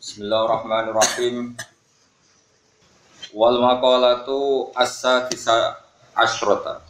Bismillahirrahmanirrahim. 0.00 1.60
Wal 3.36 3.60
maqalatu 3.60 4.72
as-sadisa 4.72 5.76
asyrata. 6.16 6.80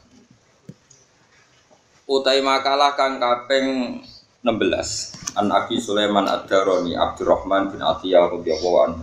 Utai 2.06 2.38
makalah 2.38 2.94
kang 2.94 3.18
kaping 3.18 3.98
16 4.46 5.42
An 5.42 5.50
Abi 5.50 5.82
Sulaiman 5.82 6.30
Ad-Darani 6.30 6.94
Abdurrahman 6.94 7.74
bin 7.74 7.82
Atiyah 7.82 8.30
radhiyallahu 8.30 8.78
anhu. 8.78 9.02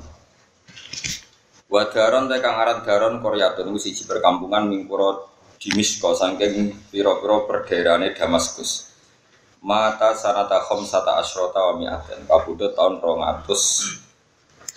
Wa 1.68 1.92
daron 1.92 2.32
te 2.32 2.40
kang 2.40 2.56
aran 2.64 2.88
daron 2.88 3.20
Koryatun 3.20 3.76
siji 3.76 4.08
perkampungan 4.08 4.72
ning 4.72 4.88
pura 4.88 5.20
Dimisko 5.60 6.16
saking 6.16 6.72
pira-pira 6.96 7.44
perdaerahane 7.44 8.16
Damaskus. 8.16 8.88
Mata 9.68 10.16
sanata 10.16 10.64
khamsata 10.64 11.20
asyrata 11.20 11.60
wa 11.60 11.74
mi'aten 11.76 12.24
kabudut 12.24 12.72
tahun 12.72 13.04
215. 13.04 14.72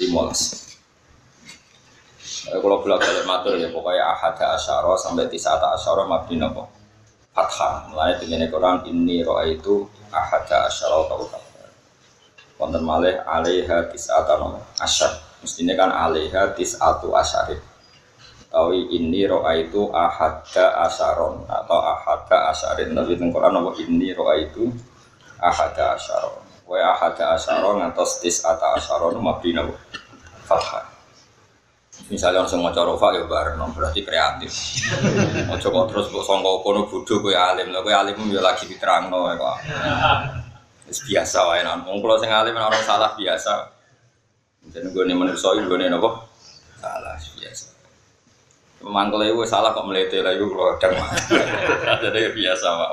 Kalau 2.50 2.82
bolak 2.82 2.98
balik 2.98 3.22
matur 3.22 3.54
ya 3.54 3.70
pokoknya 3.70 4.02
ahada 4.02 4.58
asyara 4.58 4.90
sampai 4.98 5.30
tisata 5.30 5.78
asyara 5.78 6.10
mabdi 6.10 6.34
nopo 6.34 6.66
fathah. 7.30 7.86
Mulai 7.94 8.18
dengan 8.18 8.50
Quran 8.50 8.82
ini 8.90 9.22
roa 9.22 9.46
itu 9.46 9.86
ahada 10.10 10.66
asyara 10.66 11.06
atau 11.06 11.22
kafir. 11.30 11.70
Konten 12.58 12.82
malih 12.82 13.22
alaiha 13.22 13.86
tisata 13.94 14.42
nopo 14.42 14.58
asyar. 14.82 15.22
Mestinya 15.46 15.78
kan 15.78 15.94
alaiha 15.94 16.50
tisatu 16.58 17.14
asyarit. 17.14 17.62
Tapi 18.50 18.90
ini 18.98 19.30
roa 19.30 19.54
itu 19.54 19.94
ahada 19.94 20.82
asyaron 20.82 21.46
atau 21.46 21.78
ahada 21.78 22.50
asyarin. 22.50 22.90
Tapi 22.98 23.14
Quran 23.14 23.52
nopo 23.54 23.78
ini 23.78 24.10
roa 24.10 24.34
itu 24.34 24.74
ahada 25.40 25.96
asyaron. 25.96 26.44
Wa 26.68 26.76
ahada 26.94 27.34
asyaron 27.34 27.82
atau 27.88 28.06
tisata 28.06 28.76
asyaron 28.76 29.18
mabdi 29.18 29.56
nopo 29.56 29.74
fathah. 30.46 30.90
Misalnya 32.08 32.42
langsung 32.42 32.64
mau 32.64 32.72
rofa 32.72 33.12
ya 33.12 33.28
bareng, 33.28 33.60
berarti 33.76 34.00
kreatif. 34.00 34.50
Mau 35.46 35.60
coba 35.60 35.84
terus 35.92 36.08
buat 36.08 36.24
songkok 36.24 36.64
kono 36.64 36.88
bodoh 36.88 37.20
gue 37.20 37.36
alim, 37.36 37.70
lah 37.70 37.84
gue 37.84 37.92
alim 37.92 38.16
ya 38.32 38.40
lagi 38.40 38.64
diterang 38.64 39.12
no 39.12 39.28
ya 39.28 39.36
kok. 39.36 39.56
biasa 40.90 41.38
wae 41.46 41.62
nan. 41.62 41.84
Wong 41.86 42.00
kula 42.00 42.16
sing 42.18 42.32
alim 42.32 42.56
orang 42.56 42.82
salah 42.82 43.12
biasa. 43.14 43.52
Jadi 44.72 44.90
gue 44.90 45.04
nih 45.06 45.14
manusia 45.14 45.52
gue 45.54 45.76
nih 45.76 45.92
nopo 45.92 46.24
salah 46.80 47.14
biasa. 47.14 47.66
Mangkel 48.80 49.28
itu 49.28 49.44
salah 49.44 49.76
kok 49.76 49.84
melete 49.84 50.24
lah 50.24 50.32
itu 50.32 50.48
kalau 50.48 50.72
kadang 50.80 51.04
Jadi 52.08 52.32
biasa 52.32 52.66
pak 52.80 52.90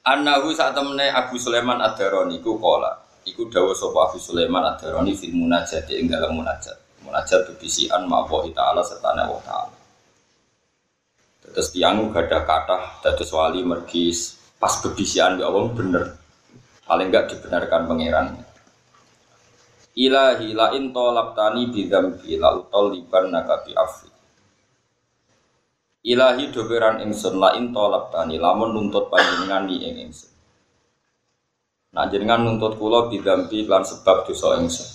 Anahu 0.00 0.52
saat 0.56 0.72
temennya 0.72 1.12
Abu 1.12 1.36
Sulaiman 1.36 1.76
Ad-Darani 1.80 2.40
ku 2.40 2.56
kola 2.56 3.10
Iku 3.30 3.46
dawa 3.52 3.76
sapa 3.76 4.10
Abu 4.10 4.18
Sulaiman 4.18 4.64
ad-Darani 4.64 5.12
fil 5.14 5.36
munajat 5.36 5.86
ing 5.92 6.08
dalam 6.08 6.40
munajat. 6.40 6.74
Munajat 7.06 7.52
bebisian 7.52 8.08
mawa 8.08 8.42
ta'ala 8.48 8.82
serta 8.82 9.12
Allah 9.12 9.38
ta'ala. 9.44 9.76
Terus 11.44 11.68
tiang 11.70 12.10
gada 12.10 12.42
kata 12.42 13.04
dados 13.04 13.30
wali 13.30 13.62
mergi 13.62 14.10
pas 14.58 14.82
bebisian 14.82 15.38
ya 15.38 15.46
Allah 15.46 15.68
bener. 15.70 16.04
Paling 16.88 17.08
enggak 17.12 17.30
dibenarkan 17.30 17.82
pangeran. 17.86 18.26
Ilahi 19.94 20.50
la 20.50 20.74
in 20.74 20.90
tolabtani 20.90 21.70
bidzambi 21.70 22.34
la 22.34 22.56
utoliban 22.56 23.30
nakabi 23.30 23.78
afi. 23.78 24.09
Ilahi 26.00 26.48
doberan 26.48 27.04
ingsun 27.04 27.36
la 27.36 27.52
in 27.60 27.76
tolabtani 27.76 28.40
lamun 28.40 28.72
nuntut 28.72 29.12
panjenengan 29.12 29.68
ni 29.68 29.84
ing 29.84 30.08
ingsun. 30.08 30.32
Nah 31.92 32.08
jenengan 32.08 32.40
nuntut 32.40 32.80
kula 32.80 33.12
bidampi 33.12 33.68
lan 33.68 33.84
sebab 33.84 34.24
dosa 34.24 34.56
ingsun. 34.56 34.88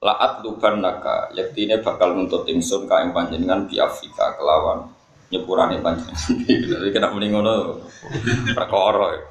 Laat 0.00 0.40
luban 0.40 0.80
naka, 0.80 1.28
yaktine 1.36 1.84
bakal 1.84 2.16
nuntut 2.16 2.48
ingsun 2.48 2.88
ka 2.88 3.04
ing 3.04 3.12
panjenengan 3.12 3.68
bi 3.68 3.76
Afrika 3.76 4.32
kelawan 4.40 4.88
nyepurane 5.28 5.76
panjenengan. 5.84 6.24
Jadi 6.72 6.88
kena 6.88 7.12
muni 7.12 7.28
ngono 7.28 7.84
perkara. 8.56 9.28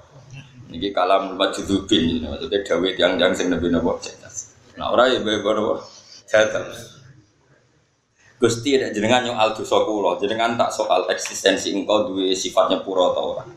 Niki 0.69 0.93
kalam 0.93 1.37
majdzubin, 1.37 2.21
maksudnya 2.25 2.61
dawe 2.61 2.87
tiang-tiang 2.97 3.33
sing 3.33 3.49
nabi 3.49 3.69
napa 3.73 3.97
cetas. 3.97 4.53
Nah 4.77 4.93
ora 4.93 5.09
ya 5.09 5.25
napa 5.25 5.81
cetas. 6.29 6.92
Gusti 8.43 8.75
ada 8.75 8.91
jenengan 8.91 9.23
nyong 9.23 9.39
dosa 9.55 9.87
kula, 9.87 10.19
jenengan 10.19 10.59
tak 10.59 10.67
soal 10.67 11.07
eksistensi 11.07 11.71
engkau 11.71 12.11
duwe 12.11 12.35
sifatnya 12.35 12.83
pura 12.83 13.15
atau 13.15 13.39
ora. 13.39 13.47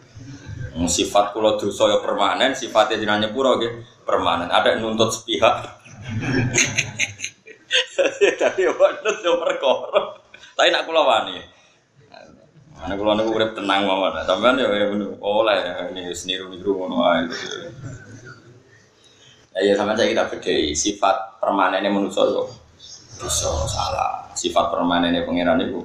Sifat 0.87 1.35
kulo 1.35 1.59
dosa 1.59 1.91
ya 1.91 1.99
permanen, 1.99 2.55
sifatnya 2.55 3.03
jenengan 3.03 3.27
nyepuro 3.27 3.59
gitu 3.59 3.83
permanen. 4.07 4.47
Ada 4.47 4.79
yang 4.79 4.87
nuntut 4.87 5.11
sepihak. 5.11 5.59
Tapi 8.47 8.61
ya 8.63 8.71
nuntut 8.71 9.17
ya 9.27 9.35
perkara. 9.43 10.23
Tapi 10.55 10.71
nak 10.71 10.87
kulo 10.87 11.03
wani. 11.03 11.35
Anak 12.87 12.95
kulo 12.95 13.19
niku 13.19 13.35
urip 13.35 13.59
tenang 13.59 13.91
mawon. 13.91 14.15
Sampeyan 14.23 14.63
ya 14.63 14.71
oleh 15.19 15.59
ini 15.97 16.15
seniru-niru 16.15 16.79
ngono 16.79 17.03
ae. 17.11 17.27
Ya 19.67 19.75
sama 19.75 19.99
saya 19.99 20.15
kita 20.15 20.31
bedai 20.31 20.79
sifat 20.79 21.43
permanennya 21.43 21.91
manusia 21.91 22.23
yo 22.29 22.47
dosa 23.19 23.67
salah. 23.67 24.26
Sifat 24.37 24.69
permanennya 24.69 25.25
pangeran 25.25 25.65
itu 25.65 25.81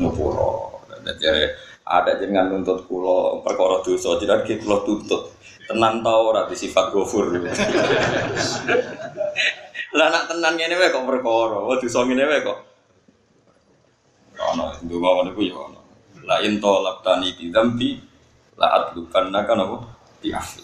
ngupuro. 0.00 0.80
Jadi 1.04 1.52
ada 1.88 2.20
jenengan 2.20 2.52
nuntut 2.52 2.84
kulo 2.84 3.40
perkara 3.40 3.80
dosa 3.80 4.20
gitu 4.20 4.60
kulo 4.64 4.76
tuntut 4.84 5.22
tenan 5.68 6.00
tau 6.04 6.32
ora 6.32 6.48
sifat 6.48 6.92
gofur 6.92 7.28
lah 9.96 10.12
nak 10.12 10.28
tenan 10.28 10.52
ngene 10.56 10.76
wae 10.76 10.92
kok 10.92 11.04
perkara 11.08 11.64
oh 11.64 11.76
dosa 11.80 12.04
ngene 12.04 12.24
wae 12.28 12.44
kok. 12.44 12.58
Ono 14.52 14.64
ndonga 14.84 15.08
ngono 15.16 15.30
ku 15.32 15.42
ya 15.44 15.56
ono. 15.56 15.80
La 16.28 16.44
in 16.44 16.60
talabtani 16.60 17.32
bi 17.36 17.48
dzambi 17.48 17.90
la 18.60 18.66
adlukanna 18.76 19.48
kan 19.48 19.64
apa 19.64 19.76
bi 20.20 20.28
afi 20.28 20.60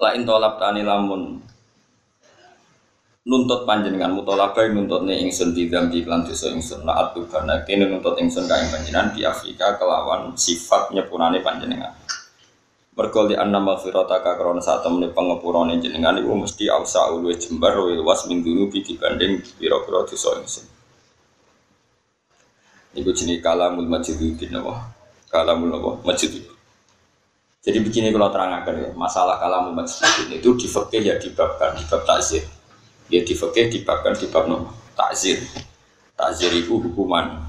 la 0.00 0.16
in 0.16 0.24
lamun 0.24 1.49
nuntut 3.28 3.68
panjenengan 3.68 4.16
mutolabai 4.16 4.72
nuntut 4.72 5.04
nih 5.04 5.20
ingsun 5.28 5.52
di 5.52 5.68
dalam 5.68 5.92
iklan 5.92 6.24
dosa 6.24 6.48
ingsun 6.48 6.88
la 6.88 7.04
atu 7.04 7.28
karena 7.28 7.60
kini 7.68 7.84
nuntut 7.84 8.16
ingsun 8.16 8.48
kain 8.48 8.72
panjenengan 8.72 9.12
di 9.12 9.28
Afrika 9.28 9.76
kelawan 9.76 10.32
sifat 10.32 10.96
nyepurane 10.96 11.44
panjenengan. 11.44 11.92
Berkali 12.96 13.36
anna 13.36 13.60
maghfirataka 13.60 14.40
karena 14.40 14.60
saat 14.60 14.80
temen 14.84 15.12
pengepurane 15.12 15.76
jenengan 15.80 16.16
itu 16.16 16.32
mesti 16.32 16.64
ausa 16.72 17.12
ulwe 17.12 17.36
jembar 17.36 17.76
wa 17.76 17.92
luas 17.92 18.24
min 18.24 18.40
dunubi 18.40 18.80
dibanding 18.80 19.40
pira-pira 19.60 20.04
dosa 20.08 20.40
ingsun. 20.40 20.66
Iku 22.96 23.14
jenis 23.14 23.38
kalamul 23.44 23.86
majidudin 23.86 24.56
apa? 24.58 24.96
Kalamul 25.28 25.70
apa? 25.76 25.90
Majidudin 26.08 26.50
jadi 27.60 27.84
begini 27.84 28.08
kalau 28.08 28.32
terangkan 28.32 28.72
ya, 28.72 28.88
masalah 28.96 29.36
kalamul 29.36 29.76
majidudin 29.76 30.40
itu 30.40 30.56
di 30.56 30.66
ya 31.04 31.20
di 31.20 31.28
bab 31.36 31.60
takzir 32.08 32.59
Ya 33.10 33.20
di 33.26 33.34
fakih 33.34 33.66
dibabkan 33.74 34.14
di 34.14 34.30
bab 34.30 34.46
no, 34.46 34.70
takzir. 34.94 35.42
Takzir 36.14 36.54
itu 36.54 36.78
hukuman. 36.78 37.42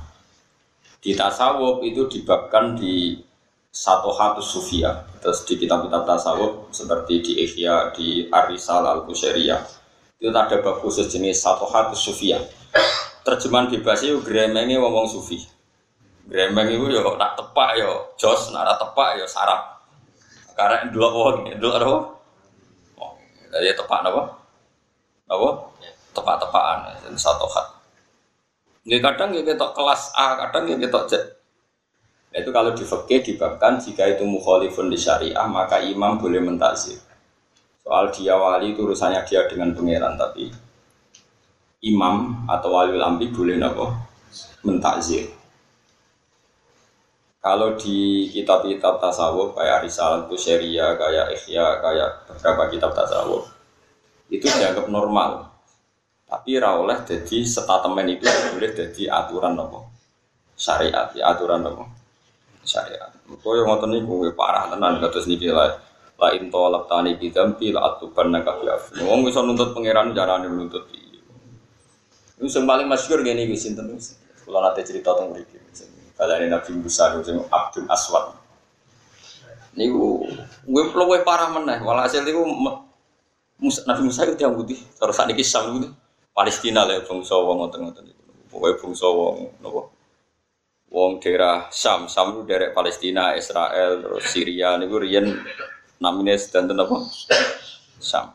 Di 0.98 1.14
tasawuf 1.14 1.86
itu 1.86 2.10
dibabkan 2.10 2.74
di 2.74 3.22
satu 3.70 4.10
hatu 4.12 4.42
sufia. 4.42 5.06
Terus 5.22 5.46
di 5.46 5.62
kitab-kitab 5.62 6.04
tasawuf 6.04 6.74
seperti 6.74 7.22
di 7.22 7.32
Ihya, 7.46 7.94
di 7.94 8.26
Arisal 8.34 8.84
al 8.90 9.06
Kusyairiyah 9.06 9.82
itu 10.22 10.30
ada 10.30 10.62
bab 10.62 10.86
khusus 10.86 11.10
jenis 11.10 11.42
satu 11.42 11.66
hatu 11.66 11.98
sufia. 11.98 12.38
Terjemahan 13.22 13.70
bebasnya 13.70 14.18
itu 14.18 14.22
gremengnya 14.22 14.82
ngomong 14.82 15.10
sufi. 15.10 15.42
Gremeng 16.30 16.74
itu 16.74 16.90
ya 16.94 17.02
nak 17.18 17.38
tepak 17.38 17.78
ya 17.78 17.90
jos, 18.18 18.54
nak 18.54 18.78
tepak 18.78 19.18
ya 19.18 19.26
sarap. 19.26 19.82
Karena 20.54 20.90
dua 20.94 21.10
orang, 21.10 21.58
dua 21.58 21.72
orang. 21.82 22.14
Oh, 23.02 23.14
jadi 23.50 23.74
tepak 23.74 24.06
apa? 24.06 24.41
Apa 25.32 25.50
tepak-tepakan 26.12 27.16
satu 27.16 27.48
hat 27.48 27.82
Nggak 28.82 29.14
kadang 29.14 29.30
ya 29.38 29.46
ketok 29.46 29.78
kelas 29.78 30.10
A, 30.18 30.34
kadang 30.42 30.66
ya 30.66 30.74
ketok 30.82 31.06
Z. 31.06 31.14
Itu 32.34 32.50
kalau 32.50 32.74
di 32.74 32.82
fikih 32.82 33.22
dibabkan 33.22 33.78
jika 33.78 34.10
itu 34.10 34.26
mukhalifun 34.26 34.90
di 34.90 34.98
syariah 34.98 35.46
maka 35.46 35.78
imam 35.78 36.18
boleh 36.18 36.42
mentakzir. 36.42 36.98
Soal 37.86 38.10
dia 38.10 38.34
wali 38.34 38.74
itu 38.74 38.82
urusannya 38.82 39.22
dia 39.28 39.46
dengan 39.46 39.78
pangeran 39.78 40.18
tapi 40.18 40.50
imam 41.86 42.48
atau 42.50 42.74
wali 42.74 42.98
lampi 42.98 43.30
boleh 43.30 43.62
nopo 43.62 43.94
mentakzir. 44.66 45.30
Kalau 47.42 47.78
di 47.78 48.30
kitab-kitab 48.34 49.02
tasawuf 49.02 49.58
kayak 49.58 49.86
Risalah 49.86 50.30
Kusyeria, 50.30 50.94
kayak 50.94 51.34
Ikhya, 51.38 51.82
kayak 51.82 52.30
beberapa 52.30 52.70
kitab 52.70 52.94
tasawuf, 52.94 53.50
itu 54.32 54.48
dianggap 54.48 54.88
normal. 54.88 55.52
Tapi 56.32 56.56
rawleh 56.56 57.04
jadi 57.04 57.44
statemen 57.44 58.08
itu 58.08 58.24
boleh 58.24 58.72
jadi 58.72 59.04
aturan 59.12 59.60
nopo 59.60 59.92
syariat, 60.56 61.12
ya 61.12 61.36
aturan 61.36 61.60
nopo 61.60 61.92
syariat. 62.64 63.12
Kau 63.44 63.52
yang 63.52 63.68
ngotot 63.68 63.92
nih 63.92 64.00
gue 64.00 64.32
parah 64.32 64.72
tenan 64.72 65.04
terus 65.04 65.28
nih 65.28 65.52
lah. 65.52 65.76
La 66.22 66.38
in 66.38 66.54
tolak 66.54 66.86
tani 66.86 67.18
bidampi 67.18 67.74
la 67.74 67.82
atuban 67.92 68.30
naka 68.30 68.54
biafni. 68.62 69.02
Wong 69.04 69.26
bisa 69.26 69.42
nuntut 69.42 69.74
pangeran 69.74 70.14
carane 70.14 70.48
nuntut. 70.48 70.86
Ini 72.38 72.46
yang 72.46 72.66
paling 72.70 72.86
masyhur 72.86 73.26
gini 73.26 73.50
wis 73.50 73.66
sinten. 73.66 73.98
Kula 74.46 74.62
nate 74.62 74.86
cerita 74.86 75.18
tentang 75.18 75.34
mriki. 75.34 75.58
Balane 76.14 76.54
Nabi 76.54 76.78
Musa 76.78 77.18
sing 77.26 77.42
Abdul 77.50 77.90
Aswad. 77.90 78.38
Niku 79.74 80.22
gue 80.70 80.84
luwih 80.94 81.26
parah 81.26 81.50
meneh. 81.50 81.82
Walhasil 81.82 82.22
niku 82.22 82.46
Musa, 83.62 83.86
Nabi 83.86 84.10
Musa 84.10 84.26
itu 84.26 84.42
yang 84.42 84.58
putih. 84.58 84.82
Terus 84.98 85.14
saat 85.14 85.30
ini 85.30 85.46
Sam 85.46 85.78
itu 85.78 85.94
Palestina 86.34 86.82
lah 86.82 86.98
bangsa 87.06 87.38
wong 87.38 87.62
ngoten-ngoten 87.62 88.10
itu. 88.10 88.24
Pokoknya 88.50 88.76
bangsa 88.82 89.06
wong 89.06 89.36
nopo. 89.62 89.94
Wong 90.92 91.22
daerah 91.22 91.70
Sam, 91.70 92.10
Sam 92.10 92.36
itu 92.36 92.42
daerah 92.50 92.74
Palestina, 92.74 93.38
Israel, 93.38 94.02
terus 94.02 94.26
Syria 94.28 94.76
niku 94.82 95.00
riyen 95.00 95.30
namanya 96.02 96.36
sedang 96.42 96.74
apa? 96.74 97.06
Sam. 98.02 98.34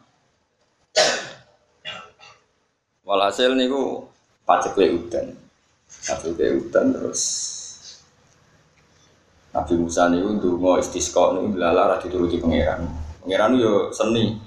Walhasil 3.03 3.51
niku 3.59 4.07
pacek 4.47 4.79
udan. 4.79 5.35
Ke 6.07 6.55
udan 6.55 6.87
terus 6.95 7.23
Nabi 9.51 9.75
Musa 9.75 10.07
niku 10.07 10.39
ndonga 10.39 10.79
istisqa 10.79 11.35
niku 11.35 11.59
lala 11.59 11.91
ra 11.91 11.97
dituruti 11.99 12.39
pangeran. 12.39 12.87
Pangeran 13.27 13.59
yo 13.59 13.91
seni. 13.91 14.46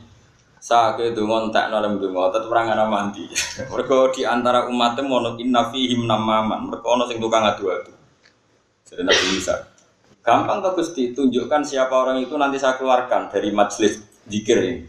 Sake 0.59 1.15
donga 1.15 1.47
entekno 1.47 1.79
lem 1.79 2.03
donga 2.03 2.35
tetep 2.35 2.51
ora 2.51 2.61
ngana 2.67 2.85
mandi. 2.85 3.23
Mergo 3.71 4.11
di 4.11 4.27
antara 4.27 4.67
umatnya 4.67 5.07
mono 5.07 5.39
inna 5.39 5.71
fihim 5.71 6.03
namaman. 6.03 6.67
Mergo 6.67 6.87
ono 6.99 7.07
sing 7.07 7.17
tukang 7.23 7.47
adu-adu. 7.47 7.95
Jadi 8.83 9.01
Nabi 9.05 9.25
Musa 9.37 9.55
Gampang 10.19 10.59
tuh 10.59 10.75
Gusti, 10.77 11.15
tunjukkan 11.15 11.63
siapa 11.63 11.95
orang 11.95 12.19
itu 12.19 12.35
nanti 12.35 12.59
saya 12.59 12.75
keluarkan 12.75 13.31
dari 13.31 13.49
majelis 13.55 14.03
zikir 14.27 14.59
ini. 14.61 14.83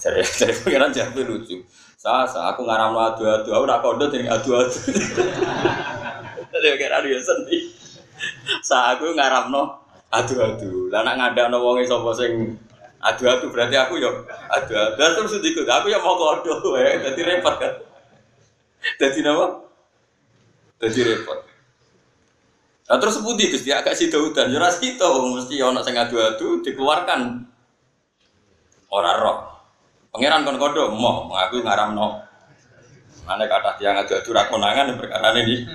Jadi, 0.00 0.20
jadi 0.42 0.52
pengiran 0.64 0.90
jawab 0.90 1.22
lucu. 1.22 1.60
Saya, 1.94 2.24
saya 2.26 2.50
aku 2.50 2.64
ngaram 2.64 2.96
adu-adu, 2.96 3.52
aku 3.52 3.64
nak 3.68 3.80
kode 3.84 4.08
jadi 4.16 4.26
adu-adu. 4.32 4.78
Jadi 6.50 6.66
pengiran 6.72 7.04
dia 7.04 7.20
sendiri. 7.20 7.58
Saya 8.64 8.96
aku 8.96 9.12
ngaram 9.12 9.52
no 9.52 9.76
adu-adu. 10.08 10.88
Lah 10.88 11.04
nak 11.04 11.20
ngada 11.20 11.52
no 11.52 11.60
wongi 11.60 11.84
sopo 11.84 12.16
sing 12.16 12.56
adu-adu 13.00 13.52
berarti 13.52 13.76
aku 13.76 14.00
yo 14.00 14.24
adu-adu. 14.50 14.96
Terus 14.98 15.42
ikut, 15.42 15.66
aku 15.68 15.86
yang 15.92 16.02
mau 16.02 16.16
kode, 16.16 16.52
jadi 17.02 17.20
repot 17.22 17.54
kan. 17.60 17.74
Jadi 19.00 19.20
apa? 19.26 19.46
Jadi 20.84 21.00
repot. 21.02 21.38
Nah 22.86 22.96
terus 23.02 23.18
putih 23.18 23.50
Gusti 23.50 23.74
agak 23.74 23.98
si 23.98 24.06
Daudan, 24.06 24.54
ya 24.54 24.62
itu 24.78 25.10
mesti 25.34 25.58
ono 25.58 25.82
sing 25.82 25.98
adu-adu 25.98 26.62
dikeluarkan 26.62 27.42
orang 28.94 29.16
roh. 29.18 29.38
Pangeran 30.14 30.46
kon 30.46 30.56
kodo 30.56 30.94
mau 30.94 31.26
mengaku 31.26 31.66
no. 31.66 32.22
Mana 33.26 33.44
kata 33.50 33.74
tiang 33.82 33.98
adu-adu 33.98 34.30
rakonangan 34.30 34.94
perkara 34.94 35.34
ini. 35.34 35.66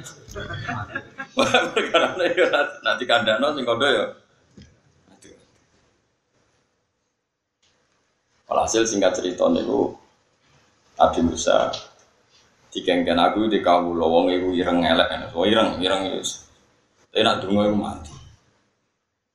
perkara 1.75 2.15
ini 2.15 2.31
ya 2.39 2.47
nanti 2.79 3.03
kandano 3.03 3.59
sing 3.59 3.68
kodo 3.68 3.83
ya. 3.91 4.20
Alhasil 8.51 8.83
singkat 8.83 9.15
cerita 9.15 9.48
niku 9.48 9.95
Nabi 11.00 11.19
Musa 11.24 11.71
dikengken 12.71 13.19
aku 13.19 13.48
di 13.48 13.63
kawula 13.63 14.03
wong 14.03 14.27
iku 14.31 14.51
ireng 14.51 14.83
elek. 14.83 15.31
Oh 15.31 15.48
ireng, 15.48 15.80
ireng 15.80 16.12
itu 16.12 16.51
tapi 17.12 17.27
nak 17.27 17.44
dungo 17.44 17.68
itu 17.68 17.75
mati. 17.75 18.15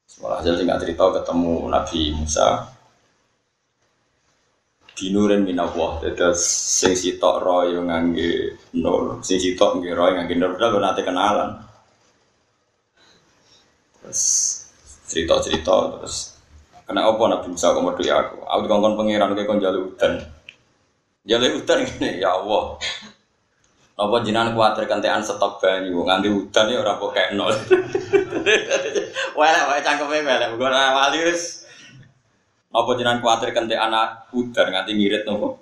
Setelah 0.08 0.40
hasil 0.40 0.56
singkat 0.56 0.80
cerita 0.80 1.12
ketemu 1.12 1.68
Nabi 1.68 2.00
Musa. 2.16 2.48
Dinurin 4.96 5.44
minawah. 5.44 6.00
Terus 6.00 6.40
sing 6.80 6.96
sitok 6.96 7.44
roh 7.44 7.68
yang 7.68 7.92
ngangge 7.92 8.56
nur 8.80 9.20
sing 9.20 9.36
sitok 9.36 9.76
roh 9.92 10.08
yang 10.08 10.24
ngangge 10.24 10.40
nur 10.40 10.56
udah 10.56 10.72
nanti 10.80 11.04
kenalan. 11.04 11.60
Terus 14.00 14.22
cerita 15.04 15.36
cerita 15.44 16.00
terus 16.00 16.35
kena 16.86 17.02
apa 17.02 17.22
Nabi 17.26 17.46
Musa 17.50 17.74
komodo 17.74 18.00
ya 18.00 18.22
aku 18.22 18.38
aku 18.46 18.60
dikongkon 18.64 18.94
pangeran 18.94 19.34
kayak 19.34 19.46
kon 19.50 19.58
jalur 19.58 19.90
hutan 19.90 20.22
jalur 21.26 21.50
hutan 21.58 21.82
ini 21.82 22.22
ya 22.22 22.30
Allah 22.38 22.78
Napa 23.96 24.20
jinan 24.20 24.52
kuatir 24.52 24.84
kentean 24.84 25.24
stok 25.24 25.56
banyu 25.56 26.04
nganti 26.04 26.28
udan 26.28 26.68
ya 26.68 26.84
ora 26.84 27.00
kok 27.00 27.16
nol. 27.32 27.48
Wah, 29.40 29.48
wah 29.72 29.80
cangkeme 29.80 30.20
melek 30.20 30.52
mugo 30.52 30.68
ora 30.68 30.92
wali 30.92 31.24
wis. 31.24 31.64
Napa 32.68 32.92
jinan 32.92 33.24
kuatir 33.24 33.56
kentean 33.56 33.88
udan 34.36 34.66
nganti 34.68 34.92
ngirit 34.92 35.24
nopo? 35.24 35.56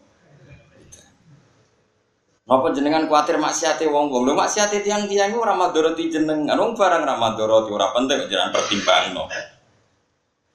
Napa 2.51 2.75
jenengan 2.75 3.07
kuatir 3.07 3.39
maksiate 3.39 3.87
wong-wong? 3.87 4.27
Lho 4.27 4.35
maksiate 4.35 4.83
tiang-tiang 4.83 5.31
ora 5.39 5.55
madharati 5.55 6.11
jenengan. 6.11 6.59
Wong 6.59 6.75
barang 6.75 7.07
ora 7.07 7.15
madharati 7.15 7.71
ora 7.71 7.95
penting 7.95 8.27
jenengan 8.27 8.51
pertimbangno. 8.51 9.31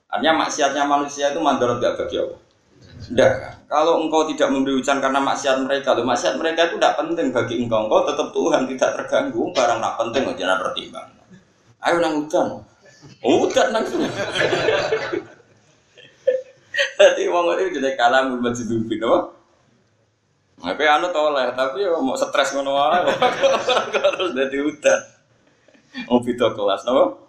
Artinya 0.09 0.45
maksiatnya 0.45 0.83
manusia 0.89 1.29
itu 1.29 1.37
madharat 1.37 1.77
gak 1.77 2.01
bagi 2.01 2.17
Allah. 2.17 2.39
Tidak? 2.99 3.31
Kalau 3.69 4.01
engkau 4.01 4.25
tidak 4.25 4.49
memberi 4.49 4.81
hujan 4.81 4.97
karena 4.97 5.21
maksiat 5.21 5.61
mereka, 5.61 5.93
lo 5.93 6.03
maksiat 6.03 6.35
mereka 6.41 6.67
itu 6.67 6.75
tidak 6.81 6.97
penting 6.97 7.29
bagi 7.29 7.55
engkau. 7.61 7.85
Engkau 7.85 8.01
tetap 8.09 8.27
Tuhan 8.33 8.65
tidak 8.65 8.89
terganggu. 8.97 9.41
Barang 9.53 9.79
tidak 9.79 9.95
penting, 10.01 10.21
oh, 10.25 10.35
jangan 10.35 10.57
pertimbang. 10.65 11.07
Ayo 11.79 11.95
nang 12.01 12.13
hujan. 12.25 12.47
Oh, 13.23 13.45
hujan 13.45 13.67
nang 13.71 13.85
Jadi 16.79 17.23
wong 17.27 17.45
itu 17.59 17.79
jadi 17.79 17.95
kalah 17.99 18.27
mulai 18.27 18.51
masjid 18.51 18.67
dubi, 18.67 18.99
no? 18.99 19.35
Tapi 20.59 20.83
anu 20.83 21.07
toleh, 21.11 21.55
tapi 21.55 21.87
ya 21.87 21.95
mau 21.99 22.15
stres 22.19 22.51
ngono 22.51 22.75
wae. 22.75 23.07
Terus 23.95 24.31
jadi 24.35 24.57
hutan. 24.59 24.99
Mau 26.07 26.19
video 26.19 26.51
kelas, 26.51 26.83
no? 26.83 27.28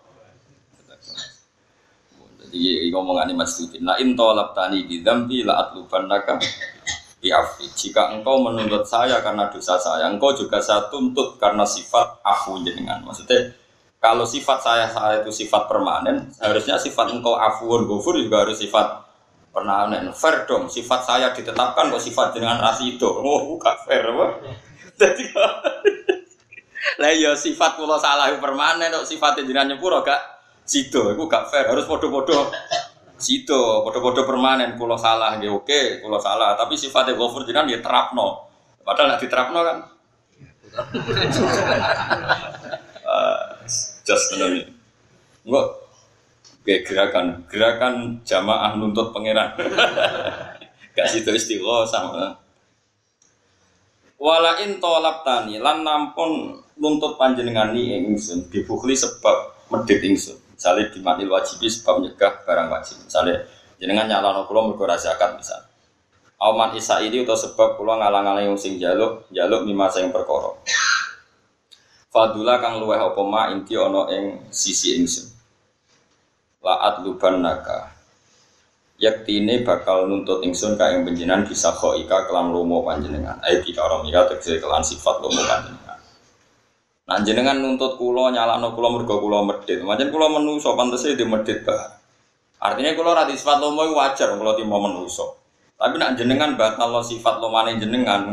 Jadi 2.51 2.91
ngomongan 2.91 3.31
ini 3.31 3.39
Mas 3.39 3.55
Tudin. 3.55 3.87
Nah 3.87 3.95
intolab 4.03 4.51
tani 4.59 4.91
di 4.91 5.07
dambi 5.07 5.47
la 5.47 5.63
atluban 5.63 6.11
naka 6.11 6.35
biafi. 7.23 7.71
Jika 7.71 8.11
engkau 8.11 8.43
menuntut 8.43 8.83
saya 8.83 9.23
karena 9.23 9.47
dosa 9.47 9.79
saya, 9.79 10.11
engkau 10.11 10.35
juga 10.35 10.59
saya 10.59 10.91
tuntut 10.91 11.39
karena 11.39 11.63
sifat 11.63 12.19
afu 12.27 12.59
jenengan. 12.67 13.07
Maksudnya 13.07 13.55
kalau 14.03 14.27
sifat 14.27 14.59
saya 14.65 14.87
saya 14.91 15.23
itu 15.23 15.31
sifat 15.31 15.71
permanen, 15.71 16.27
harusnya 16.43 16.75
sifat 16.75 17.15
engkau 17.15 17.39
afuun 17.39 17.87
gofur 17.87 18.19
juga 18.19 18.43
harus 18.43 18.59
sifat 18.59 19.07
permanen. 19.55 20.11
Fair 20.11 20.49
dong, 20.49 20.67
sifat 20.67 21.07
saya 21.07 21.31
ditetapkan 21.31 21.93
kok 21.93 22.03
sifat 22.03 22.35
dengan 22.35 22.59
rasido. 22.59 23.21
Oh, 23.21 23.55
bukan 23.55 23.77
fair, 23.87 24.11
apa? 24.11 24.27
Jadi 24.99 25.25
lah 27.01 27.13
ya 27.13 27.33
sifat 27.37 27.77
pulau 27.77 28.01
salah 28.01 28.33
permanen, 28.41 28.91
kok 28.91 29.07
sifatnya 29.07 29.45
jenengan 29.45 29.77
nyepuro 29.77 30.01
gak 30.01 30.40
sido 30.71 31.11
itu 31.11 31.27
gak 31.27 31.51
fair 31.51 31.67
harus 31.67 31.83
podo-podo. 31.91 32.55
Sido 33.19 33.83
podo-podo 33.83 34.23
permanen 34.23 34.79
pulau 34.79 34.95
salah 34.95 35.35
ya 35.43 35.51
oke 35.51 35.99
pulau 35.99 36.23
salah. 36.23 36.55
Tapi 36.55 36.79
sifatnya 36.79 37.19
gofur 37.19 37.43
jangan 37.43 37.67
ya 37.67 37.83
terapno. 37.83 38.47
Padahal 38.87 39.19
nanti 39.19 39.27
terapno 39.27 39.61
kan? 39.67 39.79
Uh, 43.11 43.67
just 44.07 44.31
ini. 44.39 44.71
Enggak 45.43 45.67
kayak 46.63 46.83
gerakan. 46.87 47.27
Gerakan 47.51 47.95
jamaah 48.23 48.79
nuntut 48.79 49.11
pangeran. 49.11 49.59
Gak 50.95 51.11
situ 51.11 51.35
istiqo 51.35 51.83
sama. 51.91 52.39
Walain 54.15 54.79
tolap 54.79 55.27
tani 55.27 55.59
lan 55.59 55.83
nampun 55.83 56.63
nuntut 56.79 57.19
panjenengan 57.19 57.75
ni 57.75 57.99
ingsun. 57.99 58.47
Dibukli 58.47 58.95
sebab 58.95 59.59
medit 59.75 60.07
ingsun 60.07 60.39
Misalnya 60.61 60.93
di 60.93 61.01
manil 61.01 61.33
wajibi 61.33 61.73
sebab 61.73 62.05
menyegah 62.05 62.45
barang 62.45 62.69
wajib. 62.69 63.01
Misalnya 63.09 63.49
jenengan 63.81 64.05
nyala 64.05 64.45
kulo 64.45 64.69
mergo 64.69 64.85
zakat 65.01 65.41
misal. 65.41 65.57
Auman 66.37 66.77
isa 66.77 67.01
ini 67.01 67.25
atau 67.25 67.33
sebab 67.33 67.81
kulo 67.81 67.97
ngalang-alang 67.97 68.53
yang 68.53 68.61
sing 68.61 68.77
jaluk 68.77 69.25
jaluk 69.33 69.65
mima 69.65 69.89
sing 69.89 70.13
perkara. 70.13 70.53
Fadula 72.13 72.61
kang 72.61 72.77
luweh 72.77 73.01
apa 73.01 73.25
ma 73.25 73.49
inti 73.57 73.73
ana 73.73 74.13
ing 74.13 74.53
sisi 74.53 75.01
ingsun. 75.01 75.33
Laat 76.61 77.09
luban 77.09 77.41
naka. 77.41 77.97
Yaktine 79.01 79.65
bakal 79.65 80.13
nuntut 80.13 80.45
ingsun 80.45 80.77
ka 80.77 80.93
ing 80.93 81.09
panjenengan 81.09 81.49
bisa 81.49 81.73
ika 81.73 82.29
kelam 82.29 82.53
lomo 82.53 82.85
panjenengan. 82.85 83.41
Ayo 83.49 83.65
kita 83.65 83.81
orang 83.81 84.05
mira 84.05 84.29
tegese 84.29 84.61
kelan 84.61 84.85
sifat 84.85 85.25
lomo 85.25 85.41
panjenengan. 85.41 85.90
Nah 87.21 87.29
jenengan 87.29 87.61
nuntut 87.61 88.01
kulo 88.01 88.33
nyalano 88.33 88.73
kulo 88.73 88.97
mergo 88.97 89.21
kulo 89.21 89.45
medit. 89.45 89.85
Macam 89.85 90.09
kulo 90.09 90.41
menungso 90.41 90.73
pantese 90.73 91.13
di 91.21 91.29
medit 91.29 91.61
bah. 91.69 92.01
Artinya 92.65 92.97
kulo 92.97 93.13
rati 93.13 93.37
sifat 93.37 93.61
lomo 93.61 93.85
wajar 93.93 94.41
kulo 94.41 94.57
timo 94.57 94.81
menungso. 94.81 95.37
Tapi 95.77 96.01
nak 96.01 96.17
jenengan 96.17 96.57
batal 96.57 96.89
lo 96.89 97.05
sifat 97.05 97.37
lo 97.45 97.53
mana 97.53 97.77
jenengan 97.77 98.25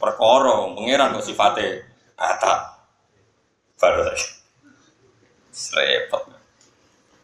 perkara 0.00 0.72
pangeran 0.72 1.20
kok 1.20 1.20
sifate 1.20 1.84
batal. 2.16 2.80
Baru 3.76 4.08
repot. 5.76 6.22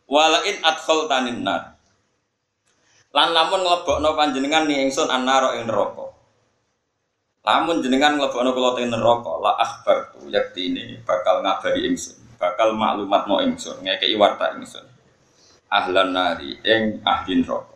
Walain 0.04 0.56
adkhol 0.68 1.08
tanin 1.08 1.48
nar. 1.48 1.80
Lan 3.16 3.32
lamun 3.32 3.64
nglebokno 3.64 4.12
panjenengan 4.12 4.68
ni 4.68 4.84
ingsun 4.84 5.08
annaro 5.08 5.56
ing 5.56 5.64
neraka. 5.64 6.12
Lamun 7.48 7.80
jenengan 7.80 8.20
nglebokno 8.20 8.52
kula 8.52 8.76
teng 8.76 8.92
neraka, 8.92 9.32
la 9.40 9.56
akhbar 9.56 10.12
tu 10.12 10.28
yaktine 10.28 11.00
bakal 11.08 11.40
ngabari 11.40 11.88
ingsun, 11.88 12.20
bakal 12.36 12.76
maklumat 12.76 13.24
no 13.24 13.40
ingsun, 13.40 13.80
ngekeki 13.80 14.20
warta 14.20 14.52
ingsun. 14.52 14.84
Ahlan 15.72 16.12
nari 16.12 16.60
ing 16.60 17.00
ahli 17.08 17.40
neraka. 17.40 17.72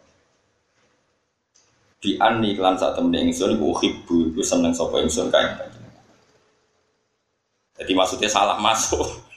Di 2.05 2.21
anni 2.21 2.52
kelan 2.52 2.76
sak 2.76 3.00
temne 3.00 3.17
ingsun 3.25 3.57
iku 3.57 3.73
uhibbu 3.73 4.37
iku 4.37 4.45
seneng 4.45 4.76
sapa 4.76 5.00
ingsun 5.00 5.33
kae. 5.33 5.57
Jadi 7.81 7.93
maksudnya 7.97 8.29
salah 8.29 8.61
masuk. 8.61 9.32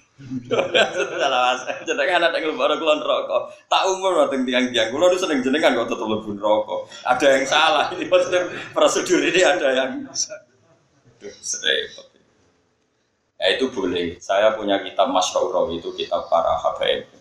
Salah 1.20 1.60
masuk. 1.60 1.76
Jenengan 1.84 2.32
ada 2.32 2.40
yang 2.40 2.56
lebar 2.56 2.72
kulon 2.80 3.04
rokok. 3.04 3.52
Tak 3.68 3.84
umur 3.92 4.24
wateng 4.24 4.48
tiang-tiang. 4.48 4.88
Kulon 4.96 5.12
itu 5.12 5.20
seneng 5.20 5.40
jenengan 5.44 5.76
kok 5.76 5.92
tetap 5.92 6.08
rokok. 6.40 6.82
Ada 7.04 7.28
yang 7.36 7.46
salah. 7.46 7.86
Ini 7.92 8.08
maksudnya 8.08 8.42
prosedur 8.72 9.20
ini 9.20 9.42
ada 9.44 9.68
yang 9.76 9.92
repot. 11.20 12.08
Ya 13.36 13.46
itu 13.60 13.68
boleh. 13.76 14.16
Saya 14.24 14.56
punya 14.56 14.80
kitab 14.80 15.12
Masyarakat 15.12 15.66
itu 15.76 15.90
kitab 16.00 16.32
para 16.32 16.56
habaib. 16.64 17.12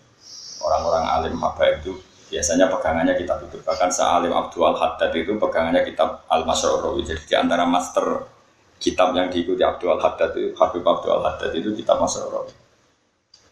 Orang-orang 0.62 1.04
alim 1.10 1.34
habaib 1.42 1.82
itu 1.82 1.98
biasanya 2.30 2.70
pegangannya 2.70 3.18
kitab 3.18 3.42
itu. 3.42 3.58
Bahkan 3.60 3.90
Sa'alim 3.90 4.32
Abdul 4.32 4.78
Haddad 4.78 5.10
itu 5.12 5.34
pegangannya 5.36 5.82
kitab 5.82 6.22
Al-Masyarakat. 6.30 7.10
Jadi 7.10 7.22
di 7.26 7.34
antara 7.34 7.66
master 7.66 8.30
kitab 8.78 9.14
yang 9.18 9.30
diikuti 9.30 9.62
Abdul 9.66 9.98
Haddad 9.98 10.34
itu 10.38 10.54
Habib 10.54 10.86
Abdul 10.86 11.22
Haddad 11.22 11.50
itu 11.54 11.74
kitab 11.74 11.98
Masrur 12.02 12.46
eh, 12.46 12.63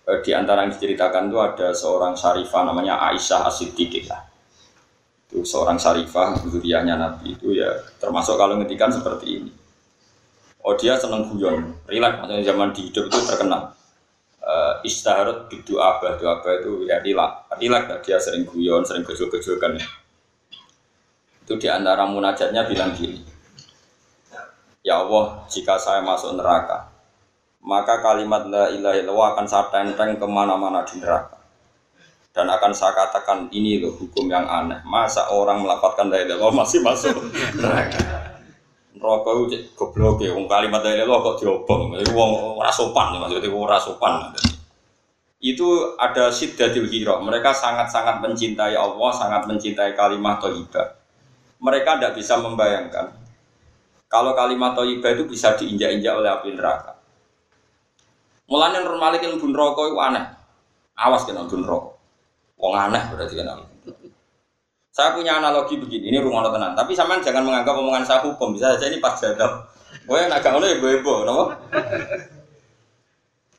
di 0.02 0.30
antara 0.34 0.66
yang 0.66 0.74
diceritakan 0.74 1.30
itu 1.30 1.38
ada 1.38 1.68
seorang 1.70 2.18
syarifah 2.18 2.62
namanya 2.66 2.98
Aisyah 3.10 3.46
As-Siddiqah 3.46 4.22
itu 5.30 5.46
seorang 5.46 5.78
syarifah 5.78 6.42
zuriyahnya 6.44 6.98
Nabi 6.98 7.38
itu 7.38 7.54
ya 7.56 7.70
termasuk 8.02 8.36
kalau 8.36 8.60
ngetikan 8.60 8.92
seperti 8.92 9.40
ini. 9.40 9.52
Oh 10.62 10.76
dia 10.76 10.98
seneng 10.98 11.30
guyon 11.30 11.72
rileks 11.88 12.18
maksudnya 12.20 12.44
zaman 12.44 12.70
di 12.74 12.90
hidup 12.90 13.08
itu 13.08 13.18
terkenal. 13.24 13.72
Uh, 14.42 14.74
istaharat 14.82 15.46
bidu 15.46 15.78
abah 15.78 16.18
itu 16.18 16.26
abah 16.26 16.52
itu 16.58 16.72
ya 16.90 16.98
rilak 16.98 17.46
rilak 17.62 18.02
dia 18.02 18.18
sering 18.18 18.42
guyon 18.42 18.82
sering 18.82 19.06
gejol-gejolkan 19.06 19.78
itu 21.46 21.54
di 21.62 21.70
antara 21.70 22.02
munajatnya 22.10 22.66
bilang 22.66 22.90
gini 22.90 23.22
Ya 24.82 24.98
Allah, 24.98 25.46
jika 25.46 25.78
saya 25.78 26.02
masuk 26.02 26.34
neraka, 26.34 26.90
maka 27.62 28.02
kalimat 28.02 28.46
la 28.50 28.68
ilaha 28.74 28.98
illallah 28.98 29.28
akan 29.34 29.46
saya 29.46 29.70
tenteng 29.70 30.18
ke 30.18 30.26
mana-mana 30.26 30.82
di 30.82 30.98
neraka. 30.98 31.38
Dan 32.32 32.48
akan 32.48 32.72
saya 32.72 32.96
katakan 32.96 33.48
ini 33.52 33.78
loh 33.78 33.92
hukum 33.94 34.26
yang 34.26 34.48
aneh. 34.48 34.80
Masa 34.88 35.30
orang 35.30 35.62
melaporkan 35.62 36.10
la 36.10 36.20
ilaha 36.22 36.50
masih 36.50 36.82
masuk 36.82 37.14
neraka? 37.56 38.34
Neraka 38.92 39.30
itu 39.46 39.56
goblok 39.78 40.22
ya, 40.22 40.34
wong 40.34 40.50
kalimat 40.50 40.82
la 40.82 40.90
ilaha 40.96 41.22
kok 41.32 41.36
diobong. 41.44 41.96
Itu 42.00 42.12
wong 42.12 42.58
ora 42.58 42.72
sopan, 42.72 43.16
maksudnya 43.20 43.48
ora 43.52 43.78
sopan. 43.78 44.32
Itu 45.42 45.98
ada 45.98 46.30
siddatil 46.30 46.86
hiro. 46.86 47.18
Mereka 47.22 47.50
sangat-sangat 47.50 48.22
mencintai 48.22 48.78
Allah, 48.78 49.10
sangat 49.10 49.46
mencintai 49.46 49.94
kalimat 49.98 50.38
thayyibah. 50.38 50.98
Mereka 51.62 51.98
tidak 51.98 52.14
bisa 52.18 52.38
membayangkan 52.42 53.22
kalau 54.12 54.36
kalimat 54.36 54.76
toyibah 54.76 55.16
itu 55.16 55.24
bisa 55.24 55.56
diinjak-injak 55.56 56.12
oleh 56.12 56.28
api 56.28 56.52
neraka. 56.52 56.91
Mulanya 58.50 58.82
Nur 58.82 58.98
Malikin 58.98 59.38
bun 59.38 59.52
rokok 59.54 59.92
itu 59.92 59.98
aneh. 59.98 60.24
Awas 60.98 61.26
kena 61.26 61.46
bun 61.46 61.62
rokok. 61.62 61.94
Wong 62.58 62.74
aneh 62.74 63.02
berarti 63.10 63.34
kena. 63.34 63.58
Saya 64.92 65.16
punya 65.16 65.40
analogi 65.40 65.80
begini, 65.80 66.12
ini 66.12 66.20
rumah 66.20 66.44
tenan. 66.52 66.76
Tapi 66.76 66.92
sampean 66.92 67.24
jangan 67.24 67.48
menganggap 67.48 67.80
omongan 67.80 68.04
saya 68.04 68.20
hukum. 68.28 68.52
Bisa 68.52 68.76
saja 68.76 68.92
ini 68.92 69.00
pas 69.00 69.16
jadab. 69.16 69.72
Gue 70.04 70.20
yang 70.20 70.28
agak 70.28 70.52
ngono 70.52 70.68
ya 70.68 70.76
ibu-ibu, 70.76 71.24
kenapa? 71.24 71.44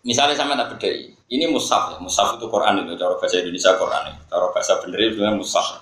Misalnya 0.03 0.35
sama 0.35 0.59
tak 0.59 0.75
bedai, 0.75 1.15
ini 1.31 1.47
mushaf 1.47 1.95
ya, 1.95 1.97
mushaf 2.03 2.35
itu 2.35 2.45
Quran 2.51 2.83
itu, 2.83 2.99
cara 2.99 3.15
bahasa 3.15 3.39
Indonesia 3.39 3.71
Quran 3.79 4.03
itu, 4.11 4.21
cara 4.27 4.45
bahasa 4.51 4.73
bener 4.83 4.99
itu 4.99 5.23
mushaf. 5.23 5.79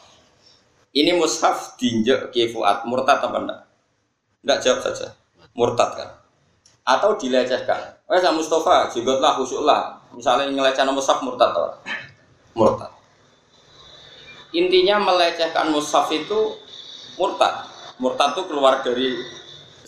Ini 0.93 1.17
mushaf 1.17 1.79
dinjek 1.81 2.29
kifuat 2.29 2.85
murtad 2.85 3.17
apa 3.17 3.37
enggak? 3.41 3.59
Enggak 4.45 4.59
jawab 4.61 4.79
saja. 4.85 5.07
Murtad 5.57 5.89
kan. 5.97 6.09
Atau 6.85 7.17
dilecehkan. 7.17 8.00
Eh 8.11 8.19
sama 8.19 8.43
Mustafa, 8.43 8.91
jigotlah, 8.91 9.39
khusyuklah. 9.39 9.95
Misalnya 10.11 10.51
ngelecehkan 10.51 10.91
mushaf 10.91 11.23
murtad 11.23 11.55
atau 11.55 11.71
Murtad. 12.51 12.91
Intinya 14.51 14.99
melecehkan 14.99 15.71
mushaf 15.71 16.11
itu 16.11 16.59
murtad. 17.15 17.71
Murtad 18.03 18.35
itu 18.35 18.43
keluar 18.51 18.83
dari 18.83 19.15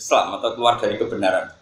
Islam 0.00 0.40
atau 0.40 0.56
keluar 0.56 0.80
dari 0.80 0.96
kebenaran. 0.96 1.52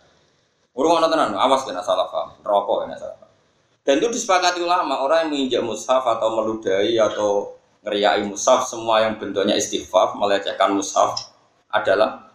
Urung 0.79 1.03
ana 1.03 1.11
tenan, 1.11 1.35
awas 1.35 1.67
kena 1.67 1.83
salah 1.83 2.07
paham, 2.07 2.39
rokok 2.47 2.87
kena 2.87 2.95
salah 2.95 3.19
paham. 3.19 3.35
Dan 3.83 3.99
itu 3.99 4.09
disepakati 4.15 4.63
ulama, 4.63 5.03
orang 5.03 5.27
yang 5.27 5.31
menginjak 5.35 5.63
mushaf 5.67 6.07
atau 6.07 6.31
meludahi 6.39 6.95
atau 7.03 7.59
ngeriai 7.83 8.23
mushaf 8.23 8.71
semua 8.71 9.03
yang 9.03 9.19
bentuknya 9.19 9.59
istighfar 9.59 10.15
melecehkan 10.15 10.71
mushaf 10.79 11.35
adalah 11.67 12.31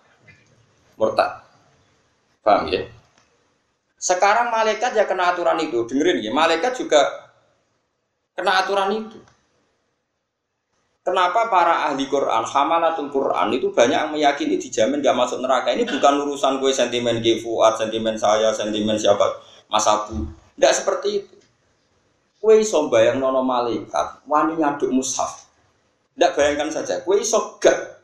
murtad. 1.00 1.48
Paham 2.44 2.68
ya? 2.68 2.97
Sekarang 3.98 4.54
malaikat 4.54 4.94
ya 4.94 5.10
kena 5.10 5.34
aturan 5.34 5.58
itu. 5.58 5.84
Dengerin 5.90 6.22
ya, 6.22 6.32
malaikat 6.32 6.78
juga 6.78 7.02
kena 8.38 8.62
aturan 8.64 8.94
itu. 8.94 9.20
Kenapa 11.02 11.48
para 11.48 11.88
ahli 11.88 12.04
Quran, 12.12 12.44
hamalatul 12.44 13.08
Quran 13.08 13.48
itu 13.56 13.72
banyak 13.72 13.96
yang 13.96 14.12
meyakini 14.12 14.60
dijamin 14.60 15.00
gak 15.00 15.16
masuk 15.16 15.40
neraka. 15.40 15.72
Ini 15.72 15.88
bukan 15.88 16.28
urusan 16.28 16.60
gue 16.60 16.68
sentimen 16.76 17.24
Gifuat, 17.24 17.80
sentimen 17.80 18.20
saya, 18.20 18.52
sentimen 18.52 19.00
siapa, 19.00 19.24
Mas 19.72 19.88
Abu. 19.88 20.28
Tidak 20.60 20.74
seperti 20.76 21.24
itu. 21.24 21.36
Kue 22.44 22.60
iso 22.60 22.92
bayang 22.92 23.24
nono 23.24 23.40
malaikat, 23.40 24.28
wani 24.28 24.60
ngaduk 24.60 24.92
mushaf. 24.92 25.48
Tidak 26.12 26.36
bayangkan 26.36 26.76
saja, 26.76 27.00
kue 27.08 27.24
iso 27.24 27.56
gak 27.56 27.98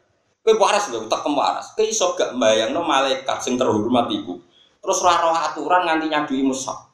Kowe 0.44 0.60
waras 0.60 0.92
lho, 0.92 1.08
tak 1.08 1.24
waras. 1.24 1.72
Kowe 1.72 1.88
iso 1.88 2.20
gak 2.20 2.36
mbayangno 2.36 2.84
malaikat 2.84 3.40
sing 3.40 3.56
terhormat 3.56 4.12
iku. 4.12 4.36
Terus 4.84 5.00
ora 5.00 5.16
roh 5.24 5.32
aturan 5.32 5.88
nganti 5.88 6.12
nyadui 6.12 6.44
mushaf. 6.44 6.92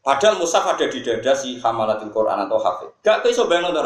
Padahal 0.00 0.38
mushaf 0.38 0.62
ada 0.62 0.86
di 0.86 1.02
dada 1.02 1.34
si 1.34 1.58
hamalatul 1.58 2.14
Quran 2.14 2.46
atau 2.46 2.62
hafid. 2.62 2.94
Gak 3.02 3.26
kowe 3.26 3.30
iso 3.34 3.50
bayangno 3.50 3.74
to, 3.74 3.82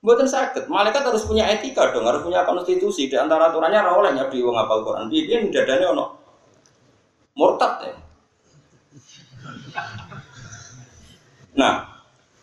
Buatan 0.00 0.24
sakit, 0.24 0.72
malaikat 0.72 1.04
harus 1.04 1.28
punya 1.28 1.44
etika 1.44 1.92
dong, 1.92 2.08
harus 2.08 2.24
punya 2.24 2.40
konstitusi. 2.48 3.12
Di 3.12 3.20
antara 3.20 3.52
aturannya 3.52 3.84
ora 3.84 3.92
oleh 4.00 4.10
nyadui 4.16 4.40
wong 4.40 4.56
apal 4.56 4.80
Quran. 4.80 5.12
Dia 5.12 5.44
di 5.44 5.52
dadanya 5.52 5.92
ono 5.92 6.04
murtad 7.36 7.72
ya. 7.84 7.94
Nah, 11.60 11.90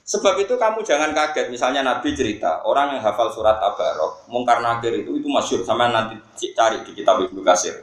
Sebab 0.08 0.40
itu 0.40 0.56
kamu 0.56 0.88
jangan 0.88 1.12
kaget, 1.12 1.52
misalnya 1.52 1.84
Nabi 1.84 2.16
cerita 2.16 2.64
orang 2.64 2.96
yang 2.96 3.04
hafal 3.04 3.28
surat 3.28 3.60
Tabarok, 3.60 4.24
mungkar 4.32 4.64
nakir 4.64 4.96
itu 5.04 5.20
itu 5.20 5.28
masyur, 5.28 5.68
sama 5.68 5.92
nanti 5.92 6.16
cari 6.56 6.80
di 6.88 6.96
kitab 6.96 7.20
Ibnu 7.28 7.44
Kasir. 7.44 7.76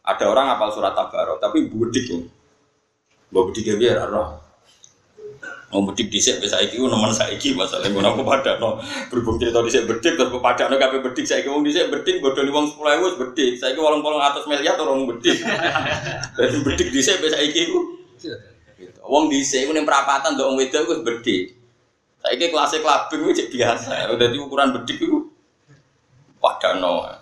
Ada 0.00 0.24
orang 0.26 0.56
hafal 0.56 0.72
surat 0.72 0.96
Tabarok, 0.96 1.38
tapi 1.38 1.68
budik 1.68 2.08
tuh, 2.08 2.24
bawa 3.28 3.52
budik 3.52 3.68
ya 3.68 3.76
biar 3.76 4.08
roh. 4.08 4.40
Mau 5.70 5.86
budik 5.86 6.10
disek 6.10 6.42
bisa 6.42 6.58
iki, 6.58 6.82
nomor 6.82 7.14
saya 7.14 7.30
iki 7.30 7.54
masalah 7.54 7.86
yang 7.86 8.02
aku 8.02 8.26
pada 8.26 8.58
no 8.58 8.82
berhubung 9.06 9.38
cerita 9.38 9.62
disek 9.62 9.86
bedik 9.86 10.18
terus 10.18 10.34
pada 10.42 10.66
no 10.66 10.74
kafe 10.74 10.98
bedik 10.98 11.22
saya 11.22 11.46
iki, 11.46 11.52
disek 11.62 11.94
bedik 11.94 12.18
nih 12.18 12.50
uang 12.50 12.66
sepuluh 12.74 12.90
ribu 12.90 13.22
bedik, 13.22 13.54
saya 13.54 13.70
iki 13.70 13.78
walang 13.78 14.02
walang 14.02 14.18
atas 14.18 14.50
miliar 14.50 14.74
orang 14.82 15.06
bedik, 15.06 15.38
jadi 16.40 16.58
bedik 16.66 16.88
disek 16.90 17.22
bisa 17.22 17.38
iki 17.38 17.70
Wong 19.10 19.26
disek, 19.26 19.66
ini 19.66 19.82
perapatan 19.82 20.38
dong 20.38 20.54
wedok 20.54 20.86
gue 20.86 20.98
bedik. 21.02 21.42
Saya 22.22 22.38
ini 22.38 22.52
kelasnya 22.52 22.78
kelabing 22.78 23.32
itu 23.32 23.44
biasa. 23.50 24.12
Udah 24.14 24.28
di 24.30 24.38
ukuran 24.38 24.70
bedik 24.70 25.02
itu 25.02 25.18
padano. 26.38 27.19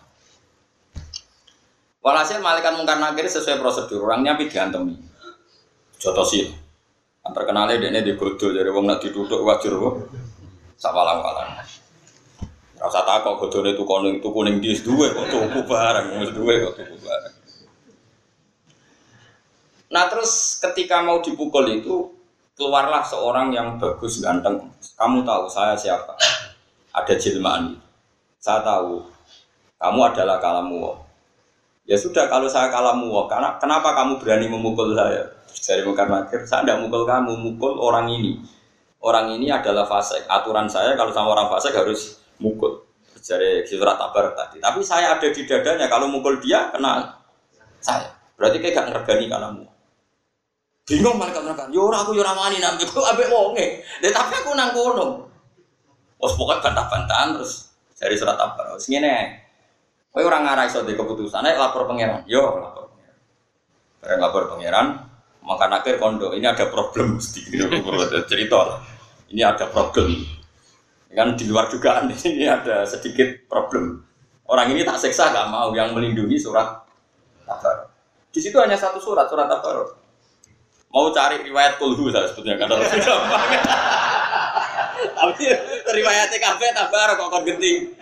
Walhasil 2.09 2.41
malaikat 2.41 2.73
mungkar 2.73 2.97
nakir 2.97 3.29
sesuai 3.29 3.61
prosedur 3.61 4.09
orangnya 4.09 4.33
tapi 4.33 4.49
diantemi. 4.49 4.97
Joto 6.01 6.25
sih. 6.25 6.49
Antar 7.21 7.45
kenalnya 7.45 7.77
dia 7.77 7.93
ini 7.93 8.01
digodol 8.01 8.57
dari 8.57 8.73
wong 8.73 8.89
nak 8.89 9.05
duduk 9.05 9.45
wajar 9.45 9.77
kok. 9.77 10.09
Sawalang 10.81 11.21
walang. 11.21 11.61
Rasa 12.81 13.05
takut 13.05 13.37
godol 13.37 13.77
itu 13.77 13.85
kuning 13.85 14.25
itu 14.25 14.29
kuning 14.33 14.57
dis 14.65 14.81
dua 14.81 15.13
kok 15.13 15.29
tuku 15.29 15.61
barang, 15.69 16.17
mus 16.17 16.33
dua 16.33 16.53
kok 16.65 16.81
tuku 16.81 16.97
barang. 16.97 17.35
Nah 19.93 20.09
terus 20.09 20.57
ketika 20.65 21.05
mau 21.05 21.21
dipukul 21.21 21.69
itu 21.69 22.09
keluarlah 22.57 23.05
seorang 23.05 23.53
yang 23.53 23.77
bagus 23.77 24.25
ganteng 24.25 24.59
kamu 24.97 25.23
tahu 25.23 25.47
saya 25.47 25.79
siapa 25.79 26.19
ada 26.91 27.15
jilmaan 27.15 27.79
saya 28.43 28.67
tahu 28.67 29.07
kamu 29.79 30.01
adalah 30.11 30.43
kalamu 30.43 30.99
ya 31.89 31.97
sudah 31.97 32.29
kalau 32.29 32.47
saya 32.47 32.69
kalamu 32.69 33.09
karena 33.27 33.57
kenapa 33.57 33.97
kamu 33.97 34.21
berani 34.21 34.47
memukul 34.47 34.93
saya 34.93 35.25
dari 35.65 35.83
mukar 35.83 36.07
nakir 36.07 36.45
saya 36.45 36.63
tidak 36.69 36.85
mukul 36.85 37.09
kamu 37.09 37.33
mukul 37.33 37.81
orang 37.81 38.13
ini 38.13 38.45
orang 39.01 39.33
ini 39.33 39.49
adalah 39.49 39.89
fasik 39.89 40.29
aturan 40.29 40.69
saya 40.69 40.93
kalau 40.95 41.11
sama 41.11 41.33
orang 41.33 41.49
fasik 41.49 41.73
harus 41.73 42.21
mukul. 42.43 42.87
Jadi 43.19 43.67
surat 43.67 43.99
tabar 43.99 44.33
tadi. 44.33 44.63
Tapi 44.63 44.81
saya 44.81 45.19
ada 45.19 45.29
di 45.29 45.43
dadanya. 45.45 45.91
Kalau 45.91 46.07
mukul 46.09 46.39
dia 46.39 46.71
kena 46.71 47.19
saya. 47.83 48.15
Berarti 48.39 48.63
kayak 48.63 48.75
gak 48.79 48.87
ngergani 48.95 49.27
kalamu. 49.27 49.67
Bingung 50.87 51.19
malaikat 51.19 51.43
mereka. 51.45 51.67
Yo 51.69 51.91
aku 51.91 52.17
yo 52.17 52.23
ramani 52.25 52.63
nabi 52.63 52.87
aku 52.89 53.03
abe 53.05 53.27
wonge. 53.29 53.83
Deh 54.01 54.15
tapi 54.15 54.33
aku 54.39 54.55
nang 54.55 54.73
kono. 54.73 55.29
Oh 56.19 56.31
pokoknya 56.35 56.63
bantah-bantahan 56.65 57.39
terus 57.39 57.75
dari 57.99 58.15
surat 58.17 58.39
tabar. 58.39 58.75
Terus 58.79 58.87
ngene. 58.89 59.48
Kowe 60.09 60.25
orang 60.25 60.43
ngarai 60.49 60.69
iso 60.73 60.83
keputusan, 60.83 61.45
ayo 61.45 61.61
lapor 61.61 61.85
pangeran. 61.85 62.25
Yo 62.25 62.41
lapor 62.41 62.89
pangeran. 62.91 63.17
Bareng 64.01 64.21
lapor 64.25 64.45
pangeran, 64.51 64.87
maka 65.45 65.65
akhir 65.69 66.01
kondo 66.01 66.33
ini 66.33 66.49
ada 66.49 66.69
problem 66.73 67.21
mesti 67.21 67.45
cerita. 68.25 68.81
Ini 69.29 69.43
ada 69.45 69.69
problem. 69.69 70.17
Kan 71.09 71.37
di 71.37 71.45
luar 71.49 71.69
dugaan 71.69 72.09
ini 72.29 72.49
ada 72.49 72.85
sedikit 72.89 73.49
problem. 73.49 74.05
Orang 74.49 74.73
ini 74.73 74.81
tak 74.81 74.97
seksa 74.97 75.29
gak 75.29 75.53
mau 75.53 75.77
yang 75.77 75.93
melindungi 75.93 76.41
surat 76.41 76.81
tabar. 77.45 77.93
Di 78.33 78.41
situ 78.41 78.57
hanya 78.57 78.81
satu 78.81 78.97
surat, 78.97 79.29
surat 79.29 79.45
tabar. 79.45 79.93
Mau 80.89 81.13
cari 81.13 81.45
riwayat 81.45 81.77
kulhu 81.77 82.09
saya 82.09 82.33
sebetulnya 82.33 82.57
karena 82.57 82.81
Tapi 84.99 85.45
riwayatnya 85.85 86.39
kafe 86.41 86.67
tabar 86.73 87.13
kok 87.13 87.29
kon 87.29 87.45
genting. 87.45 87.93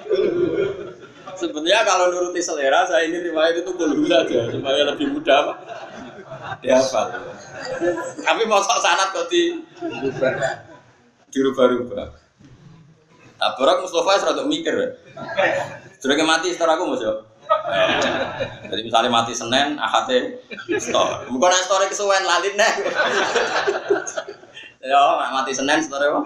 Sebenarnya 1.37 1.85
kalau 1.85 2.11
nuruti 2.13 2.41
selera 2.41 2.89
saya 2.89 3.05
ini 3.07 3.21
riwayat 3.21 3.61
itu 3.61 3.71
kulhu 3.77 4.09
saja 4.09 4.49
supaya 4.49 4.83
lebih 4.89 5.13
mudah 5.13 5.53
pak. 5.53 5.57
Dihafal. 6.65 7.13
Tapi 8.25 8.43
mau 8.49 8.65
sok 8.65 8.81
sanat 8.81 9.13
kok 9.13 9.29
di 9.29 9.61
dirubah-rubah. 11.33 12.07
Nah, 13.37 13.51
Barak 13.61 13.85
Mustafa 13.85 14.17
serata 14.17 14.43
mikir. 14.49 14.97
Sudah 16.01 16.17
mati 16.25 16.57
setelah 16.57 16.81
aku 16.81 16.97
masuk. 16.97 17.17
Jadi 18.67 18.81
misalnya 18.83 19.13
mati 19.13 19.37
Senin, 19.37 19.77
akate 19.77 20.43
store. 20.81 21.29
Bukan 21.31 21.53
yang 21.53 21.65
store 21.69 21.87
kesuwen 21.87 22.25
lalin 22.25 22.57
nih. 22.57 22.73
Ya, 24.83 25.03
mati 25.31 25.53
Senin 25.53 25.85
store 25.85 26.09
apa? 26.09 26.23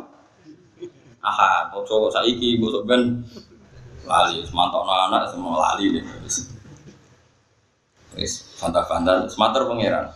Aha, 1.21 1.69
bosok 1.69 2.09
saiki, 2.15 2.57
bosok 2.57 2.89
ben 2.89 3.21
lali, 4.07 4.45
semantok 4.45 4.85
anak 4.87 5.29
semua 5.31 5.55
lali 5.59 5.99
deh. 5.99 6.05
Wis, 8.19 8.59
fanta-fanta, 8.59 9.31
semater 9.31 9.65
pangeran. 9.65 10.11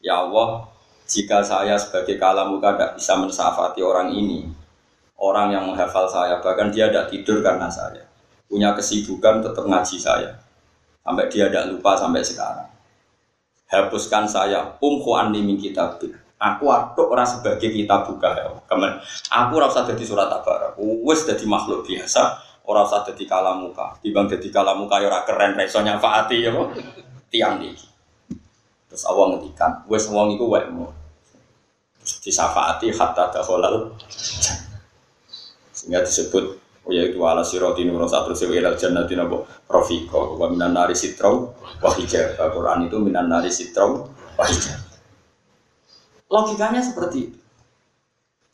Ya 0.00 0.24
Allah, 0.24 0.64
jika 1.04 1.44
saya 1.44 1.76
sebagai 1.76 2.16
kalamuka 2.16 2.74
tidak 2.74 2.92
bisa 2.98 3.14
mensafati 3.20 3.80
orang 3.84 4.10
ini, 4.10 4.48
orang 5.20 5.52
yang 5.52 5.64
menghafal 5.68 6.08
saya, 6.08 6.40
bahkan 6.40 6.72
dia 6.72 6.88
tidak 6.88 7.12
tidur 7.12 7.44
karena 7.44 7.68
saya, 7.68 8.08
punya 8.48 8.72
kesibukan 8.72 9.44
tetap 9.44 9.64
ngaji 9.68 9.96
saya, 10.00 10.30
sampai 11.04 11.28
dia 11.28 11.46
tidak 11.52 11.70
lupa 11.70 11.92
sampai 11.94 12.24
sekarang. 12.24 12.68
Hapuskan 13.66 14.24
saya, 14.30 14.78
umku 14.78 15.10
anni 15.18 15.42
min 15.42 15.58
kitabik. 15.58 16.14
Aku 16.36 16.68
aduk 16.68 17.08
orang 17.10 17.24
sebagai 17.24 17.72
kita 17.72 18.04
buka 18.04 18.28
ya. 18.36 18.46
Kemen, 18.68 19.00
aku 19.32 19.54
rasa 19.56 19.88
jadi 19.88 20.04
surat 20.04 20.28
kabar. 20.28 20.76
Wes 20.76 21.24
jadi 21.24 21.42
makhluk 21.48 21.88
biasa, 21.88 22.45
orang 22.66 22.84
usah 22.84 23.06
jadi 23.06 23.24
kalamuka. 23.24 23.96
Dibang 24.02 24.26
jadi 24.26 24.48
kalamuka 24.50 24.98
ya 24.98 25.22
keren 25.22 25.54
resonya 25.54 25.96
faati 25.96 26.44
ya 26.44 26.50
kok. 26.50 26.74
Tiang 27.30 27.62
nih. 27.62 27.74
Terus 28.86 29.02
awang 29.06 29.38
ngetikan, 29.38 29.86
wes 29.90 30.06
wong 30.10 30.34
iku 30.34 30.50
wekmu. 30.50 30.86
Terus 32.02 32.22
disafaati 32.22 32.94
hatta 32.94 33.34
dakhalal 33.34 33.94
sehingga 35.76 36.00
disebut 36.00 36.44
oh 36.88 36.92
yaitu 36.94 37.20
ala 37.20 37.44
siroti 37.44 37.84
nurus 37.84 38.16
terus 38.16 38.42
ilal 38.48 38.74
jannati 38.74 39.12
nabo 39.12 39.44
profiko 39.68 40.40
wa 40.40 40.48
minan 40.48 40.72
nari 40.72 40.96
sitrau 40.96 41.52
wa 41.84 41.90
Al-Quran 41.92 42.88
itu 42.88 42.96
minan 42.96 43.28
nari 43.28 43.52
sitrau 43.52 44.08
wa 44.38 44.44
logikanya 46.26 46.80
seperti 46.80 47.18
itu 47.28 47.38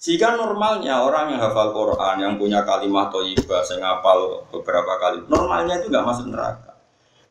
jika 0.02 0.34
normalnya 0.34 0.98
orang 0.98 1.30
yang 1.30 1.38
hafal 1.38 1.70
Quran, 1.70 2.16
yang 2.18 2.34
punya 2.34 2.66
kalimat 2.66 3.14
toibah, 3.14 3.62
saya 3.62 3.86
ngapal 3.86 4.50
beberapa 4.50 4.98
kali, 4.98 5.22
normalnya 5.30 5.78
itu 5.78 5.94
nggak 5.94 6.02
masuk 6.02 6.26
neraka. 6.26 6.74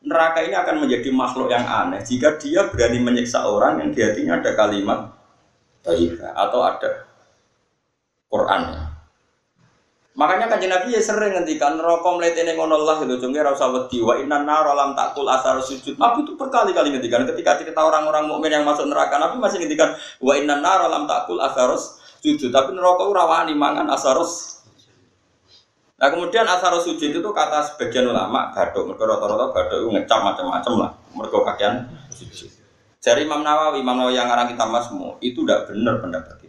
Neraka 0.00 0.40
ini 0.40 0.56
akan 0.56 0.76
menjadi 0.80 1.12
makhluk 1.12 1.52
yang 1.52 1.68
aneh 1.68 2.00
jika 2.00 2.40
dia 2.40 2.66
berani 2.72 2.98
menyiksa 2.98 3.44
orang 3.44 3.78
yang 3.78 3.94
di 3.94 4.00
hatinya 4.02 4.40
ada 4.40 4.50
kalimat 4.56 5.14
toibah 5.84 6.32
atau 6.32 6.60
ada 6.64 6.90
Qurannya. 8.32 8.82
Makanya 10.16 10.48
kan 10.48 10.60
Nabi 10.60 10.96
ya 10.96 11.00
sering 11.04 11.36
ngendikan 11.36 11.76
rokok 11.76 12.20
mletene 12.20 12.56
ngono 12.56 12.84
Allah 12.84 13.04
itu 13.04 13.16
jengke 13.20 13.40
ora 13.40 13.52
usah 13.52 13.68
wedi 13.72 14.00
wa 14.00 14.16
inna 14.16 14.44
nar 14.44 14.64
lam 14.72 14.96
takul 14.96 15.28
asar 15.28 15.60
sujud. 15.60 16.00
Nabi 16.00 16.24
itu 16.24 16.36
berkali-kali 16.40 16.88
ngendikan 16.92 17.28
ketika 17.28 17.60
cerita 17.60 17.84
orang-orang 17.84 18.28
mukmin 18.28 18.52
yang 18.52 18.64
masuk 18.64 18.88
neraka 18.88 19.20
Nabi 19.20 19.40
masih 19.40 19.60
ngendikan 19.60 19.92
wa 20.24 20.32
inna 20.36 20.60
nar 20.60 20.88
lam 20.88 21.04
takul 21.04 21.36
asar 21.36 21.68
sujud. 21.76 22.01
Tapi 22.22 22.70
neraka 22.70 23.02
ora 23.02 23.26
wani 23.26 23.52
mangan 23.58 23.90
asarus 23.90 24.62
Nah 26.02 26.10
kemudian 26.10 26.42
asar 26.42 26.74
sujud 26.82 27.14
itu 27.14 27.30
kata 27.30 27.62
sebagian 27.62 28.10
ulama 28.10 28.50
gadok, 28.50 28.90
mereka 28.90 29.06
rata-rata 29.06 29.54
gadok 29.54 29.78
itu 29.86 29.88
ngecap 29.94 30.18
macam-macam 30.18 30.72
lah, 30.82 30.90
mereka 31.14 31.38
kakian 31.54 31.74
sujud. 32.10 32.50
Dari 32.98 33.22
Imam 33.22 33.46
Nawawi, 33.46 33.86
Imam 33.86 34.02
Nawawi 34.02 34.18
yang 34.18 34.26
ngarang 34.26 34.50
kita 34.50 34.66
masmu 34.66 35.22
itu 35.22 35.46
tidak 35.46 35.70
benar 35.70 36.02
pendapat 36.02 36.42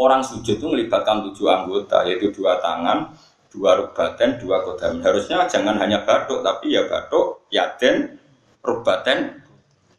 Orang 0.00 0.24
sujud 0.24 0.56
itu 0.56 0.64
melibatkan 0.64 1.20
tujuh 1.28 1.44
anggota, 1.44 2.08
yaitu 2.08 2.32
dua 2.32 2.56
tangan, 2.56 3.12
dua 3.52 3.76
rubaten, 3.84 4.40
dua 4.40 4.64
kodam. 4.64 4.96
Harusnya 5.04 5.44
jangan 5.44 5.76
hanya 5.76 6.00
batuk, 6.08 6.40
tapi 6.40 6.72
ya 6.72 6.88
batuk, 6.88 7.44
yaden, 7.52 8.16
rubaten, 8.64 9.44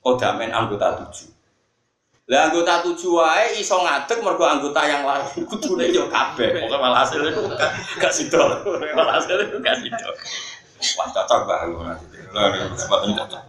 kodamen 0.02 0.50
anggota 0.50 1.06
tujuh. 1.06 1.30
Lah 2.32 2.48
anggota 2.48 2.80
tujuh 2.80 3.20
wae 3.20 3.60
iso 3.60 3.76
ngadeg 3.84 4.24
mergo 4.24 4.48
anggota 4.48 4.88
yang 4.88 5.04
lain. 5.04 5.44
Kudune 5.52 5.92
yo 5.92 6.08
kabeh. 6.08 6.64
Pokoke 6.64 6.80
malah 6.80 7.04
hasil 7.04 7.20
itu 7.28 7.44
gak 8.00 8.14
sidol. 8.16 8.56
Malah 8.96 9.20
hasil 9.20 9.36
itu 9.52 9.60
gak 9.60 9.76
sidol. 9.84 10.16
Wah 10.96 11.08
cocok 11.12 11.40
banget 11.44 12.00
kesempatan 12.72 13.12
cocok. 13.20 13.42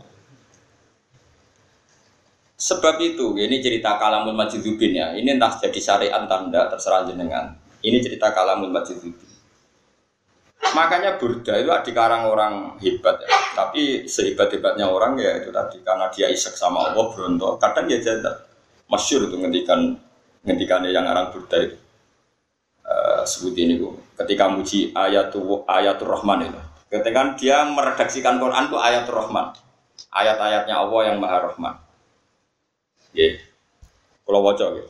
Sebab 2.63 2.95
itu, 3.03 3.27
ini 3.43 3.59
cerita 3.59 3.99
kalamun 3.99 4.39
majidubin 4.39 4.95
ya. 4.95 5.15
Ini 5.15 5.35
entah 5.35 5.51
jadi 5.59 5.79
syariat 5.83 6.27
tanda 6.31 6.71
terserah 6.71 7.07
jenengan. 7.07 7.59
Ini 7.83 7.99
cerita 7.99 8.31
kalamun 8.31 8.71
majidubin. 8.71 9.31
Makanya 10.71 11.19
Burda 11.19 11.59
itu 11.59 11.71
dikarang 11.91 12.31
orang 12.31 12.79
hebat 12.79 13.19
ya. 13.19 13.31
Tapi 13.59 14.07
sehebat-hebatnya 14.07 14.87
orang 14.87 15.19
ya 15.19 15.43
itu 15.43 15.51
tadi 15.51 15.83
karena 15.83 16.07
dia 16.15 16.31
isek 16.31 16.55
sama 16.55 16.91
Allah 16.91 17.11
berontok. 17.11 17.59
Kadang 17.59 17.91
dia 17.91 17.99
jadi 17.99 18.31
masyur 18.93 19.25
itu 19.25 19.41
ngendikan 19.41 19.97
ngendikannya 20.45 20.93
yang 20.93 21.09
orang 21.09 21.33
Burda 21.33 21.57
itu. 21.65 21.77
Uh, 22.85 23.25
sebut 23.25 23.57
ini 23.57 23.81
bu. 23.81 23.97
Ketika 24.21 24.53
muji 24.53 24.93
ayatul 24.93 25.65
ayatul 25.65 26.13
Rahman 26.13 26.53
itu. 26.53 26.61
Ketika 26.93 27.33
dia 27.41 27.65
meredaksikan 27.65 28.37
Quran 28.37 28.69
itu 28.69 28.77
ayatul 28.77 29.17
Rahman. 29.17 29.57
Ayat-ayatnya 30.13 30.77
Allah 30.77 31.01
yang 31.09 31.17
Maha 31.25 31.49
Rahman 31.49 31.81
Nggih. 33.13 33.33
Kula 34.25 34.41
waca 34.41 34.67
nggih. 34.73 34.89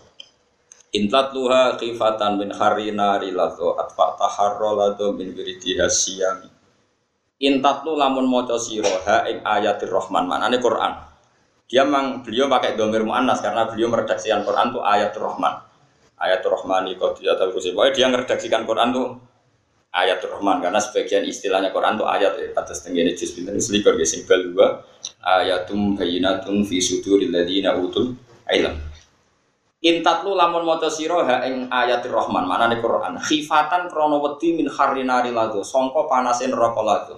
Intat 0.93 1.35
luha 1.35 1.75
khifatan 1.75 2.39
min 2.39 2.55
harina 2.55 3.19
rilato 3.19 3.75
atfa 3.75 4.15
taharro 4.15 4.79
lato 4.79 5.11
min 5.11 5.35
wiridiha 5.35 5.91
siyami. 5.91 6.47
Intat 7.43 7.83
lu 7.83 7.99
lamun 7.99 8.31
maca 8.31 8.55
sira 8.55 9.03
ha 9.03 9.27
ing 9.27 9.43
ayatir 9.43 9.91
rahman 9.91 10.31
manane 10.31 10.63
Quran. 10.63 11.12
Dia 11.73 11.89
memang 11.89 12.21
beliau 12.21 12.53
pakai 12.53 12.77
domir 12.77 13.01
muannas 13.01 13.41
karena 13.41 13.65
beliau 13.65 13.89
meredaksikan 13.89 14.45
Quran 14.45 14.77
tuh 14.77 14.85
ayat 14.85 15.17
rahman. 15.17 15.65
Ayat 16.21 16.45
rahmani 16.45 17.01
qadiyat 17.01 17.41
al-kursi. 17.41 17.73
Pokoknya 17.73 17.93
dia 17.97 18.07
meredaksikan 18.13 18.69
Quran 18.69 18.93
tuh 18.93 19.17
ayat 19.93 20.25
rahman 20.25 20.65
karena 20.65 20.81
sebagian 20.81 21.23
istilahnya 21.29 21.69
Quran 21.69 22.01
tuh 22.01 22.09
ayat 22.09 22.33
ya 22.41 22.49
atas 22.57 22.81
tenggene 22.81 23.13
juz 23.13 23.37
pinten 23.37 23.61
selikur 23.61 23.93
ge 24.01 24.09
sing 24.09 24.25
dua 24.25 24.81
ayatum 25.21 25.95
bayyinatun 25.95 26.65
fi 26.65 26.81
suduril 26.81 27.29
ladina 27.29 27.77
utul 27.77 28.17
ilm 28.49 28.75
Intat 29.83 30.23
lu 30.23 30.39
lamun 30.39 30.63
maca 30.63 30.87
sira 30.87 31.27
ha 31.27 31.43
ing 31.43 31.67
ayatir 31.67 32.15
rahman 32.15 32.47
manane 32.47 32.79
Quran 32.79 33.19
khifatan 33.21 33.91
krana 33.91 34.17
wedi 34.23 34.55
min 34.57 34.71
harrinari 34.71 35.35
lado 35.35 35.61
sangka 35.61 36.07
panase 36.09 36.47
neraka 36.49 36.81
lado 36.81 37.17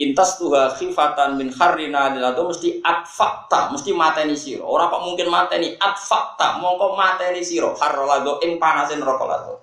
Intas 0.00 0.40
tuha 0.40 0.72
khifatan 0.72 1.36
min 1.36 1.52
harrinari 1.52 2.16
lado 2.16 2.48
mesti 2.48 2.80
atfakta 2.80 3.68
mesti 3.76 3.92
mateni 3.92 4.32
sira 4.32 4.64
ora 4.64 4.88
kok 4.88 5.04
mungkin 5.04 5.28
mateni 5.28 5.76
atfakta 5.76 6.56
mongko 6.64 6.96
mateni 6.96 7.44
sira 7.44 7.68
har 7.76 7.92
lado 8.00 8.40
ing 8.40 8.56
panase 8.56 8.96
neraka 8.96 9.24
lado 9.28 9.54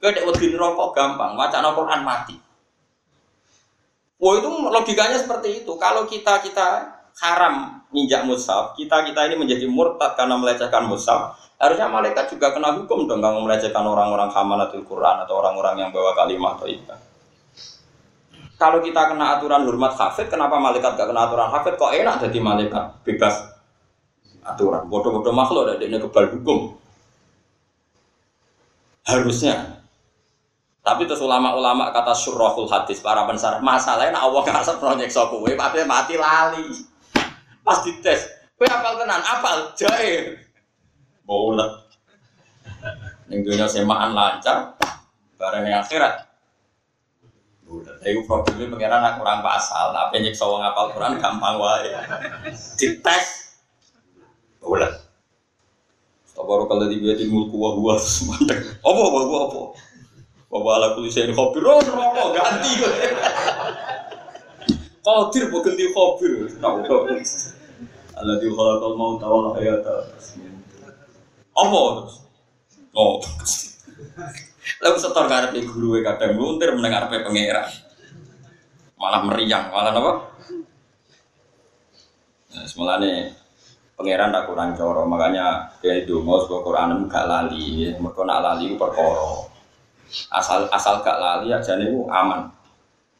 nek 0.00 0.24
wedi 0.24 0.56
neraka 0.56 0.84
gampang 0.96 1.36
maca 1.36 1.60
Quran 1.60 2.00
mati 2.00 2.36
Wah 4.24 4.40
itu 4.40 4.48
logikanya 4.48 5.20
seperti 5.20 5.60
itu. 5.60 5.72
Kalau 5.76 6.08
kita 6.08 6.40
kita 6.40 6.96
haram 7.20 7.84
ninjak 7.92 8.24
mushaf, 8.24 8.72
kita 8.72 9.04
kita 9.04 9.28
ini 9.28 9.36
menjadi 9.36 9.68
murtad 9.68 10.16
karena 10.16 10.40
melecehkan 10.40 10.88
mushaf. 10.88 11.36
Harusnya 11.60 11.92
malaikat 11.92 12.32
juga 12.32 12.56
kena 12.56 12.72
hukum 12.72 13.04
dong 13.04 13.20
kalau 13.20 13.44
melecehkan 13.44 13.84
orang-orang 13.84 14.32
hamalatul 14.32 14.80
Quran 14.88 15.28
atau 15.28 15.44
orang-orang 15.44 15.76
yang 15.76 15.90
bawa 15.92 16.16
kalimat 16.16 16.56
atau 16.56 16.64
ibadah. 16.72 17.03
Kalau 18.54 18.78
kita 18.78 19.10
kena 19.10 19.38
aturan 19.38 19.66
hormat 19.66 19.98
hafid, 19.98 20.30
kenapa 20.30 20.62
malaikat 20.62 20.94
gak 20.94 21.10
kena 21.10 21.26
aturan 21.26 21.50
hafid? 21.50 21.74
Kok 21.74 21.90
enak 21.90 22.14
jadi 22.22 22.38
malaikat 22.38 22.84
bebas 23.02 23.34
aturan? 24.46 24.86
Bodoh-bodoh 24.86 25.34
makhluk 25.34 25.74
ada 25.74 25.82
ini 25.82 25.98
kebal 25.98 26.30
hukum. 26.38 26.78
Harusnya. 29.04 29.82
Tapi 30.84 31.08
terus 31.08 31.24
ulama-ulama 31.24 31.90
kata 31.90 32.12
surahul 32.12 32.68
hadis 32.68 33.00
para 33.00 33.24
pensar 33.24 33.56
masalahnya 33.58 34.20
nak 34.20 34.28
Allah 34.28 34.42
proyek 34.76 35.08
kowe, 35.10 35.48
tapi 35.48 35.80
mati 35.88 36.14
lali. 36.14 36.68
Pas 37.64 37.80
dites, 37.80 38.20
kowe 38.60 38.68
apal 38.68 39.00
tenan, 39.00 39.24
apal 39.24 39.72
jae. 39.72 40.36
Yang 43.32 43.40
dunia 43.48 43.64
semaan 43.64 44.12
lancar, 44.12 44.76
barang 45.40 45.64
yang 45.64 45.80
akhirat 45.80 46.33
Iku 48.04 48.20
problemnya 48.28 48.68
pengiran 48.68 49.00
aku 49.00 49.24
kurang 49.24 49.40
pasal, 49.40 49.96
tapi 49.96 50.20
nyiksa 50.20 50.44
wong 50.44 50.60
apal 50.60 50.92
Quran 50.92 51.16
gampang 51.16 51.56
wae. 51.56 51.88
Dites. 52.76 53.56
Boleh. 54.60 54.92
Tabaru 56.36 56.68
kalau 56.68 56.84
di 56.84 57.00
biaya 57.00 57.24
mulku 57.32 57.56
wa 57.56 57.72
huwa 57.72 57.96
semandek. 57.96 58.60
Apa 58.84 59.00
apa 59.08 59.18
apa 59.24 59.36
apa. 59.48 59.62
Bawa 60.52 60.70
ala 60.76 60.88
kulisen 60.92 61.32
kopi, 61.32 61.64
oh 61.64 61.80
rokok 61.80 62.28
ganti. 62.36 62.72
Qadir 65.00 65.44
bukan 65.48 65.72
ganti 65.72 65.84
kok. 65.88 67.08
Allah 68.14 68.36
di 68.38 68.46
khalaqal 68.52 68.92
mau 68.94 69.16
tahu 69.16 69.36
lah 69.48 69.54
ya 69.64 69.74
Apa? 71.56 71.80
Oh. 72.94 73.18
Lalu 74.84 74.96
setor 75.00 75.24
karep 75.26 75.56
guru 75.66 75.98
kadang 76.04 76.36
luntir 76.36 76.70
mendengar 76.76 77.08
pe 77.08 77.24
pangeran 77.24 77.83
malah 79.04 79.20
meriang, 79.20 79.68
malah 79.68 79.92
apa? 79.92 80.12
Nah, 82.56 82.64
semalane 82.64 83.36
pangeran 84.00 84.32
tak 84.32 84.48
kurang 84.48 84.72
coro, 84.72 85.04
makanya 85.04 85.68
dia 85.84 86.00
itu 86.00 86.24
mau 86.24 86.40
sebuah 86.40 86.64
Quran 86.64 87.04
gak 87.04 87.28
lali, 87.28 87.92
mereka 88.00 88.24
nak 88.24 88.40
lali 88.40 88.72
itu 88.72 88.80
perkara. 88.80 89.44
Asal 90.32 90.72
asal 90.72 91.04
gak 91.04 91.20
lali 91.20 91.52
aja 91.52 91.76
nih 91.76 91.92
aman. 92.08 92.48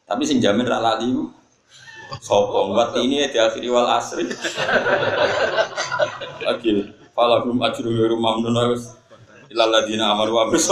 Tapi 0.09 0.25
sing 0.25 0.41
jamin 0.41 0.65
rak 0.65 0.81
lali 0.81 1.13
itu 1.13 1.29
sopo 2.17 2.73
buat 2.73 2.97
ini 2.97 3.29
di 3.29 3.37
akhir 3.37 3.61
wal 3.69 3.85
asri. 3.93 4.25
Lagi, 6.41 6.71
kalau 7.13 7.45
belum 7.45 7.61
ajru 7.61 8.09
rumah 8.09 8.41
mamnun 8.41 8.73
ilal 9.53 9.69
ladina 9.69 10.17
amanu 10.17 10.41
wa 10.41 10.49
amilus 10.49 10.65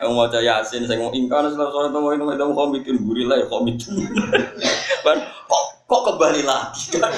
Aku 0.00 0.10
mau 0.16 0.26
caya 0.28 0.64
yasin, 0.64 0.88
saya 0.88 0.96
mau 0.96 1.12
ingkar 1.12 1.44
setelah 1.48 1.92
itu 1.92 1.98
mau 2.00 2.10
itu 2.12 2.24
mau 2.24 2.56
komitin 2.56 2.96
gurila 3.04 3.36
ya 3.36 3.46
komitin. 3.48 4.00
Kan 5.04 5.18
kok 5.50 5.64
kok 5.84 6.02
kembali 6.08 6.42
lagi 6.44 6.96
kan? 6.96 7.12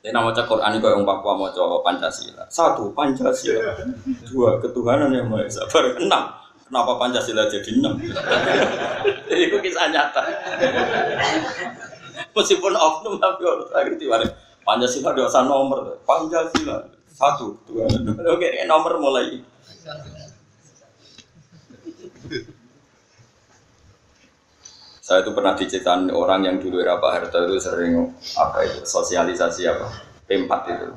Nama 0.00 0.32
cak 0.32 0.48
Quran 0.48 0.80
itu 0.80 0.86
yang 0.88 1.04
Papua 1.04 1.36
mau 1.36 1.52
coba 1.52 1.76
Pancasila. 1.84 2.44
Satu 2.48 2.88
Pancasila, 2.96 3.84
dua 4.32 4.56
ketuhanan 4.60 5.12
yang 5.12 5.28
maha 5.28 5.44
esa. 5.44 5.64
Enam. 6.00 6.24
Kenapa 6.64 6.92
Pancasila 6.96 7.44
jadi 7.50 7.80
enam? 7.80 8.00
itu 9.28 9.56
kisah 9.60 9.92
nyata. 9.92 10.22
Meskipun 12.32 12.72
oknum 12.72 13.20
tapi 13.20 13.42
orang 13.44 13.92
ngerti. 13.92 14.04
Pancasila 14.64 15.12
dosa 15.12 15.44
nomor. 15.44 16.00
Pancasila 16.08 16.99
satu, 17.20 17.60
dua, 17.68 17.84
Oke, 18.32 18.48
nomor 18.64 18.96
mulai. 18.96 19.44
Saya 25.04 25.20
itu 25.26 25.34
pernah 25.36 25.52
diceritain 25.58 26.08
orang 26.08 26.48
yang 26.48 26.56
dulu 26.56 26.80
era 26.80 26.96
Pak 26.96 27.10
Harto 27.12 27.44
itu 27.44 27.58
sering 27.60 28.14
apa 28.38 28.62
itu 28.64 28.86
sosialisasi 28.86 29.68
apa 29.68 29.90
p 30.24 30.38
itu. 30.38 30.88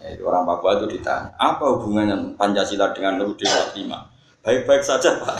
Ya, 0.00 0.16
itu 0.16 0.22
orang 0.24 0.44
Papua 0.48 0.80
itu 0.80 0.96
ditanya, 0.96 1.32
apa 1.36 1.64
hubungannya 1.76 2.36
Pancasila 2.36 2.92
dengan 2.96 3.20
UUD 3.20 3.40
45? 3.40 3.84
Baik-baik 4.40 4.80
saja 4.80 5.20
Pak. 5.20 5.36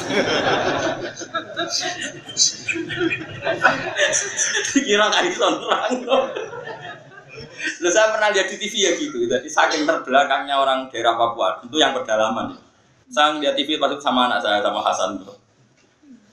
Dikira 4.73 5.07
kayak 5.09 5.41
orang 5.41 5.97
Loh, 7.81 7.93
saya 7.93 8.13
pernah 8.15 8.33
lihat 8.33 8.49
di 8.49 8.57
TV 8.57 8.75
ya 8.89 8.93
gitu. 8.97 9.17
Jadi 9.29 9.49
saking 9.49 9.85
terbelakangnya 9.85 10.57
orang 10.57 10.89
daerah 10.89 11.17
Papua, 11.17 11.61
itu 11.61 11.77
yang 11.77 11.93
pedalaman. 11.93 12.57
Saya 13.11 13.37
lihat 13.37 13.59
TV 13.59 13.77
pas 13.77 13.93
sama 14.01 14.31
anak 14.31 14.41
saya 14.41 14.65
sama 14.65 14.81
Hasan 14.81 15.21
tuh. 15.21 15.37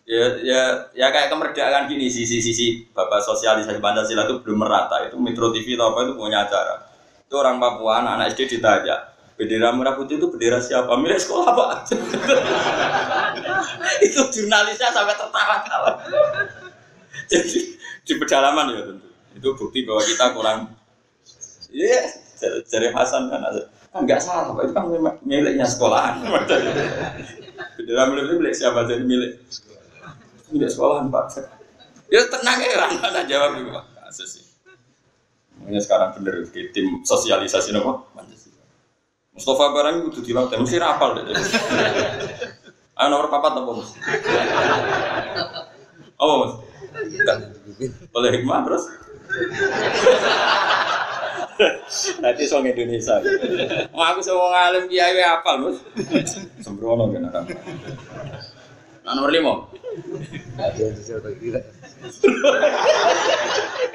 Ya, 0.07 0.23
ya, 0.39 0.61
ya 0.95 1.11
kayak 1.11 1.27
kemerdekaan 1.27 1.91
gini 1.91 2.07
sisi-sisi 2.07 2.87
bapak 2.95 3.19
sosialisasi 3.19 3.83
Pancasila 3.83 4.23
itu 4.23 4.39
belum 4.39 4.63
merata. 4.63 5.03
Itu 5.03 5.19
Metro 5.19 5.51
TV 5.51 5.75
atau 5.75 5.91
apa 5.91 6.07
itu 6.07 6.13
punya 6.15 6.47
acara. 6.47 6.87
Itu 7.27 7.35
orang 7.35 7.59
Papua, 7.59 7.99
anak, 7.99 8.11
-anak 8.15 8.27
SD 8.31 8.55
ditanya, 8.55 8.95
bendera 9.35 9.75
merah 9.75 9.99
putih 9.99 10.15
itu 10.15 10.31
bendera 10.31 10.63
siapa? 10.63 10.95
Milik 10.95 11.19
sekolah 11.19 11.51
pak. 11.51 11.91
itu 14.07 14.19
jurnalisnya 14.33 14.89
sampai 14.95 15.13
tertawa-tawa. 15.13 15.91
Jadi 17.31 17.59
di 18.07 18.13
pedalaman 18.15 18.71
ya 18.71 18.81
tentu. 18.87 19.07
Itu 19.37 19.53
bukti 19.53 19.85
bahwa 19.85 20.01
kita 20.01 20.25
kurang 20.33 20.59
Iya, 21.67 22.01
dari 22.67 22.87
Hasan 22.95 23.27
kan 23.31 23.41
ada. 23.43 23.67
Kan 23.91 24.07
nggak 24.07 24.21
salah, 24.23 24.55
itu 24.63 24.71
kan 24.71 24.87
miliknya 25.23 25.65
sekolahan. 25.67 26.23
Bendera 27.77 28.03
milik 28.11 28.39
milik 28.39 28.53
siapa 28.55 28.87
jadi 28.87 29.03
milik? 29.03 29.41
Milik 30.53 30.69
sekolahan 30.71 31.11
Pak. 31.11 31.43
Ya 32.07 32.23
tenang 32.27 32.59
ya, 32.63 32.87
Rana 32.87 33.21
jawab 33.27 33.59
itu 33.59 33.71
Pak. 33.71 33.85
Kasus 34.07 34.29
sih. 34.39 34.45
Makanya 35.59 35.81
sekarang 35.83 36.09
bener 36.21 36.45
di 36.53 36.69
tim 36.69 37.01
sosialisasi 37.01 37.73
nopo 37.73 38.07
Mustafa 39.33 39.69
barang 39.69 40.09
itu 40.09 40.25
di 40.25 40.33
laut, 40.33 40.49
mesti 40.49 40.81
rapal 40.81 41.13
deh. 41.13 41.29
Ayo 42.97 43.07
nomor 43.13 43.29
papat 43.29 43.53
apa 43.61 43.69
mas? 43.69 43.93
Oh 46.17 46.41
mas? 46.41 46.53
Boleh 48.09 48.33
hikmah 48.33 48.65
terus? 48.65 48.89
Nanti 52.23 52.43
soal 52.45 52.65
Indonesia. 52.69 53.17
Mau 53.93 54.03
aku 54.05 54.21
semua 54.21 54.53
ngalim 54.53 54.85
kiai 54.89 55.21
apa 55.23 55.57
lu? 55.57 55.73
Sembrono 56.61 57.09
kan 57.09 57.29
orang. 57.33 57.45
Nah, 59.07 59.11
nomor 59.15 59.31
lima. 59.31 59.53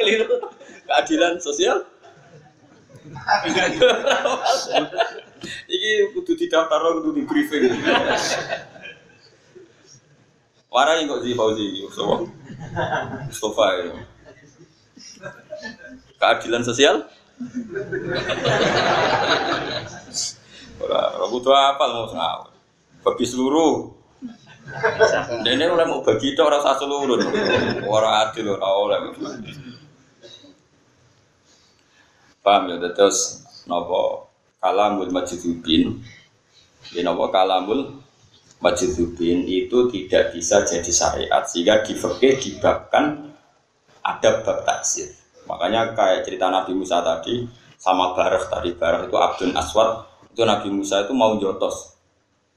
Keliru. 0.01 0.40
Keadilan 0.88 1.38
sosial. 1.38 1.85
Iki 5.68 5.90
kudu 6.16 6.33
didaftar 6.38 6.81
kudu 6.98 7.11
di 7.14 7.22
briefing. 7.29 7.70
Warai 10.72 11.05
kok 11.05 11.20
di 11.20 11.37
Fauzi 11.37 11.85
Mustafa. 11.85 12.16
Mustafa 13.29 13.66
ya. 13.77 13.92
Keadilan 16.16 16.64
sosial? 16.64 17.05
Ora, 20.83 21.70
apa 21.72 21.85
mau 21.88 22.07
ngawur. 22.11 22.50
Bagi 23.02 23.26
seluruh. 23.26 24.02
Dene 25.42 25.66
oleh 25.66 25.87
mau 25.87 26.07
bagi 26.07 26.35
itu 26.35 26.40
orang 26.42 26.62
satu 26.62 26.87
seluruh. 26.87 27.18
Ora 27.87 28.26
adil 28.26 28.46
ora 28.55 28.68
oleh. 28.78 28.98
Paham 32.42 32.74
ya 32.74 32.90
terus 32.90 33.46
nopo 33.70 34.26
kalamul 34.59 35.14
majidubin 35.14 36.02
ya 36.90 37.07
nopo 37.07 37.31
kalamul 37.31 38.02
majidubin 38.59 39.46
itu 39.46 39.87
tidak 39.94 40.35
bisa 40.35 40.66
jadi 40.66 40.90
syariat 40.90 41.42
sehingga 41.46 41.87
di 41.87 41.94
fikih 41.94 42.35
dibabkan 42.42 43.31
ada 44.02 44.42
bab 44.42 44.66
taksir 44.66 45.21
Makanya 45.53 45.93
kayak 45.93 46.25
cerita 46.25 46.49
Nabi 46.49 46.73
Musa 46.73 47.05
tadi 47.05 47.45
sama 47.77 48.17
Barah 48.17 48.41
tadi 48.49 48.73
Barah 48.73 49.05
itu 49.05 49.12
Abdul 49.12 49.53
Aswad 49.53 50.09
itu 50.33 50.49
Nabi 50.49 50.73
Musa 50.73 51.05
itu 51.05 51.12
mau 51.12 51.37
jotos. 51.37 51.93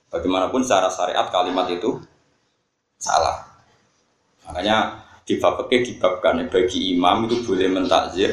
Bagaimanapun 0.08 0.64
secara 0.64 0.88
syariat 0.88 1.28
kalimat 1.28 1.68
itu 1.68 2.00
salah. 2.96 3.44
Makanya 4.48 5.04
di 5.28 5.36
bab 5.42 5.68
dibabkan 5.68 6.48
bagi 6.48 6.96
imam 6.96 7.28
itu 7.28 7.44
boleh 7.44 7.68
mentakzir 7.68 8.32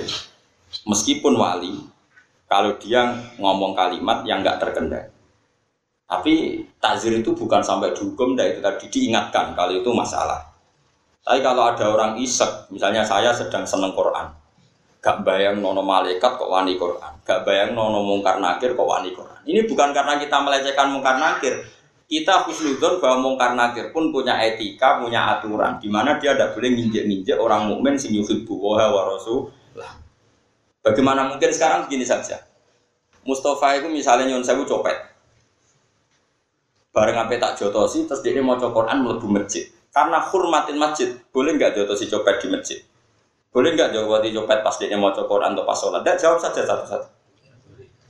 meskipun 0.87 1.35
wali 1.35 1.83
kalau 2.47 2.77
dia 2.77 3.09
ngomong 3.41 3.73
kalimat 3.73 4.23
yang 4.29 4.45
nggak 4.45 4.61
terkendali. 4.63 5.09
Tapi 6.05 6.61
takzir 6.77 7.17
itu 7.17 7.33
bukan 7.33 7.65
sampai 7.65 7.97
dihukum, 7.97 8.37
dan 8.37 8.53
itu 8.53 8.61
tadi 8.61 8.85
diingatkan 8.93 9.57
kalau 9.57 9.73
itu 9.73 9.89
masalah. 9.97 10.45
Tapi 11.25 11.41
kalau 11.41 11.73
ada 11.73 11.89
orang 11.89 12.21
isek, 12.21 12.69
misalnya 12.69 13.01
saya 13.01 13.33
sedang 13.33 13.65
seneng 13.65 13.97
Quran, 13.97 14.29
Gak 15.03 15.27
bayang 15.27 15.59
nono 15.59 15.83
malaikat 15.83 16.39
kok 16.39 16.47
wani 16.47 16.79
Quran. 16.79 17.11
Gak 17.27 17.43
bayang 17.43 17.75
nono 17.75 18.07
mungkar 18.07 18.39
nakir 18.39 18.79
kok 18.79 18.87
wani 18.87 19.11
Quran. 19.11 19.43
Ini 19.43 19.67
bukan 19.67 19.91
karena 19.91 20.15
kita 20.23 20.39
melecehkan 20.39 20.95
mungkar 20.95 21.19
nakir. 21.19 21.59
Kita 22.07 22.47
husnudon 22.47 23.03
bahwa 23.03 23.19
mungkar 23.19 23.59
nakir 23.59 23.91
pun 23.91 24.15
punya 24.15 24.39
etika, 24.39 25.03
punya 25.03 25.27
aturan. 25.35 25.83
Di 25.83 25.91
mana 25.91 26.23
dia 26.23 26.39
tidak 26.39 26.55
boleh 26.55 26.71
nginjek-nginjek 26.71 27.35
orang 27.35 27.67
mukmin 27.67 27.99
sing 27.99 28.15
yuhibbu 28.15 28.55
wa 28.55 28.79
lah. 29.75 29.93
Bagaimana 30.87 31.35
mungkin 31.35 31.51
sekarang 31.51 31.91
begini 31.91 32.07
saja. 32.07 32.39
Mustafa 33.27 33.83
itu 33.83 33.91
misalnya 33.91 34.31
nyun 34.31 34.47
sewu 34.47 34.63
copet. 34.63 34.95
Bareng 36.93 37.17
apa 37.17 37.35
tak 37.41 37.59
jotosi, 37.59 38.05
terus 38.05 38.21
dia 38.21 38.39
mau 38.39 38.55
Quran 38.61 39.03
melebu 39.03 39.27
masjid. 39.27 39.67
Karena 39.91 40.21
hormatin 40.21 40.77
masjid, 40.77 41.11
boleh 41.33 41.57
nggak 41.57 41.75
jotosi 41.75 42.07
copet 42.07 42.45
di 42.45 42.47
masjid? 42.53 42.79
Boleh 43.53 43.77
nggak 43.77 43.93
jawab 43.93 44.25
copet 44.25 44.59
pas 44.65 44.75
dia 44.81 44.97
mau 44.97 45.13
Quran 45.13 45.53
atau 45.53 45.65
pas 45.69 45.77
sholat? 45.77 46.01
Tidak 46.01 46.17
jawab 46.17 46.39
saja 46.41 46.65
satu-satu. 46.65 47.07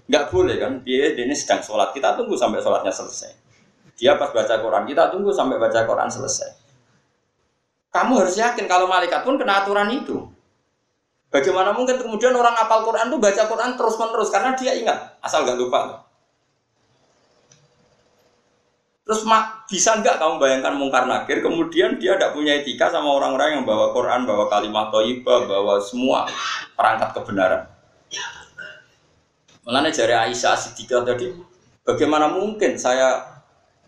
Nggak 0.07 0.24
boleh 0.31 0.57
kan? 0.62 0.72
Dia, 0.87 1.18
ini 1.18 1.35
sedang 1.35 1.59
sholat. 1.59 1.90
Kita 1.90 2.14
tunggu 2.14 2.38
sampai 2.38 2.62
sholatnya 2.62 2.94
selesai. 2.94 3.35
Dia 3.98 4.14
pas 4.14 4.31
baca 4.31 4.55
Quran, 4.62 4.87
kita 4.87 5.11
tunggu 5.11 5.35
sampai 5.35 5.59
baca 5.59 5.83
Quran 5.83 6.07
selesai. 6.07 6.50
Kamu 7.92 8.24
harus 8.24 8.38
yakin 8.38 8.64
kalau 8.70 8.88
malaikat 8.88 9.20
pun 9.20 9.37
kena 9.37 9.66
aturan 9.66 9.90
itu. 9.92 10.31
Bagaimana 11.33 11.72
mungkin 11.72 11.96
kemudian 11.96 12.33
orang 12.37 12.52
apal 12.57 12.85
Quran 12.85 13.09
itu 13.09 13.18
baca 13.20 13.42
Quran 13.48 13.70
terus 13.76 13.96
menerus 13.96 14.28
karena 14.28 14.52
dia 14.52 14.72
ingat 14.76 15.16
asal 15.24 15.48
nggak 15.48 15.59
lupa. 15.61 16.12
Terus 19.12 19.29
mak, 19.29 19.68
bisa 19.68 20.01
nggak 20.01 20.16
kamu 20.16 20.40
bayangkan 20.40 20.72
mungkar 20.72 21.05
nakir, 21.05 21.44
kemudian 21.44 22.01
dia 22.01 22.16
tidak 22.16 22.33
punya 22.33 22.57
etika 22.57 22.88
sama 22.88 23.12
orang-orang 23.12 23.61
yang 23.61 23.64
bawa 23.68 23.92
Quran, 23.92 24.25
bawa 24.25 24.48
kalimat 24.48 24.88
toibah, 24.88 25.44
bawa 25.44 25.77
semua 25.85 26.25
perangkat 26.72 27.12
kebenaran. 27.20 27.68
Mengenai 29.68 29.92
jari 29.92 30.16
Aisyah 30.16 30.57
Siddiqah 30.57 31.05
tadi, 31.05 31.29
bagaimana 31.85 32.33
mungkin 32.33 32.81
saya, 32.81 33.20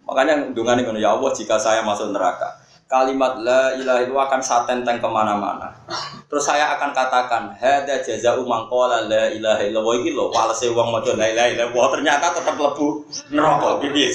makanya 0.04 0.52
dengan 0.52 0.84
ini, 0.84 1.00
ya 1.00 1.16
Allah 1.16 1.32
jika 1.32 1.56
saya 1.56 1.80
masuk 1.80 2.12
neraka, 2.12 2.60
kalimat 2.84 3.40
la 3.40 3.72
ilaha 3.80 4.04
itu 4.04 4.12
akan 4.12 4.40
saya 4.44 4.76
ke 4.84 5.08
mana-mana. 5.08 5.72
Terus 6.28 6.44
saya 6.44 6.76
akan 6.76 6.92
katakan, 6.92 7.48
hada 7.56 7.96
jazau 8.04 8.44
mangkola 8.44 9.08
la 9.08 9.32
ilaha 9.32 9.64
illallah 9.64 10.04
ini 10.04 10.12
loh, 10.12 10.28
walase 10.28 10.68
uang 10.68 10.92
la 11.16 11.32
ilaha 11.32 11.48
illallah, 11.48 11.87
ternyata 11.96 12.37
tetap 12.37 12.60
lebu 12.60 13.08
neraka, 13.32 13.80
gitu 13.80 13.96
ya 13.96 14.12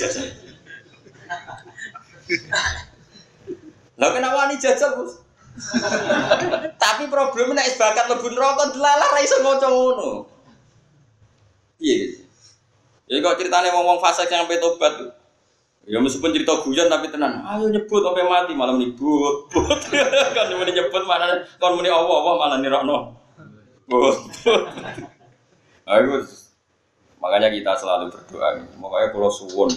lah 3.99 4.09
kenapa 4.15 4.47
ini 4.47 4.55
jajal, 4.61 4.95
Bos? 4.95 5.19
Tapi 6.79 7.03
problemnya 7.11 7.59
nek 7.59 7.75
bakat 7.75 8.05
lebu 8.07 8.31
neraka 8.31 8.71
delalah 8.71 9.07
ra 9.11 9.19
iso 9.19 9.43
maca 9.43 9.67
ngono. 9.67 10.09
Iya. 11.83 12.23
Ya 13.09 13.19
kok 13.25 13.41
ceritanya 13.41 13.73
ngomong 13.73 13.99
fase 13.99 14.29
yang 14.29 14.45
sampai 14.45 14.61
tobat 14.61 14.93
tuh. 15.01 15.11
Ya 15.89 15.97
meskipun 15.97 16.31
cerita 16.31 16.61
guyon 16.61 16.85
tapi 16.85 17.09
tenan. 17.09 17.41
Ayo 17.41 17.65
nyebut 17.73 18.05
sampai 18.05 18.23
mati 18.29 18.53
malam 18.53 18.77
nyebut. 18.77 19.49
kan 20.37 20.53
muni 20.53 20.71
nyebut 20.71 21.03
mana 21.09 21.41
kon 21.57 21.73
muni 21.73 21.89
Allah 21.89 22.13
Allah 22.13 22.33
malah 22.37 22.57
nirokno. 22.61 22.97
Ayo 25.89 26.21
makanya 27.17 27.49
kita 27.49 27.73
selalu 27.73 28.13
berdoa. 28.13 28.61
Makanya 28.77 29.07
kalau 29.09 29.33
suwon 29.33 29.73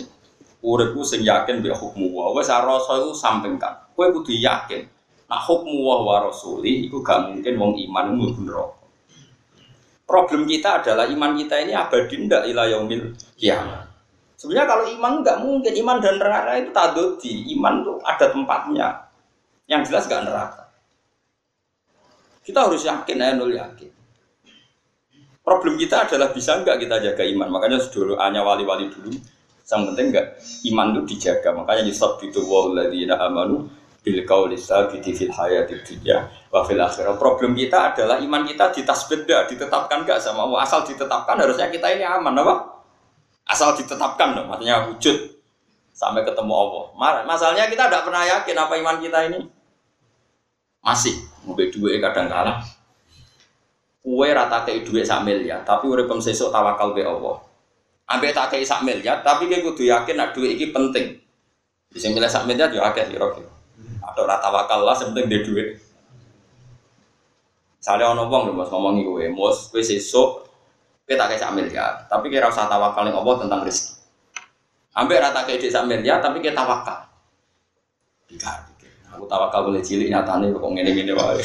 uripku 0.62 1.02
sing 1.02 1.26
yakin 1.26 1.60
bi 1.60 1.74
hukmu 1.74 2.14
wa. 2.14 2.30
Wis 2.38 2.48
rasa 2.48 3.02
iku 3.02 3.12
sampingkan 3.12 3.92
kowe 3.98 4.06
kudu 4.08 4.32
yakin. 4.38 4.86
Nah 5.26 5.40
hukmu 5.42 5.82
wa 5.82 6.06
wa 6.06 6.16
rasuli 6.30 6.86
iku 6.86 7.02
gak 7.02 7.28
mungkin 7.28 7.54
wong 7.58 7.72
iman 7.90 8.06
mlebu 8.14 8.40
neraka. 8.46 8.78
Problem 10.06 10.44
kita 10.44 10.82
adalah 10.82 11.08
iman 11.08 11.32
kita 11.34 11.56
ini 11.62 11.72
abadi 11.72 12.28
ndak 12.28 12.44
ila 12.52 12.68
yaumil 12.68 13.16
kiamat. 13.34 13.88
Sebenarnya 14.36 14.66
kalau 14.66 14.84
iman 14.90 15.12
nggak 15.22 15.38
mungkin 15.38 15.72
iman 15.86 15.96
dan 16.02 16.18
neraka 16.18 16.52
itu 16.58 16.70
tadoti 16.74 17.32
iman 17.54 17.86
tuh 17.86 17.96
ada 18.02 18.26
tempatnya. 18.28 18.88
Yang 19.70 19.88
jelas 19.88 20.04
gak 20.10 20.26
neraka. 20.26 20.62
Kita 22.42 22.66
harus 22.66 22.82
yakin 22.82 23.22
ya 23.22 23.38
nul 23.38 23.54
yakin. 23.54 23.90
Problem 25.42 25.78
kita 25.78 26.10
adalah 26.10 26.34
bisa 26.34 26.58
nggak 26.58 26.76
kita 26.76 26.96
jaga 26.98 27.22
iman? 27.22 27.48
Makanya 27.54 27.78
dulu 27.86 28.18
hanya 28.18 28.42
wali-wali 28.42 28.90
dulu 28.90 29.14
yang 29.70 29.88
penting 29.88 30.06
enggak 30.12 30.26
iman 30.72 30.86
itu 30.92 31.00
dijaga. 31.16 31.54
Makanya 31.54 31.82
Yusuf 31.86 32.20
itu 32.20 32.42
walladzina 32.44 33.16
amanu 33.16 33.70
bil 34.02 34.20
qauli 34.26 34.58
sabiti 34.58 35.14
fil 35.14 35.30
hayati 35.30 35.78
dunya 35.86 36.26
wa 36.50 36.66
fil 36.66 36.82
akhirah. 36.82 37.16
Problem 37.16 37.54
kita 37.54 37.94
adalah 37.94 38.18
iman 38.20 38.42
kita 38.44 38.74
ditasbeda, 38.74 39.46
ditetapkan 39.46 40.02
enggak 40.02 40.18
sama 40.18 40.44
Allah. 40.44 40.66
Asal 40.66 40.84
ditetapkan 40.84 41.38
harusnya 41.38 41.70
kita 41.70 41.88
ini 41.94 42.04
aman 42.04 42.34
apa? 42.42 42.54
Asal 43.48 43.74
ditetapkan 43.74 44.38
dong, 44.38 44.46
maksudnya 44.50 44.86
wujud 44.90 45.16
sampai 45.92 46.24
ketemu 46.24 46.52
Allah. 46.52 46.84
Masalahnya 47.26 47.68
kita 47.68 47.90
tidak 47.90 48.02
pernah 48.06 48.22
yakin 48.24 48.56
apa 48.58 48.74
iman 48.80 48.96
kita 49.02 49.18
ini 49.28 49.40
masih 50.82 51.14
mungkin 51.46 51.70
dua 51.70 52.02
kadang 52.10 52.26
kalah. 52.26 52.58
Kue 54.02 54.34
rata 54.34 54.66
ke 54.66 54.82
duit 54.82 55.06
sak 55.06 55.22
miliar, 55.22 55.62
tapi 55.62 55.86
urip 55.86 56.10
sesuk 56.18 56.50
tawakal 56.50 56.90
be 56.90 57.06
Allah. 57.06 57.38
Ambek 58.10 58.34
tak 58.34 58.50
kayak 58.50 58.66
sak 58.66 58.82
miliar, 58.82 59.22
tapi 59.22 59.46
kayak 59.46 59.62
kudu 59.62 59.86
yakin 59.86 60.18
nak 60.18 60.34
duit 60.34 60.58
ini 60.58 60.74
penting. 60.74 61.22
Bisa 61.92 62.10
milih 62.10 62.26
sak 62.26 62.50
miliar 62.50 62.66
juga 62.68 62.90
akeh 62.90 63.06
kira. 63.14 63.30
Atau 64.02 64.26
rata 64.26 64.50
wakal 64.50 64.82
lah, 64.82 64.96
penting 64.98 65.30
dia 65.30 65.40
duit. 65.46 65.78
Saya 67.82 68.14
ono 68.14 68.30
wong 68.30 68.50
lho 68.50 68.52
Mas 68.54 68.70
ngomongi 68.70 69.02
kowe, 69.02 69.22
Mas 69.26 69.58
kowe 69.70 69.82
sesuk 69.82 70.46
kowe 71.02 71.14
tak 71.18 71.34
kayak 71.34 71.42
sak 71.42 71.54
miliar, 71.54 72.06
tapi 72.06 72.30
kira 72.30 72.46
usah 72.46 72.70
tawakal 72.70 73.02
ning 73.02 73.14
Allah 73.14 73.34
tentang 73.42 73.66
rezeki. 73.66 73.98
Ambek 74.94 75.18
rata 75.18 75.42
kayak 75.42 75.66
sak 75.66 75.86
miliar, 75.90 76.22
tapi 76.22 76.38
kita 76.38 76.62
tawakal. 76.62 77.10
Tiga, 78.30 78.70
Aku 79.12 79.26
tawakal 79.28 79.66
boleh 79.66 79.82
cilik 79.82 80.08
nyatane 80.08 80.54
kok 80.54 80.62
ngene-ngene 80.62 81.12
wae. 81.12 81.42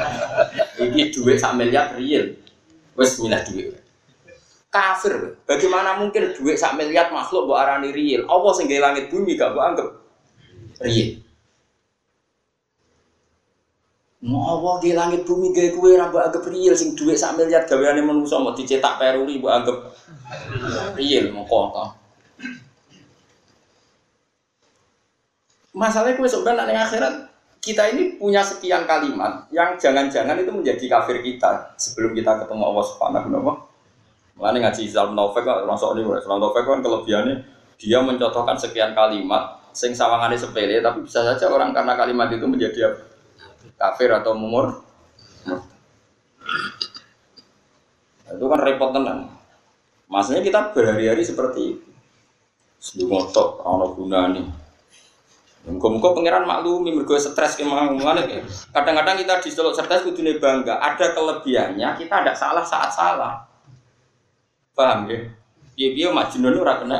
Iki 0.86 1.02
duit 1.12 1.36
sak 1.36 1.58
miliar 1.58 1.92
real. 1.98 2.30
Wes 2.94 3.18
milih 3.20 3.42
duit 3.48 3.79
kafir. 4.70 5.36
Bagaimana 5.44 5.98
mungkin 5.98 6.30
duit 6.32 6.56
sak 6.56 6.78
miliar 6.78 7.10
makhluk 7.10 7.50
buat 7.50 7.66
arani 7.66 7.90
real? 7.90 8.24
Allah 8.30 8.52
sing 8.54 8.70
langit 8.70 9.10
bumi 9.10 9.34
gak 9.34 9.52
buat 9.52 9.74
anggap 9.74 9.88
real. 10.86 11.18
Mau 14.20 14.44
Allah 14.46 14.74
di 14.84 14.90
langit 14.94 15.26
bumi 15.26 15.50
gaya 15.50 15.74
kue 15.74 15.98
rambut 15.98 16.22
anggap 16.22 16.46
real 16.46 16.72
sing 16.78 16.94
duit 16.94 17.18
sak 17.18 17.34
miliar 17.34 17.66
gaweane 17.66 18.00
manusa 18.00 18.38
mau 18.38 18.54
dicetak 18.54 18.96
peruri 18.96 19.42
buat 19.42 19.54
anggap 19.60 19.76
real 20.94 21.34
mau 21.34 21.44
kota. 21.44 21.98
Masalahnya 25.74 26.14
kue 26.14 26.30
sebenarnya 26.30 26.86
akhirat 26.86 27.14
kita 27.60 27.92
ini 27.92 28.16
punya 28.16 28.40
sekian 28.40 28.88
kalimat 28.88 29.44
yang 29.52 29.76
jangan-jangan 29.76 30.38
itu 30.40 30.48
menjadi 30.48 30.84
kafir 30.88 31.20
kita 31.20 31.76
sebelum 31.76 32.16
kita 32.16 32.40
ketemu 32.40 32.62
Allah 32.72 32.84
Subhanahu 32.88 33.28
wa 33.36 33.69
Mengenai 34.40 34.64
ngaji 34.64 34.88
Islam 34.88 35.12
Taufik 35.12 35.44
kan 35.44 35.68
masuk 35.68 36.00
ini 36.00 36.08
Islam 36.16 36.40
Taufik 36.40 36.64
kan 36.64 36.80
kelebihannya 36.80 37.44
dia 37.76 38.00
mencontohkan 38.00 38.56
sekian 38.56 38.96
kalimat 38.96 39.60
sing 39.76 39.92
sawangannya 39.92 40.40
sepele 40.40 40.80
tapi 40.80 41.04
bisa 41.04 41.20
saja 41.20 41.46
orang 41.52 41.76
karena 41.76 41.92
kalimat 41.92 42.32
itu 42.32 42.48
menjadi 42.48 42.96
kafir 43.76 44.08
atau 44.12 44.32
mumur. 44.32 44.80
Nah, 45.44 45.60
itu 48.32 48.44
kan 48.48 48.60
repot 48.64 48.90
tenan. 48.96 49.28
Maksudnya 50.08 50.40
kita 50.40 50.72
berhari-hari 50.72 51.20
seperti 51.20 51.60
itu. 51.76 51.88
Sedungotok, 52.80 53.60
ono 53.60 53.92
gunane. 53.92 54.42
Muka-muka 55.68 56.16
pangeran 56.16 56.48
maklumi 56.48 56.96
mergo 56.96 57.20
stres 57.20 57.60
kemang 57.60 58.00
Kadang-kadang 58.72 59.16
kita 59.20 59.44
di 59.44 59.50
stres 59.52 60.00
kudune 60.00 60.40
bangga. 60.40 60.80
Ada 60.80 61.12
kelebihannya 61.12 62.00
kita 62.00 62.24
ada 62.24 62.32
salah 62.32 62.64
saat 62.64 62.88
salah. 62.88 63.49
Paham 64.74 65.10
ya? 65.10 65.18
Piye-piye 65.76 66.08
majnun 66.12 66.60
ora 66.60 66.80
kena 66.82 66.98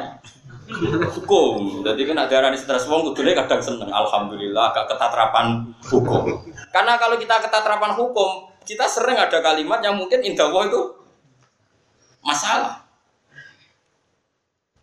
hukum. 1.19 1.83
Jadi 1.83 2.03
kan 2.07 2.17
ada 2.23 2.35
arani 2.41 2.57
stres 2.57 2.87
wong 2.87 3.11
kudune 3.11 3.35
kadang 3.35 3.61
seneng. 3.61 3.91
Alhamdulillah 3.91 4.73
agak 4.73 4.95
ketatrapan 4.95 5.75
hukum. 5.91 6.47
Karena 6.71 6.97
kalau 6.97 7.19
kita 7.19 7.43
ketatrapan 7.43 7.93
hukum, 7.99 8.49
kita 8.63 8.87
sering 8.87 9.19
ada 9.19 9.43
kalimat 9.43 9.83
yang 9.83 9.99
mungkin 9.99 10.23
indah 10.23 10.47
itu 10.47 10.81
masalah. 12.23 12.87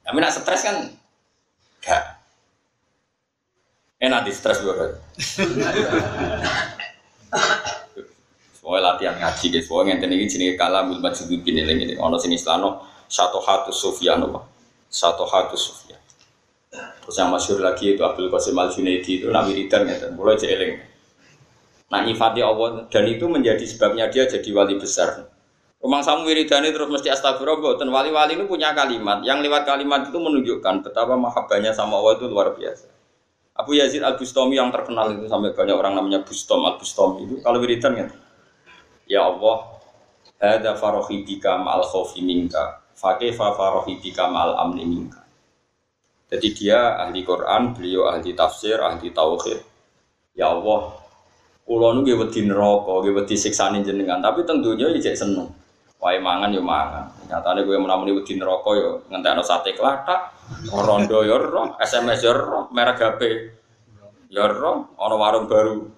Tapi 0.04 0.18
nak 0.24 0.32
stres 0.32 0.64
kan 0.64 0.78
gak 1.84 2.04
enak 4.00 4.24
di 4.28 4.32
stres 4.32 4.64
juga. 4.64 5.00
Pokoknya 8.68 8.84
latihan 8.84 9.16
ngaji 9.16 9.46
guys, 9.48 9.66
pokoknya 9.72 9.96
ngenten 9.96 10.12
ini 10.12 10.26
jenis 10.28 10.60
kalamul 10.60 11.00
majudud 11.00 11.40
ini 11.40 11.64
lagi 11.64 11.88
ini. 11.88 11.96
Ono 12.04 12.20
sini 12.20 12.36
selano 12.36 12.84
satu 13.08 13.40
hatu 13.40 13.72
Sufyan 13.72 14.20
apa? 14.20 14.44
Satu 14.92 15.24
hatu 15.24 15.56
Sufyan. 15.56 15.96
Terus 16.76 17.16
yang 17.16 17.32
masyur 17.32 17.64
lagi 17.64 17.96
itu 17.96 18.04
Abdul 18.04 18.28
Qasim 18.28 18.60
Al 18.60 18.68
Junaidi 18.68 19.24
itu 19.24 19.32
nabi 19.32 19.56
Ridhan 19.56 19.88
ngeten, 19.88 20.20
mulai 20.20 20.36
jeeling. 20.36 20.84
Nah 21.88 22.04
nyifati 22.04 22.44
Allah 22.44 22.92
dan 22.92 23.08
itu 23.08 23.24
menjadi 23.32 23.64
sebabnya 23.64 24.12
dia 24.12 24.28
jadi 24.28 24.52
wali 24.52 24.76
besar. 24.76 25.32
Rumah 25.80 26.04
samu 26.04 26.28
wiridani 26.28 26.76
terus 26.76 26.92
mesti 26.92 27.08
astagfirullah. 27.08 27.80
Dan 27.80 27.88
wali-wali 27.88 28.36
itu 28.36 28.52
punya 28.52 28.76
kalimat. 28.76 29.24
Yang 29.24 29.48
lewat 29.48 29.64
kalimat 29.64 30.12
itu 30.12 30.20
menunjukkan 30.20 30.84
betapa 30.84 31.16
mahabbahnya 31.16 31.72
sama 31.72 32.04
Allah 32.04 32.20
itu 32.20 32.28
luar 32.28 32.52
biasa. 32.52 32.92
Abu 33.56 33.80
Yazid 33.80 34.04
Al 34.04 34.20
Bustami 34.20 34.60
yang 34.60 34.76
terkenal 34.76 35.16
itu 35.16 35.32
sampai 35.32 35.56
banyak 35.56 35.72
orang 35.80 35.96
namanya 35.96 36.20
Bustom 36.28 36.68
Al 36.68 36.76
Bustami 36.76 37.24
itu 37.24 37.40
kalau 37.40 37.64
wiridan 37.64 37.96
kan 37.96 38.27
Ya 39.08 39.24
Allah, 39.24 39.80
ada 40.36 40.76
farohi 40.76 41.24
bika 41.24 41.56
ma'al 41.56 41.88
khawfi 41.88 42.20
minka, 42.20 42.84
fakefa 42.92 43.56
farohi 43.56 44.04
bika 44.04 44.28
ma'al 44.28 44.60
amni 44.60 44.84
minka. 44.84 45.24
Jadi 46.28 46.48
dia 46.52 47.00
ahli 47.00 47.24
Quran, 47.24 47.72
beliau 47.72 48.12
ahli 48.12 48.36
tafsir, 48.36 48.76
ahli 48.84 49.16
tauhid. 49.16 49.64
Ya 50.36 50.52
Allah, 50.52 50.92
kulo 51.64 51.96
nu 51.96 52.04
nggih 52.04 52.20
wedi 52.20 52.44
neraka, 52.44 53.00
nggih 53.00 53.16
wedi 53.16 53.36
jenengan, 53.80 54.20
tapi 54.20 54.44
tentunya 54.44 54.92
ya 54.92 55.16
seneng. 55.16 55.56
Wae 55.98 56.22
mangan 56.22 56.54
ya 56.54 56.62
mangan. 56.62 57.10
Nyatane 57.26 57.66
kowe 57.66 57.80
menamuni 57.80 58.12
wedi 58.14 58.38
neraka 58.38 58.70
ya 58.76 58.92
ngentekno 59.10 59.42
sate 59.42 59.74
klathak, 59.74 60.36
rondo 60.70 61.26
ya 61.26 61.42
roh, 61.42 61.80
SMS 61.82 62.22
ya 62.22 62.36
roh, 62.36 62.70
merek 62.70 63.02
HP 63.02 63.22
ya 64.30 64.46
roh, 64.52 64.94
ana 65.00 65.16
warung 65.16 65.48
baru. 65.50 65.97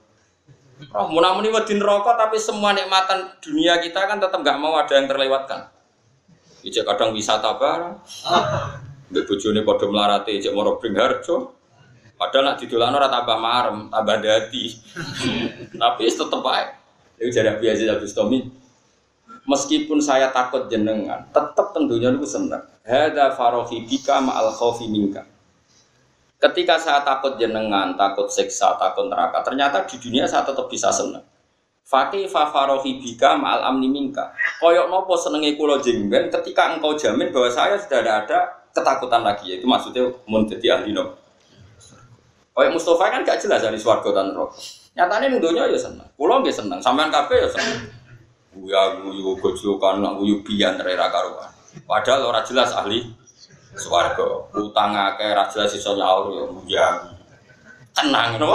Roh 0.88 1.12
menamuni 1.12 1.52
wedi 1.52 1.76
neraka 1.76 2.16
tapi 2.16 2.40
semua 2.40 2.72
nikmatan 2.72 3.36
dunia 3.44 3.84
kita 3.84 4.08
kan 4.08 4.16
tetap 4.16 4.40
nggak 4.40 4.56
mau 4.56 4.80
ada 4.80 4.96
yang 4.96 5.12
terlewatkan. 5.12 5.68
Ijek 6.64 6.88
kadang 6.88 7.12
wisata 7.12 7.60
bareng. 7.60 8.00
Mbek 9.12 9.24
bojone 9.28 9.60
padha 9.68 9.86
melarate 9.92 10.32
cek 10.40 10.56
moro 10.56 10.80
Bringharjo. 10.80 11.60
Padahal 12.20 12.52
nak 12.52 12.58
didolano 12.60 13.00
ora 13.00 13.08
tambah 13.08 13.40
marem, 13.40 13.88
tambah 13.88 14.18
dadi. 14.20 14.76
Tapi 15.80 16.04
tetep 16.04 16.44
ae. 16.52 16.68
Iku 17.20 17.32
jadi 17.32 17.56
biasa 17.56 17.96
Abu 17.96 18.08
Stomi. 18.08 18.40
Meskipun 19.48 20.04
saya 20.04 20.30
takut 20.30 20.68
jenengan, 20.68 21.26
tetap 21.32 21.72
tentunya 21.72 22.12
itu 22.12 22.28
senang. 22.28 22.62
Hada 22.84 23.34
farohi 23.34 23.88
bika 23.88 24.20
ma'al 24.20 24.52
khawfi 24.52 24.92
minka. 24.92 25.26
Ketika 26.40 26.80
saya 26.80 27.04
takut 27.04 27.36
jenengan, 27.36 28.00
takut 28.00 28.32
seksa, 28.32 28.80
takut 28.80 29.12
neraka, 29.12 29.44
ternyata 29.44 29.84
di 29.84 30.00
dunia 30.00 30.24
saya 30.24 30.48
tetap 30.48 30.72
bisa 30.72 30.88
senang. 30.88 31.20
Fakih 31.84 32.32
fafarohi 32.32 32.96
bika 33.02 33.36
ma'al 33.36 33.68
amni 33.68 33.92
minka. 33.92 34.32
Koyok 34.64 34.88
nopo 34.88 35.20
senengi 35.20 35.60
kulo 35.60 35.84
jengben 35.84 36.32
ketika 36.32 36.72
engkau 36.72 36.96
jamin 36.96 37.34
bahwa 37.36 37.50
saya 37.52 37.76
sudah 37.76 38.00
ada, 38.00 38.14
ada 38.24 38.40
ketakutan 38.72 39.26
lagi 39.26 39.60
itu 39.60 39.66
maksudnya 39.68 40.08
mau 40.30 40.40
jadi 40.48 40.80
ahli 40.80 40.96
no. 40.96 41.18
Kayak 42.56 42.72
Mustafa 42.76 43.08
kan 43.12 43.24
gak 43.24 43.40
jelas 43.40 43.60
dari 43.64 43.80
swarga 43.80 44.10
dan 44.16 44.32
neraka. 44.32 44.56
Nyatanya 44.96 45.28
nuduhnya 45.32 45.64
ya 45.68 45.80
seneng. 45.80 46.08
Pulau 46.16 46.40
gak 46.40 46.56
seneng, 46.56 46.80
sampean 46.80 47.12
kafe 47.12 47.36
ya 47.36 47.50
seneng. 47.52 47.90
Guya 48.56 49.00
guyu 49.00 49.36
gojlokan 49.40 50.00
nak 50.00 50.16
guyu 50.16 50.40
bian 50.44 50.80
rera 50.80 51.12
karuan. 51.12 51.52
Padahal 51.84 52.32
orang 52.32 52.46
jelas 52.48 52.72
ahli 52.76 53.12
swarga. 53.76 54.50
Utang 54.58 54.96
akeh 54.96 55.30
ra 55.34 55.46
jelas 55.52 55.74
iso 55.76 55.94
nyaur 55.94 56.34
ya. 56.66 57.06
Tenang 57.94 58.40
no. 58.42 58.54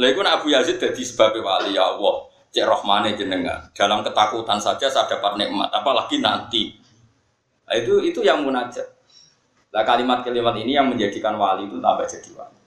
Lha 0.00 0.06
iku 0.10 0.24
Abu 0.24 0.50
Yazid 0.50 0.80
dadi 0.80 1.02
sebab 1.04 1.36
wali 1.38 1.76
ya 1.76 1.86
Allah. 1.94 2.30
Cek 2.50 2.66
rohmane 2.66 3.14
jenengan. 3.14 3.70
Dalam 3.70 4.02
ketakutan 4.02 4.58
saja 4.58 4.90
saya 4.90 5.06
dapat 5.06 5.38
nikmat, 5.38 5.70
apalagi 5.70 6.18
nanti. 6.18 6.74
Nah, 7.62 7.78
itu 7.78 8.02
itu 8.02 8.26
yang 8.26 8.42
munajat. 8.42 8.82
Nah 9.70 9.86
kalimat-kalimat 9.86 10.58
ini 10.58 10.74
yang 10.74 10.90
menjadikan 10.90 11.38
wali 11.38 11.70
itu 11.70 11.78
tambah 11.78 12.02
jadi 12.10 12.30
wali. 12.34 12.58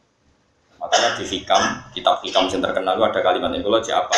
Makanya 0.80 1.20
di 1.20 1.26
hikam, 1.28 1.64
kitab 1.92 2.24
hikam 2.24 2.48
yang 2.48 2.64
terkenal 2.64 2.96
ada 2.96 3.20
kalimat 3.20 3.52
yang 3.52 3.64
kalau 3.64 3.84
apa? 3.84 4.18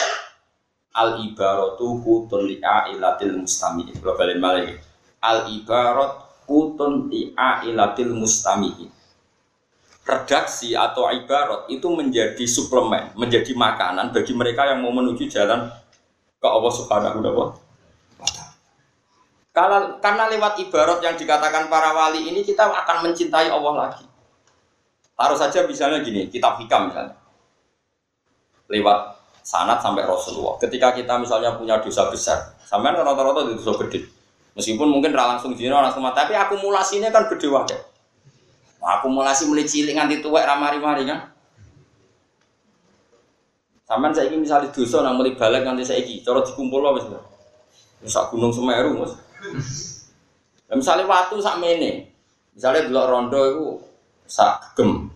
Al 0.94 1.10
ibaratu 1.26 2.02
kutun 2.02 2.46
li'a 2.46 2.94
ilatil 2.94 3.42
mustami. 3.42 3.90
Kalau 3.90 4.14
balik. 4.18 4.78
Al 5.22 5.50
ibarat 5.50 6.25
kutun 6.46 7.10
li'a 7.12 7.66
ilatil 7.66 8.14
mustami. 8.14 8.90
Redaksi 10.06 10.78
atau 10.78 11.10
ibarat 11.10 11.66
itu 11.68 11.90
menjadi 11.90 12.46
suplemen, 12.46 13.18
menjadi 13.18 13.58
makanan 13.58 14.14
bagi 14.14 14.38
mereka 14.38 14.70
yang 14.70 14.86
mau 14.86 14.94
menuju 14.94 15.26
jalan 15.26 15.66
ke 16.38 16.46
Allah 16.46 16.72
Subhanahu 16.72 17.26
wa 17.26 17.58
kalau 19.56 20.04
karena 20.04 20.28
lewat 20.28 20.60
ibarat 20.68 21.00
yang 21.00 21.16
dikatakan 21.16 21.72
para 21.72 21.96
wali 21.96 22.28
ini 22.28 22.44
kita 22.44 22.68
akan 22.68 23.08
mencintai 23.08 23.48
Allah 23.48 23.88
lagi. 23.88 24.04
Taruh 25.16 25.40
saja 25.40 25.64
misalnya 25.64 26.04
gini, 26.04 26.28
kitab 26.28 26.60
hikam 26.60 26.92
misalnya. 26.92 27.16
Lewat 28.68 29.16
sanat 29.40 29.80
sampai 29.80 30.04
Rasulullah. 30.04 30.60
Ketika 30.60 30.92
kita 30.92 31.16
misalnya 31.16 31.56
punya 31.56 31.80
dosa 31.80 32.12
besar, 32.12 32.52
sampai 32.68 33.00
rata-rata 33.00 33.48
itu 33.48 33.64
dosa 33.64 33.80
gede. 33.88 34.12
Meskipun 34.56 34.88
mungkin 34.88 35.12
langsung 35.12 35.52
zina 35.52 35.84
langsung 35.84 36.00
mati, 36.00 36.24
tapi 36.24 36.34
akumulasinya 36.34 37.12
kan 37.12 37.28
gede 37.28 37.52
wae. 37.52 37.76
Nah, 38.80 39.04
akumulasi 39.04 39.52
mulai 39.52 39.68
cilik 39.68 40.00
nganti 40.00 40.24
tuwek 40.24 40.48
ramari-mari 40.48 41.04
kan. 41.04 41.36
Sampai 43.86 44.16
saya 44.16 44.32
ingin 44.32 44.48
misalnya 44.48 44.72
dosa 44.72 45.04
nang 45.04 45.20
mulai 45.20 45.36
balik 45.36 45.68
nganti 45.68 45.84
saya 45.84 46.02
ini, 46.02 46.24
cara 46.24 46.40
dikumpul 46.42 46.80
loh 46.82 46.96
misalnya. 46.96 47.22
Sak 48.06 48.32
gunung 48.32 48.54
Semeru 48.54 48.96
mas. 48.96 49.14
Nah, 50.72 50.76
misalnya 50.80 51.06
waktu 51.06 51.36
sak 51.38 51.60
mene, 51.60 52.10
misalnya 52.56 52.88
belok 52.90 53.06
rondo 53.12 53.42
itu 53.46 53.66
sak 54.26 54.74
gegem, 54.74 55.10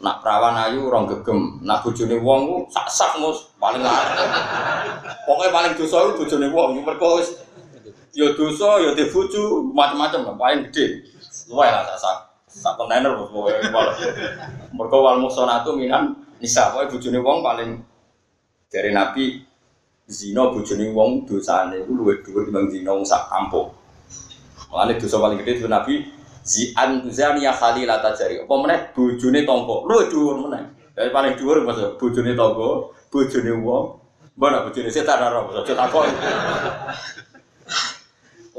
nak 0.00 0.24
perawan 0.24 0.56
ayu 0.56 0.88
rong 0.88 1.06
gegem, 1.06 1.60
nak 1.62 1.84
bojone 1.84 2.16
wong 2.18 2.40
ku 2.48 2.56
sak 2.72 2.86
sak 2.90 3.12
mus 3.20 3.52
paling 3.60 3.82
larang. 3.84 4.30
Pokoknya 5.28 5.50
paling 5.54 5.72
dosa 5.78 6.08
itu 6.08 6.12
bojone 6.22 6.46
wong, 6.50 6.68
mereka 6.82 7.06
wis 7.20 7.34
ya 8.14 8.34
dosa 8.34 8.82
ya 8.82 8.90
dibojo 8.94 9.70
macam-macam 9.70 10.20
lah 10.26 10.34
paling 10.36 10.60
gede. 10.70 11.06
Luwe 11.50 11.66
lah 11.66 11.86
sak 11.94 12.30
sak 12.50 12.74
kontainer 12.74 13.14
pokoknya 13.14 13.70
mereka 14.74 14.96
wal 14.98 15.22
muksonatu 15.22 15.78
minan 15.78 16.18
nisa 16.42 16.74
pokoknya 16.74 16.90
bojone 16.90 17.18
wong 17.22 17.38
paling 17.46 17.70
dari 18.66 18.90
nabi 18.90 19.46
zina 20.10 20.50
bojone 20.50 20.90
wong 20.90 21.26
dosane 21.26 21.86
iku 21.86 21.92
luwih 21.94 22.18
dhuwur 22.26 22.42
timbang 22.50 22.66
zina 22.66 22.90
wong 22.90 23.06
sak 23.06 23.30
kampung. 23.30 23.70
Mulane 24.70 24.98
dosa 24.98 25.18
paling 25.18 25.38
gede 25.42 25.62
itu 25.62 25.70
Nabi 25.70 25.94
Zi'an 26.40 27.06
zani 27.10 27.46
ya 27.46 27.52
khalil 27.54 27.90
jari. 27.90 28.42
Apa 28.42 28.54
meneh 28.58 28.90
bojone 28.94 29.46
tangga 29.46 29.76
luwih 29.86 30.06
dhuwur 30.10 30.36
meneh. 30.46 30.62
Dari 30.94 31.10
paling 31.14 31.38
dhuwur 31.38 31.62
maksud 31.62 31.98
bojone 31.98 32.34
tangga, 32.34 32.70
bojone 33.10 33.52
wong, 33.62 33.86
mbok 34.34 34.70
bojone 34.70 34.90
setan 34.90 35.22
ora 35.22 35.46
aja 35.62 35.74
takon. 35.78 36.10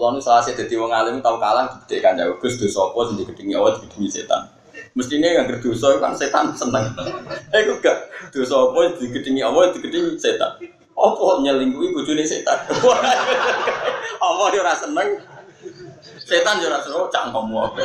Kalau 0.02 0.18
nu 0.18 0.22
salah 0.26 0.42
dadi 0.42 0.74
wong 0.82 0.90
alim 0.90 1.22
tau 1.22 1.38
kalah 1.38 1.70
gede 1.86 2.02
kan 2.02 2.18
ya 2.18 2.26
Gus 2.42 2.58
dosa 2.58 2.90
apa 2.90 3.14
digedingi 3.14 3.54
Allah 3.54 3.78
digedingi 3.78 4.10
setan. 4.10 4.50
Mestinya 4.98 5.30
yang 5.30 5.46
berdosa 5.46 5.94
kan 6.02 6.18
setan 6.18 6.58
seneng. 6.58 6.90
Eh 7.54 7.62
kok 7.70 7.86
gak 7.86 7.98
dosa 8.34 8.66
apa 8.66 8.98
digedingi 8.98 9.46
Allah 9.46 9.70
digedingi 9.70 10.18
setan. 10.18 10.58
Apa 10.98 11.46
nyelingkuhi 11.46 11.94
bojone 11.94 12.26
setan? 12.26 12.58
Apa 14.26 14.44
dia 14.50 14.66
ora 14.66 14.74
seneng? 14.74 15.22
Setan 16.26 16.66
yo 16.66 16.74
ora 16.74 16.82
seneng 16.82 17.06
cangkemmu 17.06 17.58
apa. 17.62 17.80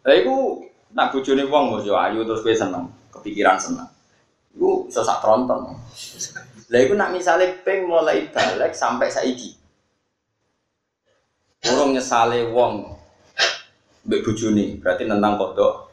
Lah 0.00 0.14
iku 0.16 0.64
nak 0.96 1.12
bojone 1.12 1.44
wong 1.44 1.84
yo 1.84 1.92
ayu 1.92 2.24
terus 2.24 2.40
kowe 2.40 2.56
seneng, 2.56 2.88
kepikiran 3.12 3.60
seneng. 3.60 3.92
Iku 4.54 4.86
iso 4.88 5.02
sak 5.02 5.20
tronton. 5.20 5.74
Lah 6.70 6.80
iku 6.80 6.94
nak 6.94 7.12
misale 7.12 7.60
ping 7.66 7.90
mulai 7.90 8.30
balik 8.30 8.72
sampai 8.72 9.10
saiki. 9.10 9.54
Urung 11.70 11.96
nyesale 11.96 12.48
wong 12.54 12.94
mbek 14.04 14.20
bojone, 14.20 14.78
berarti 14.84 15.08
nentang 15.08 15.40
kodok 15.40 15.84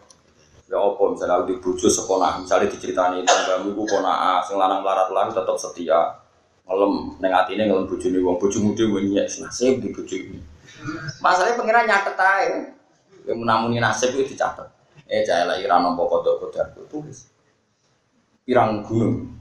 Ya 0.71 0.79
apa 0.79 1.03
misalnya 1.11 1.43
di 1.43 1.59
bojo 1.59 1.91
sekolah, 1.91 2.39
misalnya 2.39 2.71
diceritani 2.71 3.27
tanggamu 3.27 3.75
ku 3.75 3.83
kona 3.83 4.39
sing 4.39 4.55
lanang 4.55 4.87
larat 4.87 5.11
lan 5.11 5.27
tetap 5.27 5.59
setia. 5.59 6.15
Ngelem 6.63 7.19
ning 7.19 7.27
atine 7.27 7.67
ngelem 7.67 7.91
bojone 7.91 8.17
wong 8.23 8.39
bojomu 8.39 8.71
dhewe 8.71 9.03
nyek 9.03 9.27
nasib 9.43 9.83
di 9.83 9.91
bojomu. 9.91 10.39
Masalahnya 11.19 11.59
pengiran 11.59 11.83
nyatet 11.83 12.15
ae. 12.15 12.47
Ya 13.27 13.33
menamuni 13.35 13.83
nasib 13.83 14.15
itu 14.15 14.31
dicatat. 14.31 14.71
Eh 15.11 15.27
jaya 15.27 15.43
lagi 15.43 15.67
ra 15.67 15.83
nampa 15.83 16.07
kodok 16.07 16.47
kodar 16.47 16.71
tulis. 16.87 17.27
Pirang 18.51 18.83
gunung. 18.83 19.31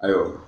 Ayo, 0.00 0.40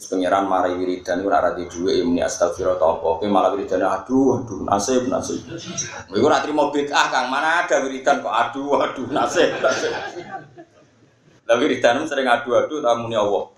Terus 0.00 0.16
pangeran 0.16 0.48
marai 0.48 0.80
wiridan 0.80 1.20
itu 1.20 1.28
ora 1.28 1.52
di 1.52 1.68
dua 1.68 1.92
ya 1.92 2.00
muni 2.08 2.24
astagfirullah 2.24 2.80
apa. 2.80 3.20
Kowe 3.20 3.28
malah 3.28 3.52
wiridan 3.52 3.84
aduh 3.84 4.40
aduh 4.40 4.64
nasib 4.64 5.12
nasib. 5.12 5.44
Kowe 6.08 6.24
ora 6.24 6.40
trimo 6.40 6.72
bid'ah 6.72 7.12
Kang, 7.12 7.28
mana 7.28 7.68
ada 7.68 7.84
wiridan 7.84 8.24
kok 8.24 8.32
aduh 8.32 8.80
aduh 8.80 9.12
nasib 9.12 9.60
nasib. 9.60 9.92
Lah 11.44 11.56
wiridan 11.60 12.00
sering 12.08 12.32
aduh 12.32 12.64
aduh 12.64 12.80
ta 12.80 12.96
muni 12.96 13.20
Allah. 13.20 13.52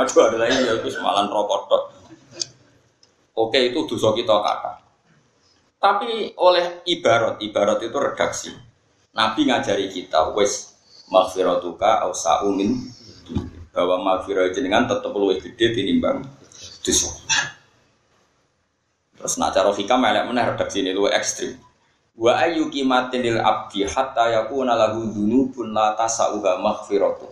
Aduh 0.00 0.20
ada 0.24 0.36
lagi 0.40 0.64
ya 0.64 0.80
wis 0.80 0.96
malan 1.04 1.28
rokok. 1.28 1.92
Oke 3.36 3.68
itu 3.68 3.84
dosa 3.84 4.16
kita 4.16 4.32
kakak. 4.32 4.80
Tapi 5.76 6.32
oleh 6.40 6.80
ibarat, 6.88 7.36
ibarat 7.44 7.84
itu 7.84 8.00
redaksi. 8.00 8.48
Nabi 9.12 9.44
ngajari 9.44 9.92
kita, 9.92 10.32
wes 10.32 10.75
maghfiratuka 11.10 12.06
au 12.06 12.12
sa'umin 12.12 12.76
bahwa 13.76 14.00
maghfirah 14.00 14.50
jenengan 14.56 14.88
tetap 14.88 15.12
lebih 15.12 15.52
gede 15.52 15.76
tinimbang 15.76 16.24
dosa. 16.80 17.12
Terus 19.16 19.36
nak 19.40 19.52
cara 19.52 19.68
hikam 19.72 20.00
elek 20.00 20.24
meneh 20.28 20.44
redaksi 20.44 20.80
ini 20.80 20.96
luwih 20.96 21.12
ekstrim. 21.12 21.56
Wa 22.16 22.40
ayu 22.40 22.72
kimatin 22.72 23.20
lil 23.20 23.38
abdi 23.40 23.84
hatta 23.84 24.32
yakuna 24.32 24.72
lahu 24.72 25.12
dzunubun 25.12 25.76
la 25.76 25.92
tasauha 25.92 26.60
maghfiratu. 26.64 27.28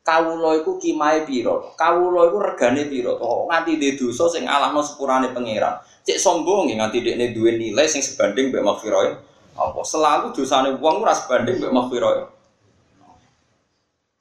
Kawula 0.00 0.56
iku 0.62 0.78
kimae 0.78 1.26
pira? 1.26 1.54
Kawula 1.76 2.30
iku 2.30 2.38
regane 2.40 2.86
pira? 2.86 3.14
Kok 3.18 3.50
nganti 3.50 3.76
dhe 3.76 3.98
dosa 3.98 4.30
sing 4.30 4.46
alahno 4.46 4.80
sepurane 4.80 5.34
pangeran. 5.34 5.82
Cek 6.06 6.16
sombong 6.16 6.70
nganti 6.72 7.04
dekne 7.04 7.34
duwe 7.34 7.58
nilai 7.58 7.84
sing 7.90 8.00
sebanding 8.00 8.54
mbek 8.54 8.64
maghfirah. 8.64 9.18
Apa 9.58 9.80
selalu 9.84 10.32
dosane 10.32 10.78
wong 10.78 11.04
ora 11.04 11.12
sebanding 11.12 11.60
mbek 11.60 11.74
maghfirah. 11.74 12.39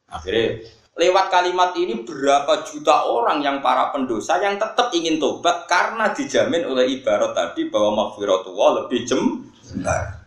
Akhirnya 0.10 0.66
lewat 1.00 1.32
kalimat 1.32 1.72
ini 1.80 2.04
berapa 2.04 2.66
juta 2.68 3.08
orang 3.08 3.40
yang 3.40 3.64
para 3.64 3.94
pendosa 3.96 4.36
yang 4.44 4.60
tetap 4.60 4.92
ingin 4.92 5.16
tobat 5.16 5.64
karena 5.70 6.12
dijamin 6.12 6.68
oleh 6.68 7.00
ibarat 7.00 7.32
tadi 7.32 7.72
bahwa 7.72 8.04
maghfiratullah 8.04 8.84
lebih 8.84 9.08
jem. 9.08 9.48
Nah, 9.80 10.20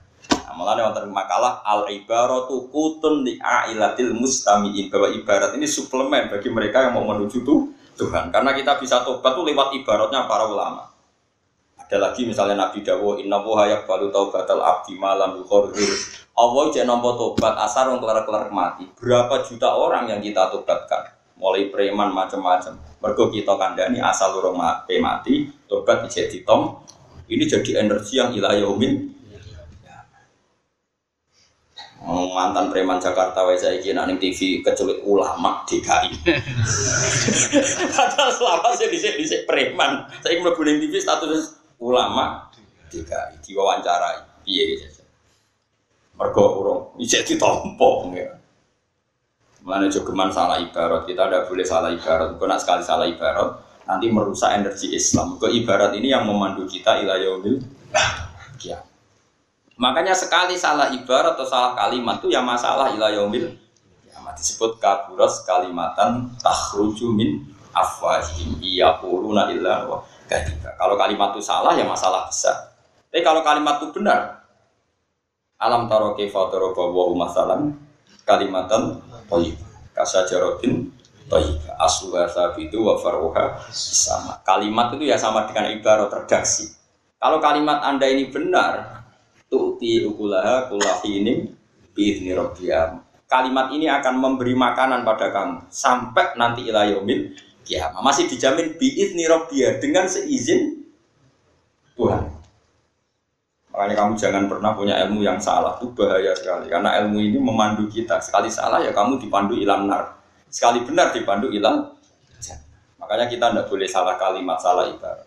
malah 0.54 0.78
wonten 0.88 1.10
makalah 1.10 1.60
al 1.66 1.84
ibaratu 1.90 2.70
kutun 2.70 3.26
li 3.26 3.36
ailatil 3.42 4.14
mustamiin 4.14 4.88
bahwa 4.88 5.10
ibarat 5.10 5.52
ini 5.58 5.66
suplemen 5.66 6.30
bagi 6.30 6.48
mereka 6.48 6.88
yang 6.88 6.96
mau 6.96 7.04
menuju 7.04 7.42
tuh 7.42 7.68
Tuhan. 7.98 8.32
Karena 8.32 8.56
kita 8.56 8.80
bisa 8.80 9.04
tobat 9.04 9.34
tuh 9.36 9.44
lewat 9.44 9.76
ibaratnya 9.76 10.24
para 10.24 10.48
ulama. 10.48 10.91
Ada 11.92 12.08
lagi 12.08 12.24
misalnya 12.24 12.56
Nabi 12.56 12.80
Dawo 12.80 13.20
inna 13.20 13.36
wa 13.44 13.68
yaqbalu 13.68 14.08
taubatal 14.08 14.64
abdi 14.64 14.96
malam 14.96 15.36
yukhorhir 15.36 15.92
Allah 16.32 16.72
jadi 16.72 16.88
nompo 16.88 17.12
tobat 17.20 17.52
asar 17.68 17.92
untuk 17.92 18.08
kelar-kelar 18.08 18.48
mati. 18.48 18.88
Berapa 18.96 19.44
juta 19.44 19.76
orang 19.76 20.08
yang 20.08 20.24
kita 20.24 20.48
tobatkan? 20.48 21.12
Mulai 21.36 21.68
preman 21.68 22.08
macam-macam. 22.08 22.80
Mergo 22.96 23.28
kita 23.28 23.60
kandani 23.60 24.00
asal 24.00 24.32
urung 24.40 24.56
mati, 24.56 24.96
mati 25.04 25.52
tobat 25.68 26.08
jadi 26.08 26.40
tom. 26.48 26.80
Ini 27.28 27.44
jadi 27.44 27.84
energi 27.84 28.16
yang 28.16 28.32
ilayah 28.32 28.72
umin. 28.72 29.12
Oh, 32.08 32.32
mantan 32.32 32.72
preman 32.72 32.96
Jakarta 32.96 33.44
wae 33.44 33.60
saiki 33.60 33.92
nak 33.92 34.08
ning 34.08 34.16
TV 34.16 34.64
keculik 34.64 35.04
ulama 35.04 35.60
DKI. 35.68 36.24
Padahal 38.00 38.32
selama 38.32 38.72
saya 38.72 38.88
dhisik 38.88 39.20
dhisik 39.20 39.44
preman, 39.44 40.08
saya 40.24 40.40
mlebu 40.40 40.64
ning 40.64 40.80
TV 40.80 40.96
status 40.96 41.61
ulama 41.82 42.46
DKI 42.86 43.42
diwawancarai. 43.42 44.46
Piye 44.46 44.78
gitu. 44.78 45.02
Mergo 46.14 46.44
urung 46.62 46.82
isih 47.02 47.26
ditompo 47.26 48.06
ya. 48.14 48.38
Mana 49.62 49.86
jogeman 49.86 50.26
salah 50.34 50.58
ibarat, 50.58 51.06
kita 51.06 51.30
tidak 51.30 51.46
boleh 51.46 51.62
salah 51.62 51.90
ibarat. 51.94 52.34
Kau 52.34 52.50
nak 52.50 52.58
sekali 52.58 52.82
salah 52.82 53.06
ibarat, 53.06 53.62
nanti 53.86 54.10
merusak 54.10 54.58
energi 54.58 54.90
Islam. 54.90 55.38
Ke 55.38 55.46
ibarat 55.54 55.94
ini 55.94 56.10
yang 56.10 56.26
memandu 56.26 56.66
kita 56.66 56.98
ila 56.98 57.14
yaumil 57.14 57.62
ya. 58.66 58.82
Makanya 59.78 60.18
sekali 60.18 60.58
salah 60.58 60.90
ibarat 60.90 61.38
atau 61.38 61.46
salah 61.46 61.78
kalimat 61.78 62.18
itu 62.18 62.34
ya 62.34 62.42
masalah 62.42 62.90
ila 62.90 63.14
yaumil 63.14 63.54
ya 63.54 64.18
disebut 64.36 64.80
kaburas 64.80 65.44
kalimatan 65.44 66.32
takhruju 66.40 67.12
min 67.12 67.44
afwahim 67.72 68.56
yaquluna 68.60 69.52
illa 69.52 69.88
wa 70.32 70.72
Kalau 70.80 70.94
kalimat 70.96 71.36
itu 71.36 71.42
salah 71.44 71.76
ya 71.76 71.84
masalah 71.84 72.26
besar. 72.26 72.72
Tapi 73.12 73.20
kalau 73.20 73.44
kalimat 73.44 73.76
itu 73.76 73.92
benar, 73.92 74.42
Alam 75.62 75.86
taro 75.86 76.18
kaifa 76.18 76.50
daraba 76.50 76.90
wa 76.90 77.14
masalan 77.14 77.70
kalimatan 78.26 78.98
thayyibah. 79.30 79.94
Kasajarotin 79.94 80.90
thayyibah. 81.30 81.78
Asluha 81.78 82.26
sabitu 82.26 82.82
wa 82.82 82.98
faruha 82.98 83.62
sama. 83.70 84.42
Kalimat 84.42 84.90
itu 84.98 85.06
ya 85.06 85.14
sama 85.14 85.46
dengan 85.46 85.70
ibarat 85.70 86.10
redaksi. 86.10 86.66
Kalau 87.22 87.38
kalimat 87.38 87.78
Anda 87.86 88.10
ini 88.10 88.34
benar, 88.34 89.06
tu'ti 89.46 90.02
ukulaha 90.02 90.66
kulahinin 90.66 91.54
biizni 91.94 92.34
rabbiyah. 92.34 92.98
Kalimat 93.30 93.70
ini 93.70 93.86
akan 93.86 94.18
memberi 94.18 94.58
makanan 94.58 95.06
pada 95.06 95.30
kamu 95.30 95.70
sampai 95.70 96.34
nanti 96.34 96.66
ilayomil 96.66 97.38
kiamat. 97.62 98.02
Masih 98.02 98.28
dijamin 98.28 98.76
biizni 98.76 99.24
rabbiyah 99.26 99.78
dengan 99.78 100.06
seizin 100.06 100.86
Tuhan. 101.96 102.28
Makanya 103.72 103.94
kamu 103.96 104.12
jangan 104.20 104.44
pernah 104.52 104.76
punya 104.76 105.00
ilmu 105.08 105.24
yang 105.24 105.40
salah, 105.40 105.80
itu 105.80 105.88
bahaya 105.96 106.36
sekali. 106.36 106.68
Karena 106.68 106.92
ilmu 107.00 107.18
ini 107.24 107.40
memandu 107.40 107.88
kita. 107.88 108.20
Sekali 108.20 108.52
salah 108.52 108.84
ya 108.84 108.92
kamu 108.92 109.16
dipandu 109.16 109.56
ilang 109.56 109.88
nar. 109.88 110.20
Sekali 110.52 110.84
benar 110.84 111.08
dipandu 111.16 111.48
ilang. 111.48 111.96
Makanya 113.00 113.26
kita 113.26 113.50
tidak 113.50 113.66
boleh 113.72 113.88
salah 113.88 114.14
kalimat, 114.20 114.60
salah 114.60 114.86
ibarat. 114.86 115.26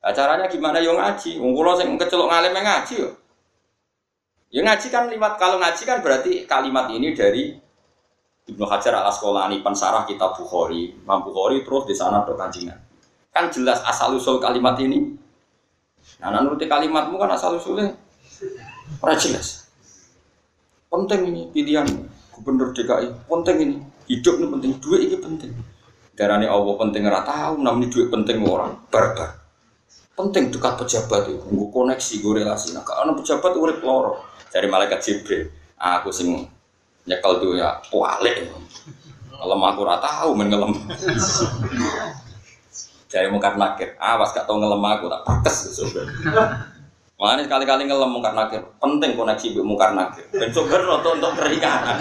Nah, 0.00 0.12
caranya 0.16 0.48
gimana 0.48 0.80
yo 0.80 0.96
ngaji? 0.96 1.36
Wong 1.36 1.52
kula 1.52 1.76
sing 1.76 1.92
kecelok 2.00 2.32
ngalim 2.32 2.56
ngaji 2.56 2.94
yo. 3.04 3.10
Ya 4.50 4.64
ngaji 4.66 4.86
kan 4.90 5.06
kalau 5.38 5.60
ngaji 5.60 5.82
kan 5.86 6.02
berarti 6.02 6.48
kalimat 6.48 6.90
ini 6.90 7.14
dari 7.14 7.54
Ibnu 8.50 8.64
Hajar 8.66 8.98
al 8.98 9.06
Asqalani 9.08 9.62
pensarah 9.62 10.02
kitab 10.04 10.34
Bukhari, 10.34 10.90
Imam 10.90 11.22
Bukhari 11.22 11.62
terus 11.62 11.86
di 11.86 11.94
sana 11.94 12.26
do 12.26 12.34
Kan 13.30 13.46
jelas 13.48 13.78
asal 13.86 14.18
usul 14.18 14.42
kalimat 14.42 14.74
ini 14.82 15.20
Nah, 16.20 16.36
nuruti 16.44 16.68
kalimatmu 16.68 17.16
kan 17.16 17.32
asal 17.32 17.56
usulnya 17.56 17.96
ora 19.00 19.16
jelas. 19.16 19.72
Penting 20.90 21.32
ini 21.32 21.42
pilihan 21.48 21.86
gubernur 22.34 22.76
DKI, 22.76 23.30
penting 23.30 23.56
ini. 23.62 23.76
Hidup 24.10 24.42
ini 24.42 24.46
penting, 24.50 24.70
duit 24.82 25.00
ini 25.06 25.16
penting. 25.16 25.52
Darahnya 26.18 26.50
Allah 26.50 26.74
penting 26.76 27.06
ora 27.06 27.22
tahu, 27.22 27.62
namanya 27.62 27.88
duit 27.88 28.10
penting 28.10 28.42
orang 28.42 28.74
barbar. 28.90 29.38
Penting 30.18 30.52
dekat 30.52 30.76
pejabat 30.76 31.32
itu, 31.32 31.40
gue 31.40 31.68
koneksi, 31.72 32.14
gue 32.20 32.32
relasi. 32.42 32.76
Nah, 32.76 32.84
karena 32.84 33.16
pejabat 33.16 33.52
urip 33.56 33.80
loro 33.80 34.20
dari 34.52 34.66
malaikat 34.68 35.00
Jibril. 35.00 35.48
Aku 35.80 36.12
sing 36.12 36.44
nyekel 37.08 37.56
ya 37.56 37.80
kualik. 37.88 38.50
Ngelem 39.40 39.62
aku 39.64 39.80
ora 39.88 39.96
tahu 40.00 40.36
men 40.36 40.52
ngelem. 40.52 40.72
Jadi 43.10 43.26
mungkar 43.26 43.58
nakir, 43.58 43.98
awas 43.98 44.30
gak 44.30 44.46
tau 44.46 44.60
ngelem 44.60 44.78
aku 44.86 45.10
tak 45.10 45.22
pates 45.26 45.82
Makanya 47.20 47.44
sekali-kali 47.44 47.84
ngelem 47.84 48.10
mungkar 48.16 48.32
nakir, 48.32 48.64
penting 48.80 49.12
koneksi 49.12 49.46
bu 49.52 49.60
mungkar 49.60 49.92
nakir. 49.92 50.24
Dan 50.32 50.48
sumber 50.56 50.80
untuk 50.88 51.20
untuk 51.20 51.36
keringanan. 51.36 52.00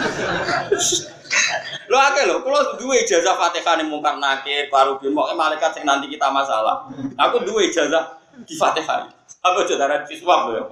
lo 1.91 1.97
akeh 1.97 2.23
lo, 2.23 2.39
kalau 2.45 2.77
dua 2.77 3.01
ijazah 3.03 3.35
fatihah 3.35 3.81
nih 3.81 3.87
mungkar 3.89 4.15
nakir, 4.15 4.71
baru 4.71 4.95
bin 5.01 5.11
mau 5.11 5.27
malaikat 5.33 5.75
yang 5.81 5.91
nanti 5.91 6.07
kita 6.07 6.31
masalah. 6.31 6.87
Aku 7.19 7.43
dua 7.43 7.67
ijazah 7.67 8.15
di 8.47 8.55
fatihah. 8.55 9.11
Aku 9.43 9.67
saudara 9.67 10.07
di 10.07 10.15
swab 10.15 10.55
lo 10.55 10.55
ya, 10.55 10.63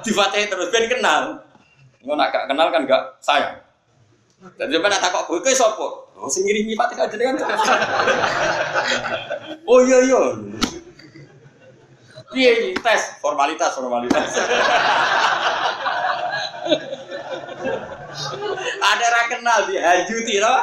di 0.00 0.10
fatihah 0.14 0.48
terus 0.48 0.72
ben 0.72 0.88
kenal. 0.88 1.51
Nggak 2.02 2.16
nak 2.18 2.28
gak 2.34 2.44
kenal 2.50 2.68
kan 2.74 2.82
gak 2.86 3.02
sayang. 3.22 3.62
Dan 4.58 4.74
dia 4.74 4.82
nak 4.82 4.98
takut 4.98 5.38
gue 5.38 5.46
kayak 5.46 5.54
sopo. 5.54 6.10
Oh, 6.18 6.26
sing 6.26 6.42
ngirimi 6.42 6.74
Fatihah 6.74 7.06
jenengan. 7.06 7.38
oh 9.70 9.78
iya 9.86 9.98
iya. 10.02 10.22
Iya, 12.32 12.74
tes 12.80 13.22
formalitas 13.22 13.74
formalitas. 13.78 14.26
Ada 18.82 19.06
ra 19.08 19.22
kenal 19.30 19.60
dihajuti 19.70 20.42
loh. 20.42 20.58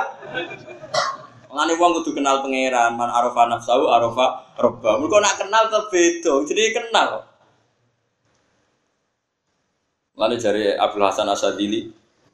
Ngene 1.50 1.74
wong 1.82 1.92
kudu 2.02 2.14
kenal 2.14 2.46
pangeran, 2.46 2.94
man 2.94 3.10
arafa 3.10 3.48
nafsu 3.50 3.88
arafa 3.90 4.54
robba. 4.60 5.00
Mergo 5.02 5.18
nak 5.24 5.40
kenal 5.40 5.72
tuh 5.72 5.88
beda, 5.90 6.46
jadi 6.46 6.76
kenal. 6.76 7.26
Lalu 10.20 10.36
dari 10.36 10.63
Abdul 10.76 11.07
Hasan 11.07 11.32
Asadili, 11.32 11.88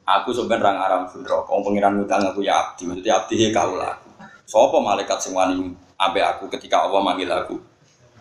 Aku 0.06 0.30
sebenarnya 0.30 0.70
orang 0.70 0.78
aram 0.86 1.02
fundro, 1.10 1.42
kau 1.42 1.66
pengiran 1.66 1.98
ngutang 1.98 2.22
aku 2.30 2.38
ya 2.38 2.54
abdi, 2.62 2.86
maksudnya 2.86 3.18
abdi 3.18 3.34
he 3.42 3.50
kau 3.50 3.74
lah. 3.74 3.98
Sopo 4.46 4.78
malaikat 4.78 5.18
sing 5.18 5.34
wani 5.34 5.74
abe 5.98 6.22
aku 6.22 6.46
ketika 6.46 6.86
Allah 6.86 7.02
manggil 7.02 7.26
aku, 7.26 7.58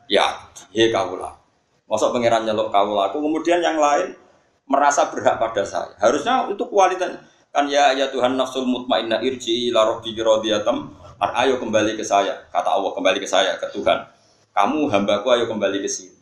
ya 0.09 0.33
he 0.73 0.89
kau 0.89 1.13
lah. 1.13 1.37
Masuk 1.85 2.09
pengiran 2.09 2.41
nyelok 2.41 2.73
kau 2.73 2.97
aku, 2.97 3.21
kemudian 3.21 3.61
yang 3.61 3.77
lain 3.77 4.17
merasa 4.65 5.13
berhak 5.13 5.37
pada 5.37 5.61
saya. 5.61 5.93
Harusnya 6.01 6.49
itu 6.49 6.65
kualitas. 6.65 7.21
Kan 7.53 7.69
ya 7.69 7.93
ya 7.93 8.09
Tuhan 8.09 8.33
nafsul 8.33 8.65
mutmainnah 8.65 9.21
irji 9.21 9.69
ila 9.69 9.85
rabbi 9.85 10.17
radiyatam 10.17 10.89
ayo 11.21 11.61
kembali 11.61 11.93
ke 11.93 12.01
saya. 12.01 12.49
Kata 12.49 12.73
Allah 12.73 12.97
kembali 12.97 13.21
ke 13.21 13.29
saya 13.29 13.61
ke 13.61 13.69
Tuhan. 13.69 14.09
Kamu 14.57 14.89
hambaku 14.89 15.29
ayo 15.37 15.45
kembali 15.45 15.85
ke 15.85 15.87
sini 15.87 16.14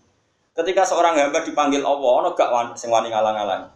ketika 0.54 0.86
seorang 0.86 1.18
hamba 1.18 1.42
dipanggil 1.42 1.82
Allah 1.82 2.10
ono 2.24 2.30
gak 2.38 2.78
sing 2.78 2.94
wani 2.94 3.10
ngalang-alang 3.10 3.74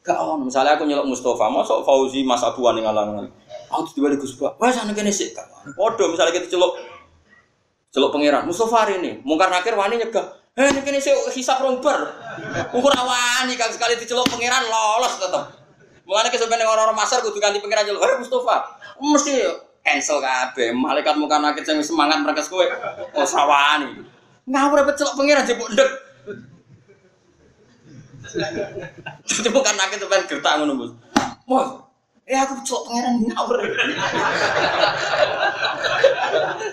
Gak 0.00 0.16
on, 0.16 0.48
misalnya 0.48 0.80
aku 0.80 0.88
nyelok 0.88 1.12
Mustafa, 1.12 1.52
masuk 1.52 1.84
Fauzi 1.84 2.24
Mas 2.24 2.40
Abu 2.40 2.64
yang 2.64 2.88
ngalang 2.88 3.28
Aku 3.68 3.84
tiba 3.92 4.08
di 4.08 4.16
Gus 4.16 4.32
wah 4.40 4.56
sana 4.72 4.96
kene 4.96 5.12
sih. 5.12 5.36
Podo 5.76 6.08
misalnya 6.08 6.32
kita 6.32 6.48
celok 6.48 6.72
celok 7.92 8.10
pangeran 8.16 8.48
Mustafa 8.48 8.88
hari 8.88 8.96
ini, 8.96 9.20
mungkar 9.20 9.52
nakir 9.52 9.76
wani 9.76 10.00
nyegah. 10.00 10.40
Eh 10.56 10.66
ini 10.72 10.80
kini 10.82 10.98
sih 10.98 11.12
hisap 11.36 11.60
romper. 11.62 12.10
Ukur 12.74 12.90
awani 12.96 13.54
kan 13.60 13.70
sekali 13.70 13.94
diceluk 14.00 14.26
pangeran 14.32 14.66
lolos 14.66 15.20
tetep. 15.20 15.44
Mulane 16.08 16.32
kesampeyan 16.32 16.66
orang-orang 16.66 16.96
masar 16.96 17.22
kudu 17.22 17.38
ganti 17.38 17.60
pangeran 17.60 17.86
celuk. 17.86 18.02
Eh 18.02 18.18
Mustafa, 18.18 18.56
mesti 18.98 19.46
cancel 19.84 20.18
kabeh. 20.18 20.74
Malaikat 20.74 21.14
muka 21.20 21.38
nakit 21.38 21.62
sing 21.68 21.78
semangat 21.84 22.18
mereka 22.24 22.40
kowe. 22.48 22.64
Oh 23.14 23.26
sawani. 23.28 24.00
Ngawur 24.50 24.82
repet 24.82 24.98
celuk 24.98 25.14
pangeran 25.14 25.46
jebuk 25.46 25.70
ndek. 25.70 25.90
Jadi 29.26 29.48
bukan 29.54 29.74
nakit 29.78 30.02
sampeyan 30.02 30.26
gertak 30.26 30.52
ngono, 30.58 30.72
Mus. 30.74 30.92
Mus, 31.46 31.68
Eh 32.26 32.38
aku 32.38 32.58
celuk 32.66 32.90
pangeran 32.90 33.14
ngawur. 33.30 33.58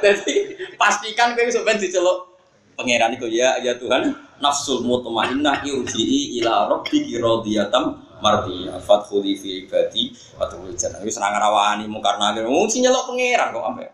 Jadi 0.01 0.33
pastikan 0.81 1.37
kowe 1.37 1.49
sampeyan 1.53 1.77
diceluk 1.77 2.37
pangeran 2.77 3.13
itu 3.17 3.29
ya 3.33 3.57
ya 3.61 3.73
Tuhan 3.77 4.13
nafsul 4.37 4.85
mutmainnah 4.85 5.65
yurji'i 5.65 6.37
ila 6.41 6.69
rabbiki 6.69 7.17
radiyatan 7.17 8.05
mardiyah 8.21 8.77
fadkhuli 8.81 9.33
fi 9.33 9.65
ibadi 9.65 10.13
wa 10.37 10.45
tadkhuli 10.45 10.77
jannah 10.77 11.01
wis 11.01 11.17
ora 11.17 11.33
ngarawani 11.33 11.89
mungkar 11.89 12.21
nangir 12.21 12.45
wong 12.45 12.69
sing 12.69 12.85
nyelok 12.85 13.09
pangeran 13.09 13.49
kok 13.49 13.65
ampe 13.65 13.85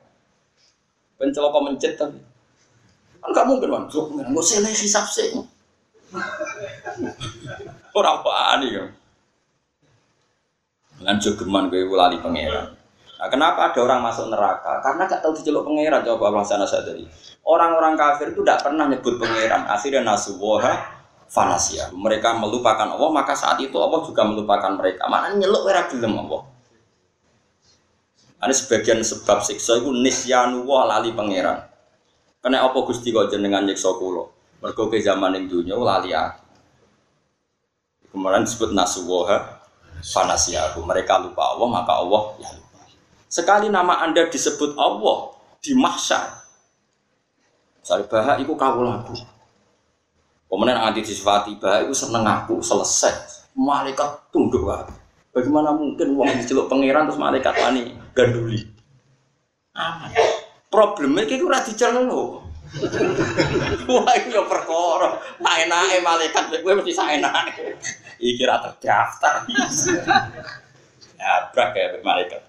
ben 1.15 1.31
celaka 1.31 1.59
mencet 1.63 1.95
tapi 1.95 2.19
kan 3.23 3.29
gak 3.31 3.47
mungkin 3.47 3.71
kan 3.71 3.83
celok 3.87 4.11
pangeran 4.11 4.35
kok 4.35 4.45
sele 4.45 4.69
hisab 4.75 5.07
sih 5.07 5.31
ora 7.95 8.19
wani 8.19 8.67
ya 8.75 8.85
lan 11.07 11.17
jogeman 11.23 11.71
kowe 11.71 11.95
lali 11.95 12.19
pangeran 12.19 12.83
Nah, 13.23 13.31
kenapa 13.31 13.71
ada 13.71 13.79
orang 13.79 14.03
masuk 14.03 14.27
neraka? 14.27 14.83
Karena 14.83 15.07
gak 15.07 15.23
tahu 15.23 15.31
diceluk 15.31 15.63
pangeran. 15.63 16.03
Coba 16.03 16.27
Allah 16.27 16.43
sana 16.43 16.67
sadari. 16.67 17.07
Orang-orang 17.47 17.95
kafir 17.95 18.35
itu 18.35 18.43
tidak 18.43 18.67
pernah 18.67 18.83
nyebut 18.83 19.15
pangeran. 19.15 19.63
Akhirnya 19.63 20.03
nasuwoha 20.03 20.75
fanasia. 21.31 21.87
Mereka 21.95 22.35
melupakan 22.35 22.83
Allah, 22.83 23.09
maka 23.15 23.31
saat 23.31 23.63
itu 23.63 23.79
Allah 23.79 24.03
juga 24.03 24.27
melupakan 24.27 24.75
mereka. 24.75 25.07
Mana 25.07 25.31
nyeluk 25.39 25.71
era 25.71 25.87
gelem 25.87 26.19
Allah. 26.19 26.43
Ini 28.43 28.51
sebagian 28.51 28.99
sebab 28.99 29.39
siksa 29.39 29.79
itu 29.79 29.95
nisyanu 29.95 30.67
lali 30.67 31.15
pangeran. 31.15 31.63
Karena 32.43 32.67
apa 32.67 32.75
Gusti 32.83 33.15
kok 33.15 33.31
jenengan 33.31 33.63
nyiksa 33.63 33.95
kula? 33.95 34.27
Mergo 34.59 34.91
ke 34.91 34.99
zaman 34.99 35.31
ning 35.31 35.47
dunya 35.47 35.79
lali 35.79 36.11
aku. 36.11 36.43
Kemudian 38.11 38.43
disebut 38.43 38.75
nasuwoha 38.75 39.63
fanasia. 40.03 40.75
Mereka 40.75 41.23
lupa 41.23 41.55
Allah, 41.55 41.67
maka 41.71 42.03
Allah 42.03 42.35
ya 42.43 42.51
lupa. 42.51 42.83
Sekali 43.31 43.71
nama 43.71 44.03
Anda 44.03 44.27
disebut 44.27 44.75
Allah 44.75 45.39
di 45.63 45.71
mahsyar. 45.71 46.43
Misalnya 47.79 48.11
bahak 48.11 48.35
itu 48.43 48.51
kau 48.59 48.83
lagu. 48.83 49.15
Kemudian 50.51 50.77
anti 50.77 50.99
disifati 50.99 51.55
bahak 51.63 51.87
itu 51.87 51.95
seneng 51.95 52.27
aku 52.27 52.59
selesai. 52.59 53.47
Malaikat 53.55 54.35
tunduk 54.35 54.67
aku. 54.67 54.91
Bagaimana 55.31 55.71
mungkin 55.71 56.11
uang 56.13 56.43
diceluk 56.43 56.67
pangeran 56.67 57.07
terus 57.07 57.17
malaikat 57.17 57.55
wani 57.55 57.95
ganduli? 58.11 58.67
Aman. 59.73 60.11
Problemnya 60.73 61.29
kayak 61.29 61.45
ora 61.45 61.61
diceluk. 61.61 62.41
Wah, 63.85 64.13
itu 64.17 64.33
yang 64.33 64.49
perkara. 64.49 65.21
Enake 65.37 66.01
malaikat 66.01 66.49
gue 66.49 66.73
mesti 66.73 66.89
sak 66.89 67.21
enake. 67.21 67.77
Iki 68.17 68.43
ra 68.49 68.57
terdaftar. 68.57 69.45
Ya, 71.21 71.33
brak 71.53 71.77
ya 71.77 72.01
malaikat. 72.01 72.41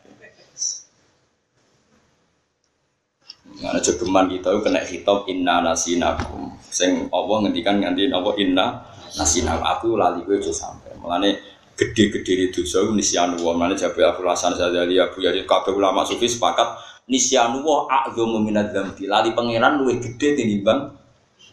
Mana 3.61 3.79
jogeman 3.79 4.33
kita 4.33 4.51
itu 4.51 4.61
kena 4.65 4.81
hitop 4.83 5.29
inna 5.29 5.61
nasinakum. 5.61 6.57
Sing 6.73 7.13
Allah 7.13 7.37
ngendikan 7.45 7.77
nganti 7.79 8.09
apa 8.09 8.31
inna 8.41 8.89
nasinakum. 9.21 9.63
Aku 9.69 10.01
lali 10.01 10.25
gue 10.25 10.41
aja 10.41 10.51
sampai. 10.51 10.97
Mulane 10.97 11.37
gede-gede 11.77 12.49
itu 12.49 12.65
so 12.65 12.87
nisyanu 12.95 13.43
wa 13.45 13.53
mana 13.53 13.77
jabe 13.77 14.01
aku 14.01 14.23
lasan 14.23 14.55
sadali 14.55 14.95
Abu 14.97 15.21
Yazid 15.21 15.43
kabeh 15.45 15.75
ulama 15.75 16.07
sufi 16.07 16.31
sepakat 16.31 16.94
nisyanu 17.09 17.61
wa 17.65 17.89
a'dzamu 17.89 18.41
minadz 18.41 18.73
dzambi. 18.73 19.05
Lali 19.09 19.31
pangeran 19.37 19.81
luwih 19.81 20.01
gede 20.01 20.39
tinimbang 20.41 20.93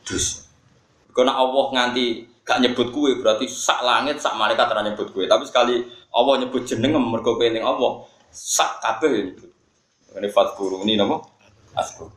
dosa. 0.08 0.48
Karena 1.12 1.36
Allah 1.36 1.66
nganti 1.76 2.06
gak 2.42 2.60
nyebut 2.64 2.90
kue 2.96 3.20
berarti 3.20 3.46
sak 3.48 3.84
langit 3.84 4.18
sak 4.24 4.36
malaikat 4.40 4.68
ora 4.72 4.82
nyebut 4.84 5.12
kue. 5.12 5.28
Tapi 5.28 5.44
sekali 5.44 5.84
Allah 6.12 6.34
nyebut 6.44 6.64
jeneng 6.64 6.96
mergo 7.00 7.36
kowe 7.36 7.48
ning 7.48 7.64
Allah 7.64 8.08
sak 8.32 8.80
kabeh 8.80 9.12
nyebut. 9.32 9.50
Ini 10.12 10.28
fatguru 10.28 10.84
ini 10.84 11.00
nama 11.00 11.20
asbab. 11.76 12.12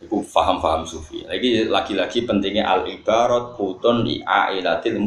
Itu 0.00 0.24
faham-faham 0.24 0.88
sufi. 0.88 1.22
Lagi 1.24 1.68
lagi-lagi 1.68 2.24
pentingnya 2.24 2.64
al 2.66 2.88
ibarat 2.88 3.54
utun 3.60 4.02
di 4.02 4.24
ailatil 4.24 4.98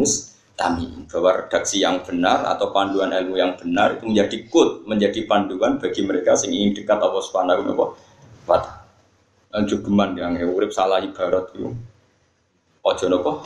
mustami 0.56 0.88
bahwa 1.12 1.44
redaksi 1.44 1.84
yang 1.84 2.00
benar 2.08 2.48
atau 2.48 2.72
panduan 2.72 3.12
ilmu 3.12 3.36
yang 3.36 3.60
benar 3.60 4.00
itu 4.00 4.08
menjadi 4.08 4.38
kut, 4.48 4.88
menjadi 4.88 5.28
panduan 5.28 5.84
bagi 5.84 6.00
mereka 6.08 6.40
yang 6.48 6.56
ingin 6.56 6.72
dekat 6.80 6.96
Allah 7.04 7.20
Subhanahu 7.20 7.76
wa 7.76 7.92
taala. 8.48 9.68
Jogeman 9.68 10.16
yang 10.16 10.40
urip 10.48 10.72
salah 10.72 11.04
ibarat 11.04 11.52
itu. 11.56 11.76
Ojo 12.88 13.06
nopo. 13.12 13.44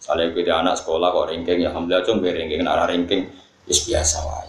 Saleh 0.00 0.32
gue 0.32 0.48
anak 0.48 0.80
sekolah 0.80 1.14
kok 1.14 1.28
ranking 1.30 1.62
ya 1.62 1.70
alhamdulillah 1.70 2.02
cung 2.02 2.24
ranking 2.24 2.64
arah 2.64 2.88
ranking 2.88 3.28
biasa 3.68 4.18
wae. 4.24 4.48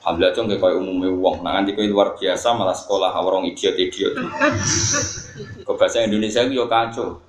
Alhamdulillah 0.00 0.32
cung 0.32 0.46
kayak 0.48 0.76
umumnya 0.80 1.12
uang, 1.12 1.36
nah 1.44 1.60
nanti 1.60 1.76
kau 1.76 1.84
luar 1.84 2.16
biasa 2.16 2.56
malah 2.56 2.72
sekolah 2.72 3.12
orang 3.20 3.44
idiot 3.52 3.76
idiot. 3.76 4.16
Ke 5.60 5.72
bahasa 5.76 6.00
Indonesia 6.04 6.40
itu 6.44 6.56
yo 6.56 6.64
kacau. 6.68 7.20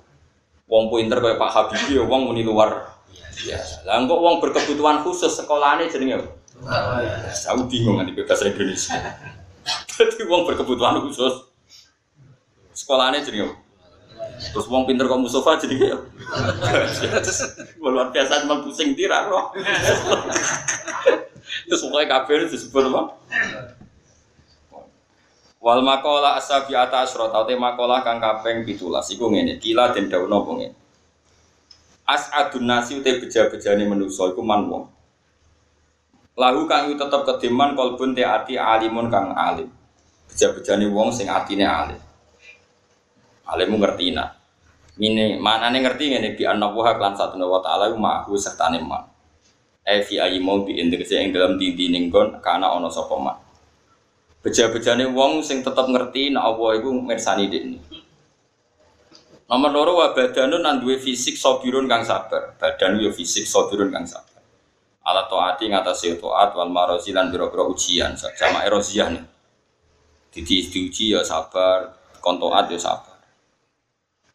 Wong 0.68 0.88
pinter 0.88 1.20
kayak 1.20 1.36
Pak 1.36 1.50
Habibie, 1.52 2.00
wong 2.00 2.32
muni 2.32 2.42
luar 2.44 2.91
biasa. 3.32 3.88
Lah 3.88 4.04
kok 4.04 4.20
wong 4.20 4.36
berkebutuhan 4.38 5.02
khusus 5.02 5.32
sekolahnya 5.32 5.88
jenenge 5.88 6.28
Aku 7.48 7.66
bingung 7.66 7.98
nanti 7.98 8.14
bahasa 8.14 8.46
Indonesia. 8.46 8.94
Jadi 9.98 10.22
wong 10.28 10.46
berkebutuhan 10.46 11.02
khusus 11.02 11.50
sekolahnya 12.76 13.24
jenenge 13.24 13.62
Terus 14.50 14.66
wong 14.66 14.90
pinter 14.90 15.06
kok 15.06 15.22
Mustafa 15.22 15.62
jadi 15.62 15.74
kayak 15.78 15.98
luar 17.82 18.10
biasa 18.10 18.42
cuma 18.42 18.58
pusing 18.64 18.98
tirak 18.98 19.30
loh. 19.30 19.52
Terus 21.68 21.80
pokoknya 21.86 22.06
kafir 22.10 22.50
disebut 22.50 22.90
apa? 22.90 23.02
Wal 25.62 25.80
makola 25.86 26.34
asabi 26.34 26.74
ata 26.74 27.06
asrota 27.06 27.46
te 27.46 27.54
makola 27.54 28.02
kang 28.02 28.18
kaping 28.18 28.66
17 28.66 28.82
iku 29.14 29.30
ngene, 29.30 29.62
kila 29.62 29.94
den 29.94 30.10
dawuh 30.10 30.26
napa 30.26 30.50
ngene. 30.58 30.74
As'adun 32.02 32.66
nasi 32.66 32.98
te 32.98 33.22
beja-bejane 33.22 33.86
manusa 33.86 34.26
iku 34.30 34.42
man 34.42 34.66
wong. 34.66 34.84
Lahu 36.34 36.66
kang 36.66 36.90
yu 36.90 36.98
tetep 36.98 37.22
kediman 37.28 37.78
kolbun 37.78 38.16
te 38.16 38.26
ati 38.26 38.58
alimun 38.58 39.06
kang 39.06 39.36
alim. 39.36 39.70
Beja-bejane 40.26 40.90
wong 40.90 41.14
sing 41.14 41.30
atine 41.30 41.62
alim. 41.62 42.00
Alimu 43.46 43.78
ngerti 43.78 44.16
nak. 44.16 44.42
Ini 44.98 45.40
mana 45.40 45.72
nih 45.72 45.80
ngerti 45.84 46.04
ngene 46.12 46.28
bi 46.36 46.44
anna 46.44 46.68
wa 46.68 46.92
lan 46.92 47.16
satu 47.16 47.40
wa 47.40 47.60
ta'ala 47.64 47.88
ma'hu 47.96 48.36
serta 48.36 48.68
man. 48.82 49.08
E 49.82 50.04
fi 50.04 50.20
ayi 50.20 50.42
mau 50.42 50.62
bi 50.62 50.78
integasi 50.78 51.18
yang 51.18 51.32
dalam 51.32 51.58
dindi 51.58 51.90
ninggon 51.90 52.42
karena 52.44 52.70
ono 52.74 52.92
sapa 52.92 53.16
man. 53.16 53.36
Beja-bejane 54.42 55.06
wong 55.14 55.46
sing 55.46 55.62
tetep 55.62 55.86
ngerti 55.86 56.34
nek 56.34 56.42
Allah 56.42 56.70
iku 56.82 56.90
mirsani 56.92 57.46
dekne. 57.46 57.78
Nomor 59.52 59.68
loro 59.68 59.92
wa 60.00 60.16
badanun 60.16 60.64
nan 60.64 60.80
duwe 60.80 60.96
fisik 60.96 61.36
sabirun 61.36 61.84
kang 61.84 62.00
sabar. 62.00 62.56
Badan 62.56 62.96
yo 62.96 63.12
fisik 63.12 63.44
sabirun 63.44 63.92
kang 63.92 64.08
sabar. 64.08 64.40
Ala 65.04 65.28
taati 65.28 65.68
ngatasi 65.68 66.16
taat 66.16 66.56
wal 66.56 66.72
marozi 66.72 67.12
lan 67.12 67.28
biro-biro 67.28 67.68
ujian 67.68 68.16
sama 68.16 68.64
erosiah 68.64 69.12
nih. 69.12 69.20
Didi 70.32 70.64
diuji 70.72 71.12
ya 71.12 71.20
sabar, 71.20 71.92
kontoat 72.24 72.72
ya 72.72 72.80
sabar. 72.80 73.20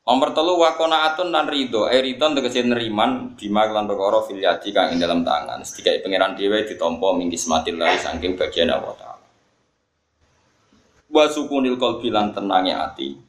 Nomor 0.06 0.38
telu 0.38 0.54
wakona 0.62 1.10
atun 1.10 1.34
dan 1.34 1.50
ridho, 1.50 1.90
eh 1.90 1.98
ridho 1.98 2.38
tegese 2.38 2.62
neriman 2.62 3.34
bima 3.34 3.66
kelan 3.66 3.90
perkara 3.90 4.22
fil 4.22 4.38
yadi 4.38 4.70
kang 4.70 4.94
ing 4.94 5.02
dalam 5.02 5.26
tangan. 5.26 5.66
Sedikai 5.66 6.06
pangeran 6.06 6.38
dhewe 6.38 6.62
ditampa 6.62 7.18
minggis 7.18 7.50
mati 7.50 7.74
lari 7.74 7.98
saking 7.98 8.38
bagian 8.38 8.70
Allah 8.70 8.94
taala. 8.94 9.26
Wa 11.10 11.26
sukunil 11.26 11.82
qalbi 11.82 12.14
lan 12.14 12.38
tenange 12.38 12.78
ati. 12.78 13.27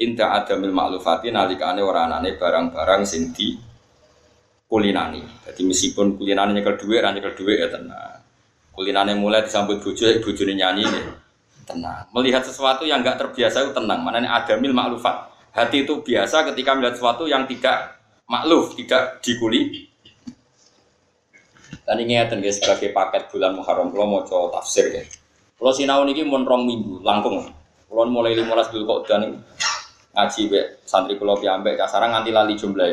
Inta 0.00 0.32
adamil 0.32 0.72
maklufati 0.72 1.28
nalikane 1.28 1.84
ora 1.84 2.08
anane 2.08 2.40
barang-barang 2.40 3.02
sing 3.04 3.36
di 3.36 3.52
kulinani. 4.64 5.20
Jadi 5.44 5.60
meskipun 5.66 6.16
kulinane 6.16 6.56
nyekel 6.56 6.80
dhuwit, 6.80 7.04
ra 7.04 7.12
nyekel 7.12 7.36
dhuwit 7.36 7.58
ya 7.60 7.68
tenang. 7.68 8.24
Kulinane 8.72 9.12
mulai 9.18 9.44
disambut 9.44 9.84
bojo, 9.84 10.08
bojone 10.24 10.52
nyanyi 10.56 10.88
ya 10.88 11.02
tenang. 11.68 12.08
Melihat 12.16 12.48
sesuatu 12.48 12.88
yang 12.88 13.04
enggak 13.04 13.20
terbiasa 13.20 13.66
itu 13.68 13.76
tenang. 13.76 14.00
Mana 14.00 14.24
adamil 14.24 14.72
maklufat 14.72 15.30
Hati 15.50 15.82
itu 15.82 15.98
biasa 16.06 16.46
ketika 16.54 16.78
melihat 16.78 16.94
sesuatu 16.94 17.26
yang 17.26 17.42
tidak 17.50 17.98
makluf, 18.30 18.78
tidak 18.78 19.18
dikuli. 19.18 19.90
Dan 21.82 22.06
ini 22.06 22.22
ya 22.22 22.30
sebagai 22.30 22.94
paket 22.94 23.26
bulan 23.34 23.58
Muharram, 23.58 23.90
kalau 23.90 24.06
mau 24.06 24.22
coba 24.22 24.62
tafsir 24.62 24.94
ya. 24.94 25.02
Kalau 25.58 25.74
sinau 25.74 26.06
ini 26.06 26.22
mau 26.22 26.38
rong 26.38 26.62
minggu, 26.70 27.02
langkung. 27.02 27.50
Kalau 27.90 28.06
mulai 28.06 28.38
15 28.38 28.70
dulu 28.70 28.82
kok 28.86 29.00
dan 29.10 29.42
ngaji 30.10 30.40
be 30.50 30.60
santri 30.82 31.14
kulo 31.14 31.38
piambek 31.38 31.78
kasaran 31.78 32.10
nganti 32.10 32.30
lali 32.34 32.54
jumlah 32.58 32.88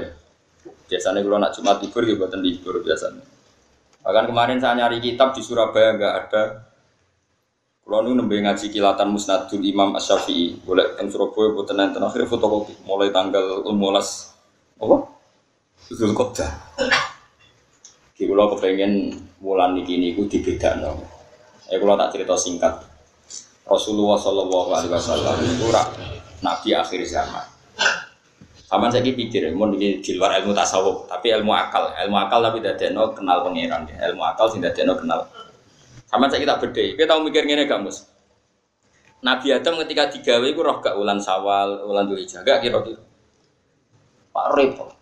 biasanya 0.88 1.20
kalau 1.26 1.38
nak 1.41 1.51
Jumat 1.57 1.78
libur 1.82 2.03
ya 2.05 2.13
buatan 2.15 2.41
libur 2.45 2.76
biasanya 2.86 3.24
bahkan 4.05 4.26
kemarin 4.30 4.57
saya 4.61 4.78
nyari 4.78 5.01
kitab 5.01 5.34
di 5.34 5.41
Surabaya 5.41 5.97
nggak 5.97 6.13
ada 6.13 6.43
kalau 7.88 8.03
nu 8.03 8.20
nembe 8.20 8.36
ngaji 8.36 8.68
kilatan 8.68 9.07
musnadul 9.07 9.63
Imam 9.63 9.95
Asy-Syafi'i, 9.95 10.59
boleh 10.59 10.99
teng 10.99 11.07
Surabaya 11.07 11.55
buatan 11.55 11.80
nanti 11.80 11.95
akhirnya 12.03 12.28
fotokopi 12.28 12.84
mulai 12.84 13.15
tanggal 13.15 13.63
15 13.63 14.84
apa? 14.84 14.97
Zulqa'dah. 15.88 16.51
Ki 18.11 18.28
kula 18.28 18.51
kepengen 18.51 19.15
bulan 19.39 19.80
niki 19.80 19.95
niku 20.03 20.28
dibedakno. 20.28 20.99
Eh 21.72 21.80
kula 21.80 21.95
tak 21.95 22.20
cerita 22.20 22.36
singkat. 22.36 22.76
Rasulullah 23.63 24.20
Shallallahu 24.20 24.70
alaihi 24.76 24.91
wasallam 24.91 25.36
itu 25.47 25.68
nabi 26.41 26.69
akhir 26.73 27.01
zaman. 27.07 27.45
Sama 28.67 28.91
saya 28.91 28.99
pikir, 28.99 29.47
mau 29.55 29.71
di, 29.71 30.03
di 30.03 30.11
luar 30.19 30.43
ilmu 30.43 30.51
tasawuf, 30.51 31.07
tapi 31.07 31.31
ilmu 31.31 31.55
akal, 31.55 31.88
ilmu 32.03 32.19
akal 32.19 32.43
tapi 32.43 32.59
tidak 32.59 32.83
ada 32.83 33.15
kenal 33.15 33.38
pangeran, 33.47 33.88
ilmu 33.88 34.23
akal 34.27 34.51
tidak 34.51 34.75
ada 34.75 34.91
kenal. 34.91 35.19
Sama 36.03 36.27
saya 36.27 36.43
kita 36.43 36.59
beda, 36.59 36.83
kita 36.99 37.07
tahu 37.07 37.31
mikir 37.31 37.47
gini 37.47 37.63
gak 37.63 37.79
mus? 37.79 38.11
Nabi 39.23 39.55
Adam 39.55 39.79
ketika 39.81 40.11
digawe 40.11 40.43
itu 40.43 40.59
roh 40.59 40.83
gak 40.83 40.99
ulan 40.99 41.15
sawal, 41.15 41.79
ulan 41.88 42.11
dua 42.11 42.19
gak 42.19 42.59
kira-kira. 42.59 42.99
Pak 44.35 44.47
repot. 44.51 44.97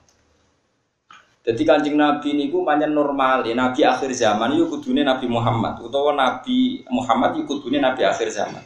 Jadi 1.46 1.62
kancing 1.62 1.94
Nabi 1.94 2.34
ini 2.34 2.50
ku 2.50 2.66
banyak 2.66 2.90
normal 2.90 3.46
ya 3.46 3.54
Nabi 3.54 3.86
akhir 3.86 4.10
zaman 4.18 4.58
itu 4.58 4.66
kudunya 4.66 5.06
Nabi 5.06 5.30
Muhammad 5.30 5.78
utawa 5.78 6.18
Nabi 6.18 6.82
Muhammad 6.90 7.38
itu 7.38 7.46
kudunya 7.46 7.86
Nabi 7.86 8.02
akhir 8.02 8.34
zaman. 8.34 8.66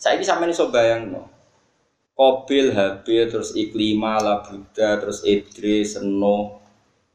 Saya 0.00 0.16
ini 0.16 0.24
sama 0.24 0.48
ini 0.48 0.56
so 0.56 0.72
bayang 0.72 1.12
no. 1.12 1.28
Kobil, 2.22 2.70
Habil, 2.70 3.26
terus 3.26 3.50
Iklima, 3.58 4.22
Labuda, 4.22 5.02
terus 5.02 5.26
Idris, 5.26 5.98
Seno, 5.98 6.62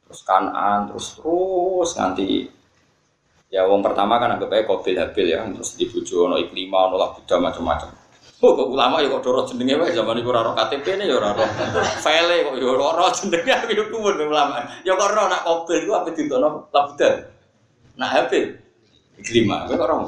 terus 0.04 0.20
Kanan, 0.28 0.92
terus 0.92 1.16
terus 1.16 1.96
nanti 1.96 2.44
ya 3.48 3.64
wong 3.64 3.80
pertama 3.80 4.20
kan 4.20 4.36
anggap 4.36 4.52
aja 4.52 4.68
Kobil, 4.68 5.00
Habil 5.00 5.32
ya, 5.32 5.48
terus 5.48 5.80
dibujuk 5.80 6.28
no 6.28 6.36
Iklima, 6.36 6.92
no 6.92 7.00
Labuda 7.00 7.40
macam-macam. 7.40 7.96
Oh, 8.44 8.52
kok 8.54 8.68
ulama 8.70 9.00
ya 9.02 9.08
kok 9.10 9.24
doro 9.24 9.48
jenenge 9.48 9.80
wae 9.80 9.96
zaman 9.96 10.20
iku 10.22 10.30
ora 10.30 10.54
KTP 10.54 11.00
ne 11.00 11.10
ya 11.10 11.18
ora. 11.18 11.34
File 12.04 12.44
kok 12.44 12.60
ya 12.60 12.68
ora 12.68 13.10
jenenge 13.10 13.50
aku 13.50 13.72
yo 13.74 13.88
kuwun 13.88 14.28
ulama. 14.28 14.62
Ya 14.84 14.94
kok 14.94 15.08
ora 15.08 15.32
nak 15.32 15.42
mobil 15.48 15.88
ku 15.88 15.96
apa 15.96 16.12
ditono 16.12 16.68
labudan. 16.70 17.32
Nak 17.96 18.10
habil. 18.12 18.60
Kelima, 19.24 19.66
kok 19.72 19.80
ora. 19.80 20.06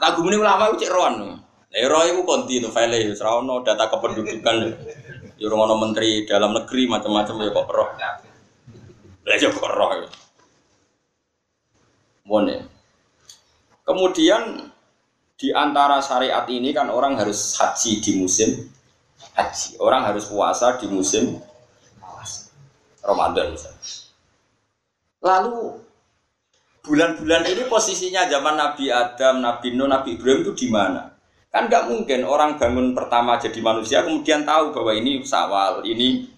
Lagu 0.00 0.18
muni 0.24 0.38
ulama 0.38 0.72
ku 0.72 0.80
cek 0.80 0.88
roan. 0.88 1.36
Lah 1.70 1.86
ro 1.86 2.02
iku 2.02 2.26
konti 2.26 2.58
to 2.58 2.74
file 2.74 2.98
ya 2.98 3.14
ora 3.22 3.30
ono 3.38 3.62
data 3.62 3.86
kependudukan. 3.86 4.56
Ya 5.38 5.44
ora 5.46 5.56
ono 5.70 5.74
menteri 5.78 6.26
dalam 6.26 6.50
negeri 6.50 6.90
macam-macam 6.90 7.34
ya 7.46 7.50
kok 7.54 7.66
ora. 7.70 7.86
Lah 9.22 9.36
ya 9.38 9.48
kok 9.54 9.62
ora. 9.62 9.86
Mone. 12.26 12.56
Kemudian 13.86 14.70
di 15.38 15.48
antara 15.54 16.02
syariat 16.02 16.44
ini 16.50 16.74
kan 16.74 16.90
orang 16.90 17.14
harus 17.16 17.54
haji 17.54 18.02
di 18.02 18.12
musim 18.18 18.66
haji. 19.38 19.78
Orang 19.78 20.02
harus 20.04 20.26
puasa 20.26 20.74
di 20.74 20.90
musim 20.90 21.38
Ramadan 23.00 23.54
misalnya. 23.54 23.90
Lalu 25.20 25.80
bulan-bulan 26.84 27.42
ini 27.48 27.62
posisinya 27.68 28.28
zaman 28.28 28.56
Nabi 28.56 28.88
Adam, 28.88 29.40
Nabi 29.40 29.76
Nuh, 29.76 29.88
Nabi 29.88 30.16
Ibrahim 30.16 30.44
itu 30.44 30.52
di 30.56 30.68
mana? 30.72 31.09
Kan 31.50 31.66
nggak 31.66 31.90
mungkin 31.90 32.22
orang 32.22 32.62
bangun 32.62 32.94
pertama 32.94 33.34
jadi 33.34 33.58
manusia 33.58 34.06
kemudian 34.06 34.46
tahu 34.46 34.70
bahwa 34.70 34.94
ini 34.94 35.18
sawal, 35.26 35.82
ini 35.82 36.30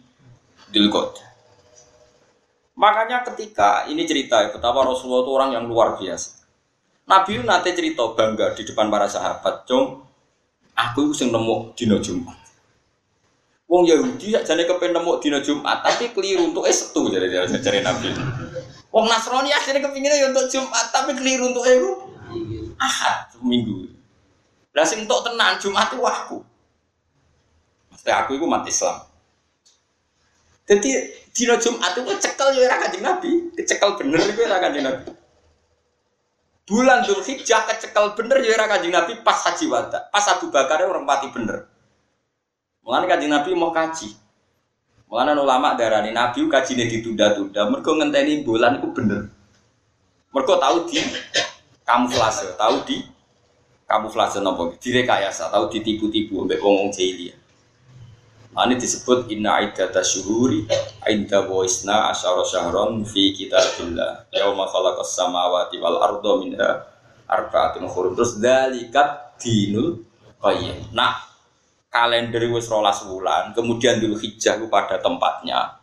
dilkot. 0.72 1.20
Makanya 2.80 3.20
ketika 3.20 3.84
ini 3.92 4.08
cerita 4.08 4.48
betapa 4.48 4.80
Rasulullah 4.88 5.20
itu 5.20 5.32
orang 5.36 5.50
yang 5.52 5.64
luar 5.68 6.00
biasa. 6.00 6.48
Nabi 7.04 7.44
nate 7.44 7.76
cerita 7.76 8.08
bangga 8.16 8.56
di 8.56 8.64
depan 8.64 8.88
para 8.88 9.04
sahabat, 9.04 9.68
"Cung, 9.68 10.00
aku 10.72 11.12
sing 11.12 11.28
nemu 11.28 11.76
dina 11.76 12.00
Jumat." 12.00 12.40
Wong 13.68 13.84
Yahudi 13.84 14.32
jane 14.32 14.64
kepen 14.64 14.96
nemu 14.96 15.20
dina 15.20 15.44
Jumat, 15.44 15.84
tapi 15.84 16.16
keliru 16.16 16.48
untuk 16.48 16.64
es 16.64 16.88
setu 16.88 17.12
jadi 17.12 17.28
cari 17.44 17.84
Nabi. 17.84 18.16
Wong 18.88 19.08
Nasrani 19.08 19.52
akhirnya 19.52 19.84
kepinginnya 19.84 20.16
ya 20.16 20.26
untuk 20.32 20.48
Jumat, 20.48 20.88
tapi 20.88 21.12
keliru 21.16 21.52
untuk 21.52 21.64
itu 21.68 21.92
Ahad 22.80 23.36
minggu. 23.44 24.01
Lah 24.73 24.85
sing 24.89 25.05
untuk 25.05 25.20
tenan 25.25 25.61
Jumat 25.61 25.93
itu 25.93 26.01
aku. 26.01 26.39
Maksudnya 27.93 28.14
aku 28.25 28.31
itu 28.41 28.47
mati 28.49 28.73
Islam. 28.73 29.05
Jadi 30.64 30.89
dina 31.37 31.61
Jumat 31.61 31.93
itu 31.93 32.12
cekel 32.16 32.49
ya 32.57 32.68
ora 32.68 32.77
kanjeng 32.81 33.05
Nabi, 33.05 33.31
kecekel 33.53 33.91
bener 34.01 34.20
itu 34.25 34.41
ora 34.49 34.59
kanjeng 34.62 34.85
Nabi. 34.89 35.23
Bulan 36.73 37.03
Dzulhijjah 37.05 37.68
kecekel 37.68 38.16
bener 38.16 38.41
ya 38.41 38.57
ora 38.57 38.64
Kanjeng 38.70 38.97
Nabi 38.97 39.20
pas 39.20 39.45
haji 39.45 39.68
wada. 39.68 40.09
Pas 40.09 40.25
Abu 40.31 40.49
Bakar 40.49 40.81
orang 40.81 41.05
mati 41.05 41.29
bener. 41.29 41.68
Mulane 42.81 43.11
Kanjeng 43.11 43.29
Nabi 43.29 43.51
mau 43.53 43.75
kaji. 43.75 44.14
Mulane 45.11 45.37
ulama 45.37 45.77
darani 45.77 46.16
Nabi 46.16 46.49
kajine 46.49 46.89
ditunda-tunda 46.89 47.68
mergo 47.68 47.93
ngenteni 47.99 48.41
bulan 48.41 48.81
itu 48.81 48.89
bener. 48.95 49.29
Mergo 50.33 50.57
tahu 50.57 50.89
di 50.89 50.97
kamuflase, 51.85 52.57
tahu 52.57 52.89
di 52.89 53.05
kamuflase 53.93 54.40
napa? 54.40 54.72
Direkayasa, 54.80 55.53
tahu 55.53 55.68
ditipu-tipu 55.68 56.49
mbek 56.49 56.64
wong-wong 56.64 56.88
jahiliyah. 56.88 57.36
Ini 58.53 58.76
disebut 58.76 59.32
inna 59.32 59.64
iddata 59.64 60.05
syuhuri 60.05 60.68
inda 61.09 61.40
waisna 61.49 62.12
asyara 62.12 62.45
syahron 62.45 63.01
fi 63.01 63.32
kitabillah. 63.32 64.28
Yawma 64.28 64.68
khalaqas 64.68 65.16
samawati 65.16 65.80
wal 65.80 65.97
ardo 66.05 66.45
minha 66.45 66.84
arba'atun 67.24 67.88
hurum 67.88 68.12
Terus 68.12 68.36
dalikat 68.36 69.40
dinul 69.40 70.05
qayyim. 70.36 70.93
Nah 70.93 71.16
kalender 71.88 72.45
wis 72.53 72.68
rolas 72.68 73.01
wulan 73.09 73.57
Kemudian 73.57 73.97
dulu 74.05 74.20
hijjah 74.20 74.61
pada 74.68 75.01
tempatnya. 75.01 75.80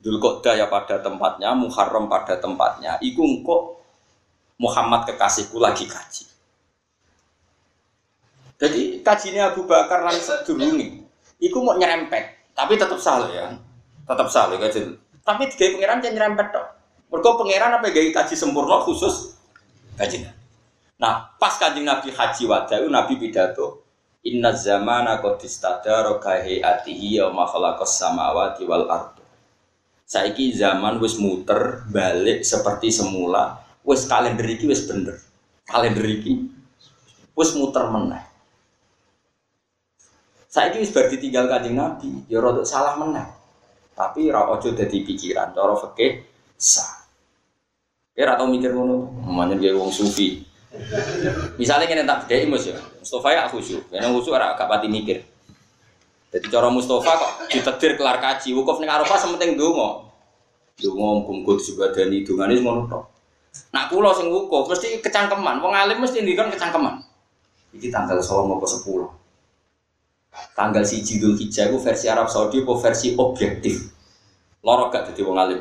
Dulu 0.00 0.16
Qodah 0.16 0.56
ya 0.56 0.72
pada 0.72 0.96
tempatnya 1.04 1.52
Muharram 1.52 2.08
pada 2.08 2.40
tempatnya. 2.40 2.96
Iku 3.04 3.20
kok 3.44 3.84
Muhammad 4.56 5.04
kekasihku 5.04 5.60
lagi 5.60 5.84
kaji 5.84 6.35
Jadi 8.56 9.04
kajinya 9.04 9.52
Abu 9.52 9.68
Bakar 9.68 10.00
lan 10.04 10.16
sedurungi 10.16 11.04
Iku 11.36 11.60
mau 11.60 11.76
nyerempet, 11.76 12.56
tapi 12.56 12.80
tetap 12.80 12.96
salah 12.96 13.28
ya. 13.28 13.52
Tetap 14.08 14.28
salah 14.32 14.56
kaji. 14.56 14.96
Tapi 15.20 15.42
tiga 15.52 15.76
pangeran 15.76 16.00
jangan 16.00 16.14
nyerempet 16.16 16.46
dong. 16.48 16.68
Mereka 17.12 17.30
pangeran 17.36 17.76
apa 17.76 17.86
gaya 17.92 18.08
kaji 18.08 18.32
sempurna 18.32 18.80
khusus 18.80 19.36
kaji. 20.00 20.24
Nah, 20.96 21.36
pas 21.36 21.52
kaji 21.60 21.84
Nabi 21.84 22.08
haji 22.08 22.42
wadah 22.48 22.80
Nabi 22.88 23.20
pidato 23.20 23.84
Inna 24.26 24.50
zamana 24.50 25.22
qad 25.22 25.38
istadara 25.46 26.18
ka 26.18 26.34
hayatihi 26.34 27.22
wa 27.22 27.30
ma 27.30 27.44
khalaqas 27.46 27.94
samawati 27.94 28.66
wal 28.66 28.90
ardu. 28.90 29.22
Saiki 30.02 30.50
zaman 30.50 30.98
wis 30.98 31.14
muter 31.22 31.86
balik 31.86 32.42
seperti 32.42 32.90
semula, 32.90 33.62
wis 33.86 34.02
kalender 34.10 34.42
iki 34.50 34.66
wis 34.66 34.82
bener. 34.82 35.22
Kalender 35.62 36.02
iki 36.02 36.42
wis 37.38 37.54
muter 37.54 37.86
meneh. 37.86 38.25
Saya 40.56 40.72
ini 40.72 40.88
sebagai 40.88 41.20
ditinggal 41.20 41.52
kanjeng 41.52 41.76
Nabi, 41.76 42.08
ya 42.32 42.40
rodok 42.40 42.64
salah 42.64 42.96
menang. 42.96 43.28
Tapi 43.92 44.32
ra 44.32 44.48
ojo 44.48 44.72
dadi 44.72 45.04
pikiran, 45.04 45.52
cara 45.52 45.76
fikih 45.76 46.24
sah. 46.56 47.04
Ya 48.16 48.24
ra 48.24 48.40
tau 48.40 48.48
mikir 48.48 48.72
ngono, 48.72 49.20
namanya 49.20 49.60
dia 49.60 49.76
wong 49.76 49.92
sufi. 49.92 50.48
Misalnya 51.60 51.84
kene 51.84 52.08
tak 52.08 52.24
bedheki 52.24 52.48
Mus 52.48 52.72
ya. 52.72 52.80
Mustofa 52.96 53.36
ya 53.36 53.44
khusyuk, 53.52 53.84
karena 53.92 54.08
khusyuk 54.08 54.32
ora 54.32 54.56
gak 54.56 54.64
pati 54.64 54.88
mikir. 54.88 55.28
Jadi 56.32 56.48
cara 56.48 56.72
Mustafa 56.72 57.12
kok 57.20 57.32
ditetir 57.52 58.00
kelar 58.00 58.16
kaji, 58.16 58.56
wukuf 58.56 58.80
ning 58.80 58.88
Arafah 58.88 59.20
sementing 59.20 59.60
donga. 59.60 60.08
Donga 60.80 61.20
muga 61.20 61.60
disebadani 61.60 62.24
dongane 62.24 62.56
ngono 62.64 62.88
tok. 62.88 63.04
Nak 63.76 63.92
kula 63.92 64.16
sing 64.16 64.32
wukuf 64.32 64.72
mesti 64.72 65.04
kecangkeman, 65.04 65.60
wong 65.60 65.76
alim 65.76 66.00
mesti 66.00 66.24
ngendikan 66.24 66.48
kecangkeman. 66.48 67.04
Iki 67.76 67.92
tanggal 67.92 68.16
9 68.24 68.56
apa 68.56 68.64
10 68.64 69.25
tanggal 70.56 70.82
si 70.84 71.04
Jidul 71.04 71.36
Hijjah 71.36 71.68
itu 71.68 71.78
versi 71.80 72.06
Arab 72.08 72.28
Saudi 72.32 72.64
atau 72.64 72.76
versi 72.80 73.12
objektif? 73.16 73.92
Loro 74.64 74.90
gak 74.90 75.12
jadi 75.12 75.20
wong 75.22 75.36
alim. 75.38 75.60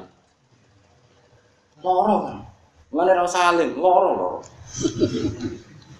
Loro 1.83 2.15
kan 2.25 2.37
mana 2.95 3.11
rasa 3.11 3.51
salim 3.51 3.75
loro 3.75 4.09
loro. 4.15 4.39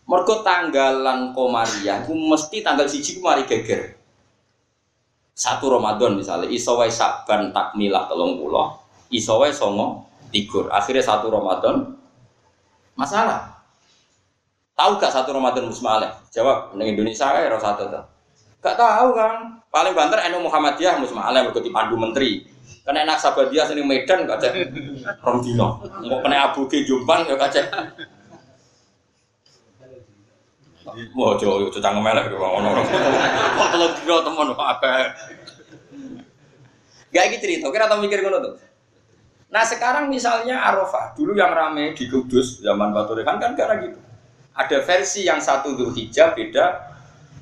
Mergo 0.06 0.46
tanggalan 0.46 1.36
komariah 1.36 2.08
ku 2.08 2.16
mesti 2.16 2.64
tanggal 2.64 2.88
siji 2.88 3.20
ku 3.20 3.26
mari 3.26 3.44
geger. 3.44 4.00
Satu 5.36 5.68
Ramadan 5.68 6.16
misalnya 6.16 6.48
iso 6.48 6.80
wae 6.80 6.88
Saban 6.88 7.52
takmilah 7.52 8.08
telung 8.08 8.40
pulau 8.40 8.80
iso 9.12 9.36
wae 9.36 9.52
songo 9.52 10.08
tigur. 10.32 10.72
Akhirnya 10.72 11.04
satu 11.04 11.28
Ramadan 11.28 12.00
masalah. 12.96 13.52
Tahu 14.76 15.00
gak 15.00 15.12
satu 15.12 15.36
Ramadan 15.36 15.68
musmaleh 15.68 16.12
jawab 16.32 16.76
di 16.76 16.84
Indonesia 16.84 17.32
ya 17.32 17.52
rasa 17.52 17.76
satu 17.76 18.15
Gak 18.66 18.82
tahu 18.82 19.14
kan. 19.14 19.62
Paling 19.70 19.94
banter 19.94 20.18
NU 20.34 20.50
Muhammadiyah 20.50 20.98
mus 20.98 21.14
malah 21.14 21.46
mergo 21.46 21.62
dipandu 21.62 21.94
menteri. 21.94 22.50
Kena 22.82 23.06
enak 23.06 23.22
Sabadiyah 23.22 23.70
sini 23.70 23.86
Medan 23.86 24.26
gak 24.26 24.42
cek 24.42 24.74
rong 25.22 25.46
dino. 25.46 25.86
Mau 26.02 26.18
kena 26.26 26.50
Abu 26.50 26.66
Ge 26.66 26.82
Jombang 26.82 27.30
ya 27.30 27.38
gak 27.38 27.54
cek. 27.54 27.66
Wah, 31.14 31.36
jo, 31.38 31.70
jo 31.70 31.78
cangkem 31.78 32.10
elek 32.10 32.34
kok 32.34 32.42
ngono. 32.42 32.82
Kok 32.82 33.68
telur 33.70 33.92
dino 33.94 34.54
kok 34.58 34.70
akeh. 34.80 35.04
Gak 37.14 37.24
iki 37.30 37.38
cerita, 37.38 37.70
kira 37.70 37.86
tau 37.86 38.02
mikir 38.02 38.26
ngono 38.26 38.38
tuh. 38.42 38.54
Nah 39.54 39.62
sekarang 39.62 40.10
misalnya 40.10 40.58
Arafah, 40.58 41.14
dulu 41.14 41.38
yang 41.38 41.54
rame 41.54 41.94
di 41.94 42.10
Kudus 42.10 42.66
zaman 42.66 42.92
Batu 42.92 43.14
Rekan 43.14 43.38
kan 43.38 43.54
karena 43.54 43.78
gitu. 43.78 44.02
Ada 44.58 44.82
versi 44.82 45.22
yang 45.28 45.38
satu 45.38 45.78
Dzulhijjah 45.78 46.34
beda 46.34 46.95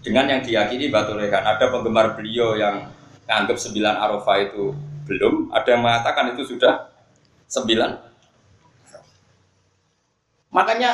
dengan 0.04 0.28
yang 0.28 0.44
diyakini 0.44 0.92
Batu 0.92 1.16
Rekan. 1.16 1.42
Ada 1.42 1.72
penggemar 1.72 2.20
beliau 2.20 2.60
yang 2.60 2.92
nganggap 3.26 3.56
sembilan 3.56 3.96
Arafah 3.96 4.38
itu 4.44 4.76
belum, 5.08 5.52
ada 5.56 5.68
yang 5.68 5.82
mengatakan 5.84 6.36
itu 6.36 6.44
sudah 6.44 6.92
sembilan. 7.48 7.92
Makanya, 10.54 10.92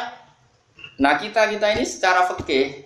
nah 1.02 1.20
kita 1.20 1.50
kita 1.52 1.76
ini 1.76 1.84
secara 1.84 2.24
fikih, 2.32 2.86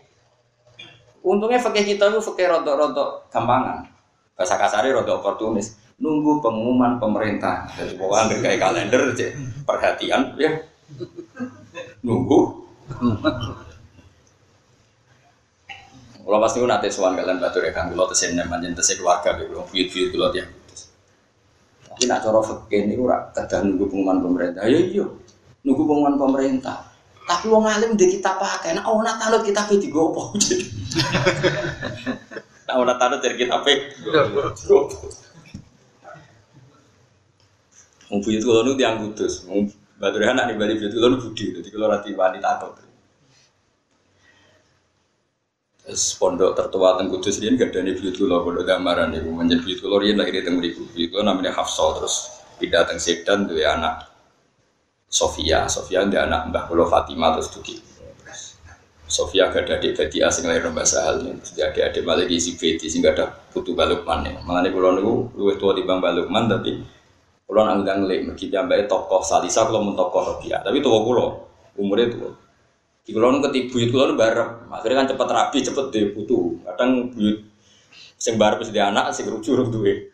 untungnya 1.21 1.61
fikih 1.61 1.95
kita 1.95 2.09
itu 2.09 2.19
fikih 2.23 2.47
rodok-rodok 2.49 3.29
gampangan. 3.29 3.87
Bahasa 4.33 4.57
kasarnya 4.57 4.97
rodok 5.03 5.21
oportunis 5.21 5.77
nunggu 6.01 6.41
pengumuman 6.41 6.97
pemerintah. 6.97 7.69
Jadi 7.77 7.95
pokoknya 7.95 8.41
kayak 8.41 8.59
kalender 8.59 9.01
cek 9.13 9.31
perhatian 9.63 10.33
ya. 10.35 10.51
Nunggu. 12.01 12.65
Kalau 16.23 16.39
pasti 16.39 16.63
aku 16.63 16.67
nanti 16.71 16.87
suan 16.87 17.19
kalian 17.19 17.35
batu 17.35 17.59
rekan 17.59 17.91
kalau 17.91 18.07
tesin 18.07 18.39
neman 18.39 18.63
jadi 18.63 18.71
tesin 18.79 18.95
keluarga 19.03 19.35
di 19.35 19.43
belum 19.43 19.67
buyut 19.67 19.87
buyut 19.91 20.07
kalau 20.15 20.31
dia. 20.31 20.47
Tapi 21.83 22.03
nak 22.07 22.23
coro 22.23 22.39
fakir 22.39 22.87
ini 22.87 22.95
rak 22.95 23.35
kadang 23.35 23.75
nunggu 23.75 23.91
pengumuman 23.91 24.23
pemerintah. 24.23 24.63
Ya 24.65 24.79
iya, 24.79 25.05
nunggu 25.67 25.83
pengumuman 25.83 26.15
pemerintah. 26.15 26.79
Tapi 27.27 27.45
wong 27.51 27.67
alim 27.67 27.99
di 27.99 28.07
kita 28.07 28.35
pakai, 28.35 28.75
nah 28.75 28.87
oh 28.87 28.99
nak 29.03 29.19
talut 29.19 29.43
kita 29.43 29.67
pilih 29.67 29.91
gopo. 29.91 30.35
Nah 32.63 32.73
oh 32.79 32.83
nak 32.87 32.95
talut 32.99 33.19
dari 33.19 33.35
kita 33.35 33.59
gopo. 34.63 35.07
Mau 38.07 38.19
buyut 38.23 38.41
kulo 38.43 38.63
nu 38.63 38.79
tiang 38.79 39.03
mau 39.03 39.59
batu 39.99 40.15
rehan 40.23 40.39
nak 40.39 40.55
bali 40.55 40.79
buyut 40.79 40.91
kulo 40.95 41.07
nu 41.11 41.17
budi, 41.19 41.51
jadi 41.51 41.67
kalau 41.67 41.91
rati 41.91 42.15
wanita 42.15 42.63
takut. 42.63 42.92
Pondok 45.91 46.55
tertua 46.55 46.95
teng 46.95 47.11
kudus 47.11 47.43
gak 47.43 47.75
nih 47.75 47.99
buyut 47.99 48.15
kulo, 48.15 48.39
pondok 48.47 48.63
gambaran 48.63 49.11
nih, 49.11 49.19
menjadi 49.19 49.59
buyut 49.67 49.79
kulo 49.83 49.95
ini 49.99 50.15
lahir 50.15 50.39
teng 50.39 50.63
buyut 50.63 50.79
kulo 50.95 51.19
namanya 51.19 51.51
Hafsal 51.51 51.99
terus 51.99 52.31
pindah 52.55 52.87
teng 52.87 53.03
Sedan 53.03 53.51
ya 53.51 53.75
anak 53.75 54.07
Sofia, 55.11 55.67
Sofia 55.67 56.07
dia 56.07 56.23
anak 56.23 56.49
Mbah 56.49 56.71
Kulo 56.71 56.87
Fatimah 56.87 57.35
terus 57.35 57.51
tuh 57.51 57.61
Sofia 59.05 59.51
gak 59.51 59.69
ada 59.69 59.77
adik 59.77 59.93
Beti 59.93 60.23
asing 60.23 60.47
lahir 60.47 60.65
Mbak 60.71 60.87
Sahal 60.87 61.21
nih, 61.21 61.35
jadi 61.53 61.91
adik 61.91 62.01
malah 62.07 62.25
di 62.25 62.39
si 62.39 62.55
Beti 62.55 62.87
sehingga 62.89 63.13
ada 63.13 63.29
putu 63.29 63.75
Balukman 63.75 64.25
nih. 64.25 64.39
Mengenai 64.41 64.71
pulau 64.71 64.95
niku 64.95 65.13
luwih 65.37 65.59
tua 65.59 65.77
di 65.77 65.83
Bang 65.85 65.99
Balukman 65.99 66.49
tapi 66.49 66.79
Kulo 67.43 67.59
nang 67.67 67.83
undang 67.83 68.07
lek 68.07 68.23
mergi 68.23 68.47
tokoh 68.89 69.21
Salisa 69.21 69.67
kulo 69.67 69.83
mun 69.83 69.93
tokoh 69.99 70.33
Robia. 70.33 70.63
Tapi 70.63 70.79
tua 70.79 71.03
kulo, 71.03 71.25
umurnya 71.77 72.07
tua. 72.09 72.42
Di 73.03 73.11
kulo 73.11 73.35
nu 73.35 73.39
keti 73.43 73.67
buyut 73.67 73.91
kulo 73.91 74.11
nu 74.11 74.15
bareng. 74.15 74.71
Akhirnya 74.71 75.03
kan 75.03 75.07
cepet 75.11 75.27
rapi, 75.27 75.57
cepet 75.59 75.85
deh 75.91 76.03
putu. 76.15 76.55
Kadang 76.63 77.11
buyut 77.11 77.43
sing 78.15 78.39
bareng 78.39 78.63
wis 78.63 78.71
anak, 78.71 79.11
sing 79.11 79.27
rujuk 79.27 79.67
duwe. 79.67 80.07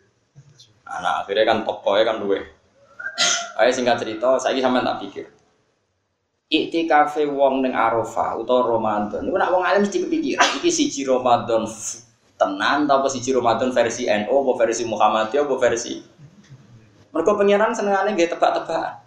Anak 0.84 1.24
akhirnya 1.26 1.46
kan 1.46 1.58
tokohnya 1.62 2.02
kan 2.02 2.16
duwe. 2.18 2.42
Ayo 3.60 3.70
singkat 3.70 4.02
cerita, 4.02 4.40
saya 4.40 4.58
sampean 4.58 4.82
tak 4.82 4.98
pikir. 5.06 5.26
Iktikafe 6.50 7.30
wong 7.30 7.62
ning 7.62 7.70
Arafah 7.70 8.34
utawa 8.34 8.66
Ramadan. 8.66 9.22
Niku 9.22 9.38
nak 9.38 9.54
wong 9.54 9.62
alim 9.62 9.86
mesti 9.86 10.02
kepikiran 10.02 10.58
iki 10.58 10.70
siji 10.72 11.06
Ramadan 11.06 11.62
tenan 12.34 12.88
apa 12.90 13.06
siji 13.06 13.30
Ramadan 13.30 13.70
versi 13.70 14.10
NU 14.10 14.32
apa 14.32 14.52
versi 14.64 14.82
Muhammadiyah 14.88 15.44
apa 15.44 15.56
versi 15.60 16.00
mereka 17.10 17.34
pengiran 17.34 17.74
senengannya 17.74 18.14
gak 18.14 18.38
tebak-tebakan. 18.38 19.02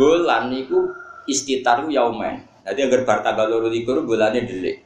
Bulan 0.00 0.48
niku 0.48 0.96
istitar 1.28 1.84
yaumen. 1.84 2.40
Jadi 2.64 2.80
agar 2.80 3.00
bar 3.04 3.18
tanggal 3.20 3.46
loro 3.52 3.68
likur 3.68 4.00
bulannya 4.02 4.48
delik. 4.48 4.80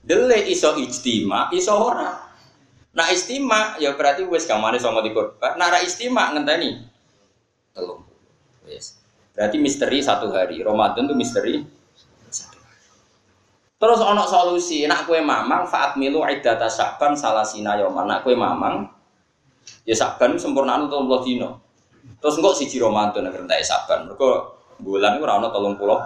Delik 0.00 0.46
iso 0.48 0.78
ijtima, 0.78 1.50
iso 1.50 1.74
ora. 1.74 2.30
Nah 2.90 3.06
istima 3.10 3.78
ya 3.78 3.94
berarti 3.94 4.26
wes 4.26 4.46
kamane 4.46 4.78
sama 4.78 5.02
likur. 5.02 5.38
Nah 5.42 5.66
ra 5.66 5.82
istima 5.82 6.30
ngenteni 6.30 6.78
telung. 7.74 8.06
Wes. 8.66 8.98
Berarti 9.34 9.56
misteri 9.58 9.98
satu 10.02 10.30
hari. 10.30 10.62
Ramadan 10.62 11.10
tuh 11.10 11.18
misteri 11.18 11.62
Terus 13.80 13.96
ono 14.04 14.28
solusi, 14.28 14.84
nak 14.84 15.08
kue 15.08 15.24
mamang 15.24 15.64
faat 15.64 15.96
milu 15.96 16.20
iddata 16.28 16.68
saban 16.68 17.16
salah 17.16 17.40
sina 17.40 17.80
yoman. 17.80 18.04
Nak 18.04 18.20
kue 18.28 18.36
mamang 18.36 18.84
Ya 19.88 19.96
saban 19.96 20.36
sempurna 20.36 20.76
tolong 20.86 21.08
puluh 21.08 21.24
dino. 21.24 21.50
Terus 22.20 22.36
enggak 22.36 22.54
siji 22.60 22.76
Ramadan 22.76 23.32
agar 23.32 23.48
entek 23.48 23.64
saban. 23.64 24.04
Mereka 24.04 24.59
bulan 24.80 25.20
itu 25.20 25.24
rano 25.24 25.48
tolong 25.52 25.76
puluh. 25.76 26.00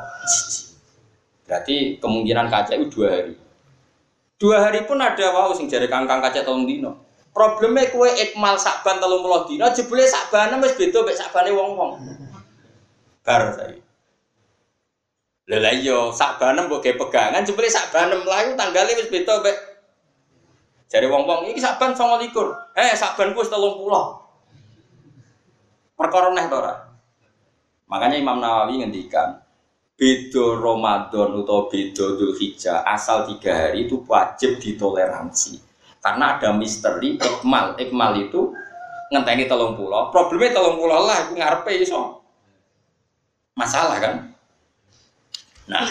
Berarti 1.46 1.98
kemungkinan 2.02 2.50
kaca 2.50 2.72
itu 2.74 2.86
dua 2.90 3.08
hari. 3.14 3.34
Dua 4.36 4.56
hari 4.60 4.84
pun 4.84 4.98
ada 4.98 5.30
wow 5.30 5.54
sing 5.54 5.70
jari 5.70 5.86
kangkang 5.86 6.20
kaca 6.20 6.42
tolong 6.42 6.66
dino. 6.66 7.02
Problemnya 7.34 7.90
kue 7.90 8.10
ikmal 8.14 8.54
saban 8.54 9.02
tolong 9.02 9.22
puluh 9.22 9.42
dino, 9.50 9.66
jebule 9.74 10.06
saban 10.06 10.54
mas 10.58 10.78
beda 10.78 11.02
mek 11.02 11.18
sabane 11.18 11.50
wong 11.50 11.70
wong. 11.74 11.92
Bar 13.26 13.56
saya. 13.56 13.80
Lha 15.44 15.70
iya, 15.76 16.08
sabanem 16.14 16.72
mbok 16.72 16.84
pegangan 16.84 17.44
jebule 17.44 17.68
sabanem 17.68 18.24
layu 18.24 18.56
tanggalnya 18.56 18.96
wis 18.96 19.12
beda 19.12 19.44
mek 19.44 19.74
jadi 20.94 21.10
wong-wong 21.10 21.50
saban 21.58 21.90
sama 21.90 22.22
likur. 22.22 22.54
Eh 22.78 22.94
saban 22.94 23.34
gue 23.34 23.42
setelung 23.42 23.82
pulau. 23.82 24.22
Perkara 25.98 26.30
neh 26.30 26.46
tora. 26.46 26.93
Makanya 27.88 28.16
Imam 28.16 28.40
Nawawi 28.40 28.80
ngendikan 28.80 29.44
bedo 29.94 30.58
Ramadan 30.58 31.38
atau 31.44 31.70
bedo 31.70 32.18
Dzulhijjah 32.18 32.82
asal 32.82 33.28
tiga 33.30 33.54
hari 33.54 33.86
itu 33.86 34.02
wajib 34.08 34.58
ditoleransi. 34.58 35.60
Karena 36.02 36.36
ada 36.36 36.52
misteri 36.52 37.16
ikmal. 37.16 37.78
Ikmal 37.80 38.12
itu 38.20 38.52
ngenteni 39.08 39.48
telung 39.48 39.78
pulau. 39.78 40.12
Problemnya 40.12 40.60
telung 40.60 40.76
pulau 40.76 41.06
lah 41.08 41.28
itu 41.28 41.32
ngarepe 41.38 41.72
iso. 41.80 42.20
Masalah 43.56 43.96
kan? 44.02 44.14
Nah 45.70 45.86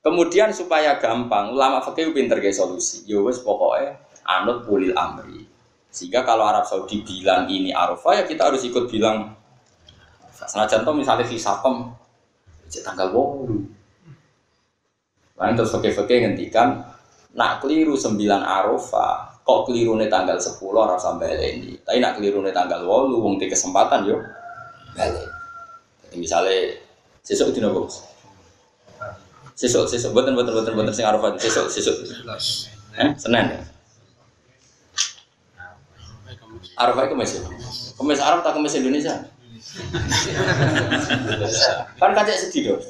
kemudian 0.00 0.54
supaya 0.54 0.96
gampang 0.96 1.52
ulama 1.52 1.84
fikih 1.84 2.16
pinter 2.16 2.40
ge 2.40 2.54
solusi. 2.54 3.04
Yo 3.04 3.26
ya 3.28 3.36
pokoknya 3.42 3.92
anut 4.24 4.64
ulil 4.68 4.96
amri. 4.96 5.44
Sehingga 5.88 6.22
kalau 6.22 6.44
Arab 6.44 6.68
Saudi 6.68 7.00
bilang 7.00 7.48
ini 7.48 7.72
Arafah 7.72 8.22
ya 8.22 8.24
kita 8.28 8.52
harus 8.52 8.62
ikut 8.62 8.92
bilang 8.92 9.37
Senajan 10.46 10.86
contoh 10.86 10.94
misalnya 10.94 11.26
Fisakom 11.26 11.90
cek 12.70 12.86
tanggal 12.86 13.10
wolu. 13.10 13.58
Lain 15.34 15.54
terus 15.58 15.74
fakir-fakir 15.74 16.22
ngendikan 16.22 16.78
nak 17.34 17.58
keliru 17.58 17.98
sembilan 17.98 18.44
Arafah 18.46 19.42
kok 19.42 19.64
keliru 19.66 19.96
nih 19.96 20.12
tanggal 20.12 20.38
sepuluh 20.38 20.86
Arab 20.86 21.00
sampai 21.00 21.58
ini. 21.58 21.74
Tapi 21.82 21.98
nak 21.98 22.20
keliru 22.20 22.44
nih 22.44 22.54
tanggal 22.54 22.86
wolu 22.86 23.18
wong 23.18 23.34
di 23.40 23.50
kesempatan 23.50 24.06
yo 24.06 24.20
balik. 24.94 25.26
Jadi 26.06 26.16
misalnya 26.20 26.76
sesuk 27.24 27.50
di 27.50 27.58
nopo. 27.58 27.90
Sesuk 29.58 29.90
sesuk 29.90 30.14
buatan 30.14 30.38
buatan 30.38 30.54
buatan 30.54 30.74
buatan 30.76 30.94
sing 30.94 31.02
Arafah 31.02 31.34
sesuk 31.34 31.66
sesuk. 31.66 31.96
Eh, 32.94 33.10
Senin 33.18 33.58
ya. 33.58 33.60
Arafah 36.78 37.10
itu 37.10 37.16
masih 37.18 37.42
kemis 37.98 38.22
Arab 38.22 38.46
tak 38.46 38.54
kemis 38.54 38.78
Indonesia 38.78 39.18
kan 42.00 42.10
kacek 42.14 42.38
sedih 42.38 42.74
dong 42.74 42.82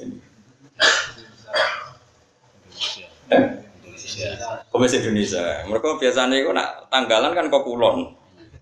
Kemis 4.69 4.95
Indonesia. 4.95 5.65
Mereka 5.69 6.01
biasanya 6.01 6.37
itu 6.39 6.51
nak 6.53 6.91
tanggalan 6.91 7.33
kan 7.35 7.47
kok 7.51 7.65
kulon. 7.65 8.15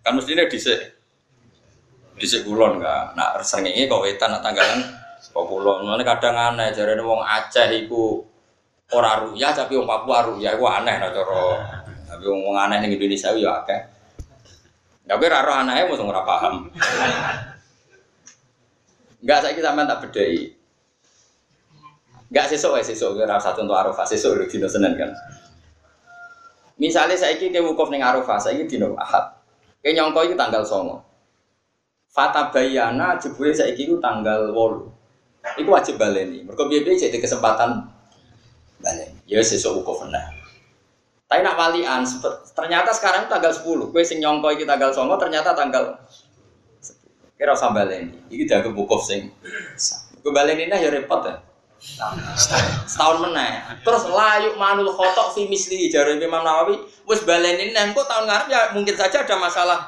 Kan 0.02 0.12
mestinya 0.18 0.46
disek 0.46 0.96
disek 2.16 2.46
kulon 2.46 2.80
kan 2.80 3.12
nak 3.12 3.44
ini 3.62 3.84
kok 3.84 4.02
wetan 4.02 4.32
nak 4.32 4.42
tanggalan 4.42 4.80
kok 5.20 5.46
kulon. 5.46 5.86
Mana 5.86 6.02
kadang 6.02 6.36
aneh 6.36 6.72
jadi 6.72 6.98
wong 7.00 7.20
Aceh 7.20 7.68
itu 7.74 8.22
orang 8.94 9.28
ruyah 9.28 9.52
tapi 9.52 9.76
wong 9.76 9.88
Papua 9.88 10.30
ruyah 10.30 10.54
itu 10.54 10.64
aneh 10.64 10.94
nah 10.98 11.10
tapi 12.06 12.24
wong 12.26 12.54
aneh 12.54 12.86
di 12.86 12.96
Indonesia 12.96 13.34
ya 13.34 13.62
akeh. 13.62 13.80
Tapi 15.06 15.24
raro 15.30 15.52
anaknya 15.54 15.86
mau 15.86 16.10
ora 16.10 16.22
paham. 16.26 16.66
Enggak 19.22 19.38
saya 19.42 19.52
kita 19.56 19.72
tak 19.72 19.98
bedai. 20.08 20.52
Enggak 22.26 22.46
sesuk 22.50 22.74
ya 22.74 22.82
sesuk 22.82 23.16
ora 23.16 23.38
satu 23.38 23.62
untuk 23.62 23.78
Arafah 23.78 24.02
sesuk 24.02 24.34
udah 24.34 24.46
dino 24.50 24.66
Senin 24.66 24.98
kan. 24.98 25.10
Misalnya 26.76 27.16
saya 27.16 27.38
ini 27.40 27.56
wukuf 27.62 27.88
ning 27.88 28.04
Arafah, 28.04 28.36
saya 28.36 28.60
ini 28.60 28.68
dino 28.68 28.92
Ahad. 29.00 29.32
Kayak 29.80 30.02
nyongko 30.02 30.20
itu 30.28 30.34
tanggal 30.36 30.60
songo. 30.66 31.00
Fata 32.12 32.52
bayana 32.52 33.16
jebule 33.16 33.54
saya 33.54 33.72
ini 33.72 33.96
tanggal 34.02 34.52
wolu. 34.52 34.90
Iku 35.56 35.70
wajib 35.70 35.96
baleni. 35.96 36.42
Mergo 36.42 36.66
piye 36.66 36.82
jadi 36.82 37.16
kesempatan 37.16 37.86
baleni. 38.82 39.16
Ya 39.24 39.40
sesuk 39.40 39.80
wukuf 39.80 40.04
nah. 40.10 40.36
Tapi 41.26 41.42
nak 41.42 41.58
walian, 41.58 42.06
ternyata 42.54 42.94
sekarang 42.94 43.26
tanggal 43.26 43.50
10. 43.50 43.90
Kue 43.90 44.02
sing 44.06 44.22
nyongko 44.22 44.46
iki 44.54 44.62
tanggal 44.62 44.94
songo 44.94 45.18
ternyata 45.18 45.58
tanggal 45.58 45.98
10. 46.06 46.25
Kira 47.36 47.52
usah 47.52 47.68
baleni. 47.68 48.16
Iki 48.32 48.48
dianggap 48.48 48.72
wukuf 48.72 49.04
sing. 49.04 49.28
Kue 50.24 50.32
baleni 50.32 50.72
nah 50.72 50.80
ya 50.80 50.88
repot 50.88 51.20
ya. 51.20 51.36
Setahun 52.88 53.28
meneh. 53.28 53.60
Terus 53.84 54.08
layuk 54.08 54.56
manul 54.56 54.88
khotok 54.96 55.36
fi 55.36 55.44
misli 55.44 55.92
jare 55.92 56.16
Imam 56.16 56.40
Nawawi 56.40 56.80
wis 57.04 57.20
baleni 57.28 57.76
nang 57.76 57.92
kok 57.92 58.08
tahun 58.08 58.24
ngarep 58.24 58.48
ya 58.48 58.60
mungkin 58.72 58.96
saja 58.96 59.22
ada 59.22 59.36
masalah. 59.36 59.80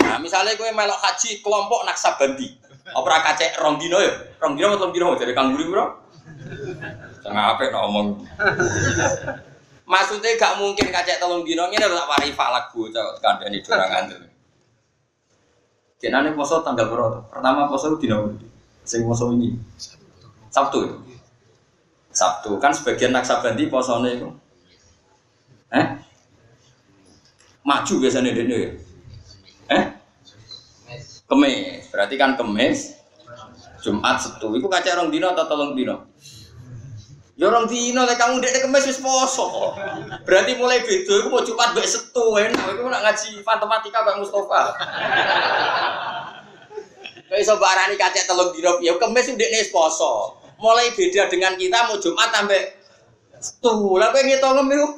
Nah, 0.00 0.16
misalnya 0.18 0.56
gue 0.56 0.68
melok 0.72 0.96
haji 1.00 1.44
kelompok 1.44 1.84
naksabandi. 1.84 2.48
Apa 2.92 3.04
ora 3.04 3.18
kacek 3.20 3.60
rong 3.60 3.76
dino 3.78 4.00
ya? 4.00 4.12
Rong 4.40 4.56
dino 4.56 4.74
atau 4.74 4.90
dino 4.90 5.14
dari 5.14 5.36
Kang 5.36 5.54
Guri 5.54 5.68
bro? 5.68 5.86
Jangan 7.22 7.44
apa 7.54 7.70
ngomong. 7.70 8.26
Maksudnya 9.86 10.34
gak 10.40 10.56
mungkin 10.56 10.88
kacek 10.88 11.20
telung 11.20 11.44
dino 11.44 11.68
ini 11.68 11.78
tak 11.78 12.08
wari 12.08 12.32
falak 12.32 12.72
cowok 12.72 13.20
kandani 13.20 13.60
dorangan. 13.60 14.31
Kenane 16.02 16.34
poso 16.34 16.58
tanggal 16.66 16.90
berapa? 16.90 17.22
Pertama 17.30 17.70
poso 17.70 17.94
dino 17.94 18.34
sing 18.82 19.06
poso 19.06 19.30
ini. 19.30 19.54
Sabtu 20.50 20.78
itu. 20.82 20.96
Sabtu 22.10 22.58
kan 22.58 22.74
sebagian 22.74 23.14
naksabandi 23.14 23.70
posone 23.70 24.18
itu. 24.18 24.28
Eh? 25.70 25.86
Maju 27.62 27.94
biasanya 28.02 28.34
dene 28.34 28.56
ya. 28.58 28.70
Eh? 29.78 29.84
Kemis. 31.30 31.86
Berarti 31.94 32.14
kan 32.18 32.34
kemis 32.34 32.98
Jumat 33.78 34.18
Sabtu. 34.18 34.58
Iku 34.58 34.66
kaca 34.66 34.98
orang 34.98 35.14
dino 35.14 35.30
atau 35.30 35.46
tolong 35.46 35.78
dino? 35.78 36.10
Ya 37.32 37.48
orang 37.48 37.64
dino 37.64 38.04
lek 38.04 38.20
kamu 38.20 38.44
dek 38.44 38.66
kemis 38.68 38.90
wis 38.90 39.00
poso. 39.00 39.72
Berarti 40.28 40.58
mulai 40.58 40.84
beda 40.84 41.14
iku 41.24 41.28
mau 41.32 41.46
Jumat 41.46 41.72
mbek 41.72 41.88
Sabtu 41.88 42.42
enak. 42.42 42.76
Iku 42.76 42.90
nak 42.90 43.06
ngaji 43.08 43.40
matematika 43.40 44.04
Bang 44.04 44.20
Mustofa. 44.20 44.74
Kayak 47.32 47.48
iso 47.48 47.56
barani 47.56 47.96
kacek 47.96 48.28
telung 48.28 48.52
dino 48.52 48.76
ya 48.84 48.92
kemis 49.00 49.32
wis 49.32 49.72
poso. 49.72 50.36
Mulai 50.60 50.92
beda 50.92 51.32
dengan 51.32 51.56
kita 51.56 51.88
mau 51.88 51.96
Jumat 51.96 52.28
sampai 52.28 52.76
tuh 53.58 53.98
lah 53.98 54.12
pengen 54.12 54.36
ngitung 54.36 54.68
itu 54.70 54.88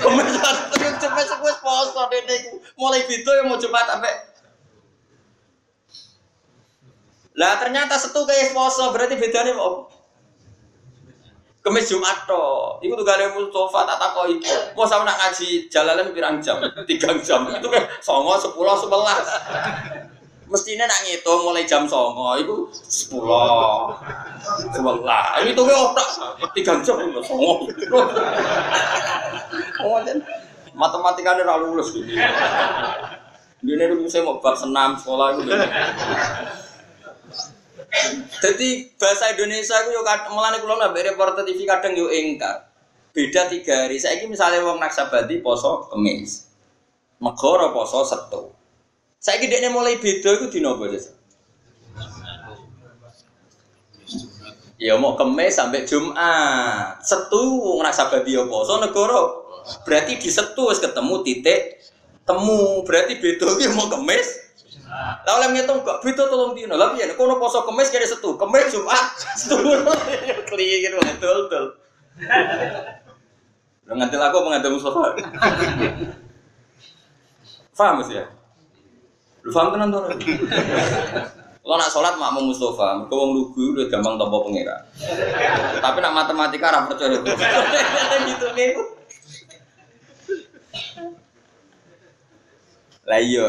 Jumat 0.00 0.96
sampai 0.96 1.24
sebuah 1.26 1.56
poso 1.60 2.00
dene 2.08 2.62
mulai 2.78 3.04
beda 3.04 3.30
yang 3.42 3.46
mau 3.52 3.60
Jumat 3.60 3.84
sampai 3.84 4.14
lah 7.36 7.60
ternyata 7.60 7.98
satu 7.98 8.24
kayak 8.24 8.56
poso 8.56 8.94
berarti 8.94 9.18
bedanya 9.18 9.52
mau 9.58 9.90
Kemis 11.58 11.90
Jumat 11.90 12.24
toh, 12.24 12.78
itu 12.80 12.94
tuh 12.94 13.02
kalian 13.02 13.34
Mustafa 13.34 13.82
tak 13.82 13.98
takoi. 13.98 14.40
Mau 14.78 14.86
sama 14.86 15.04
nak 15.04 15.18
ngaji 15.20 15.66
jalalan 15.66 16.14
pirang 16.14 16.38
jam, 16.38 16.62
tiga 16.86 17.12
jam. 17.18 17.44
Itu 17.50 17.66
kan 17.68 17.82
songo 17.98 18.38
sepuluh 18.38 18.78
sebelas 18.78 19.26
mestinya 20.48 20.88
nak 20.88 21.04
ngitung 21.04 21.44
mulai 21.44 21.68
jam 21.68 21.84
songo 21.84 22.34
itu 22.40 22.56
sepuluh. 22.84 23.94
Sebelah 24.72 25.40
ini 25.44 25.52
tuh 25.52 25.68
otak. 25.68 26.08
Tiga 26.56 26.80
jam 26.82 26.96
itu 27.04 27.20
songo. 27.22 27.68
Oh 29.84 30.00
matematika 30.78 31.34
ini 31.34 31.42
terlalu 31.42 31.64
lulus 31.74 31.90
gitu 31.90 32.06
ini 33.66 33.84
dulu 33.90 34.06
saya 34.06 34.22
mau 34.22 34.38
bab 34.38 34.54
senam 34.54 34.94
sekolah 34.94 35.34
itu 35.34 35.42
jadi 38.38 38.68
bahasa 38.94 39.34
Indonesia 39.34 39.74
itu 39.82 39.90
yuk 39.90 40.06
melani 40.30 40.62
kulo 40.62 40.78
nabe 40.78 41.02
reporter 41.02 41.42
TV 41.42 41.64
kadang 41.64 41.96
yuk 41.96 42.12
engkar. 42.12 42.68
Beda 43.16 43.48
tiga 43.48 43.88
hari. 43.88 43.96
Saya 43.96 44.20
ini 44.20 44.36
misalnya 44.36 44.60
wong 44.60 44.76
naksabadi 44.76 45.40
poso 45.40 45.88
kemis. 45.88 46.52
Negara 47.18 47.72
poso 47.72 48.04
setu 48.04 48.52
saya 49.18 49.42
dia 49.42 49.66
mulai 49.74 49.98
beda 49.98 50.38
itu 50.38 50.46
di 50.46 50.62
nopo 50.62 50.86
aja. 50.86 51.10
Ya 54.78 54.94
mau 54.94 55.18
kemes 55.18 55.58
sampai 55.58 55.82
Jumat. 55.82 57.02
Setu 57.02 57.42
ngerasa 57.82 58.14
babi 58.14 58.38
apa? 58.38 58.56
So 58.62 58.78
negara 58.78 59.18
berarti 59.82 60.22
di 60.22 60.30
setu 60.30 60.70
ketemu 60.70 61.26
titik 61.26 61.82
temu. 62.22 62.86
Berarti 62.86 63.18
beda 63.18 63.58
dia 63.58 63.74
mau 63.74 63.90
kemes. 63.90 64.46
Lah 64.88 65.36
oleh 65.42 65.52
ngitung 65.52 65.82
kok 65.82 65.98
beda 66.06 66.30
tolong 66.30 66.54
dino. 66.54 66.78
Lah 66.78 66.94
piye 66.94 67.10
kono 67.18 67.42
poso 67.42 67.66
kemes 67.66 67.90
kira 67.90 68.06
setu, 68.06 68.38
kemes 68.38 68.70
Jumat. 68.70 69.18
Setu. 69.34 69.58
Kliye 70.48 70.86
gitu 70.86 71.02
betul 71.02 71.50
betul. 71.50 71.64
Ngantil 73.90 74.22
aku 74.22 74.36
mengantil 74.46 74.78
Mustafa. 74.78 75.10
Paham 77.78 78.02
ya? 78.10 78.26
Lu 79.48 79.56
paham 79.56 79.72
tenan 79.72 79.88
to? 79.88 80.00
Lo 81.64 81.80
nak 81.80 81.88
sholat 81.88 82.20
mak 82.20 82.36
mau 82.36 82.44
Mustafa, 82.44 83.00
mereka 83.00 83.16
wong 83.16 83.32
lugu 83.32 83.72
udah 83.72 83.88
gampang 83.88 84.20
tombol 84.20 84.44
pengira. 84.44 84.76
Tapi 85.80 85.98
nak 86.04 86.12
matematika 86.12 86.68
ra 86.68 86.84
percaya 86.84 87.16
gitu 88.28 88.46
nih. 88.52 88.72
Lah 93.08 93.20
iya. 93.24 93.46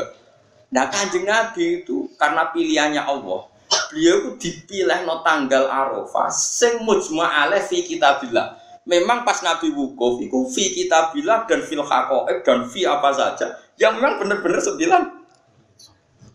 Nah 0.71 0.87
kanjeng 0.87 1.27
Nabi 1.27 1.83
itu 1.83 2.07
karena 2.15 2.47
pilihannya 2.55 3.03
Allah, 3.03 3.51
beliau 3.91 4.15
itu 4.23 4.31
dipilih 4.39 5.03
no 5.03 5.19
tanggal 5.19 5.67
Arafah 5.67 6.31
sing 6.31 6.79
mujma 6.87 7.27
alaih 7.27 7.59
fi 7.59 7.83
kitabillah. 7.83 8.55
Memang 8.87 9.27
pas 9.27 9.43
Nabi 9.43 9.67
wukuf 9.75 10.23
itu 10.23 10.47
fi 10.47 10.71
kitabillah 10.71 11.43
dan 11.43 11.59
fil 11.67 11.83
haqa'iq 11.83 12.39
dan 12.47 12.63
fi 12.71 12.87
apa 12.87 13.11
saja 13.11 13.59
yang 13.75 13.99
memang 13.99 14.23
benar-benar 14.23 14.63
sembilan 14.63 15.18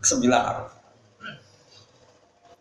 sembilan 0.05 0.41
araf. 0.41 0.69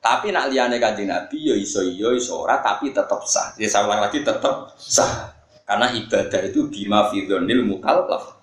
Tapi 0.04 0.28
nak 0.36 0.52
liane 0.52 0.76
kanjeng 0.76 1.08
Nabi 1.08 1.48
yo 1.48 1.56
iso 1.56 1.80
yo 1.80 2.12
iso 2.12 2.44
ora 2.44 2.60
tapi 2.60 2.92
tetap 2.92 3.24
sah. 3.24 3.56
Ya 3.56 3.68
saya 3.68 3.88
ulang 3.88 4.04
lagi 4.04 4.20
tetap 4.20 4.76
sah. 4.76 5.32
Karena 5.64 5.88
ibadah 5.96 6.44
itu 6.44 6.68
bima 6.68 7.08
fidonil 7.08 7.64
mukallaf. 7.64 8.36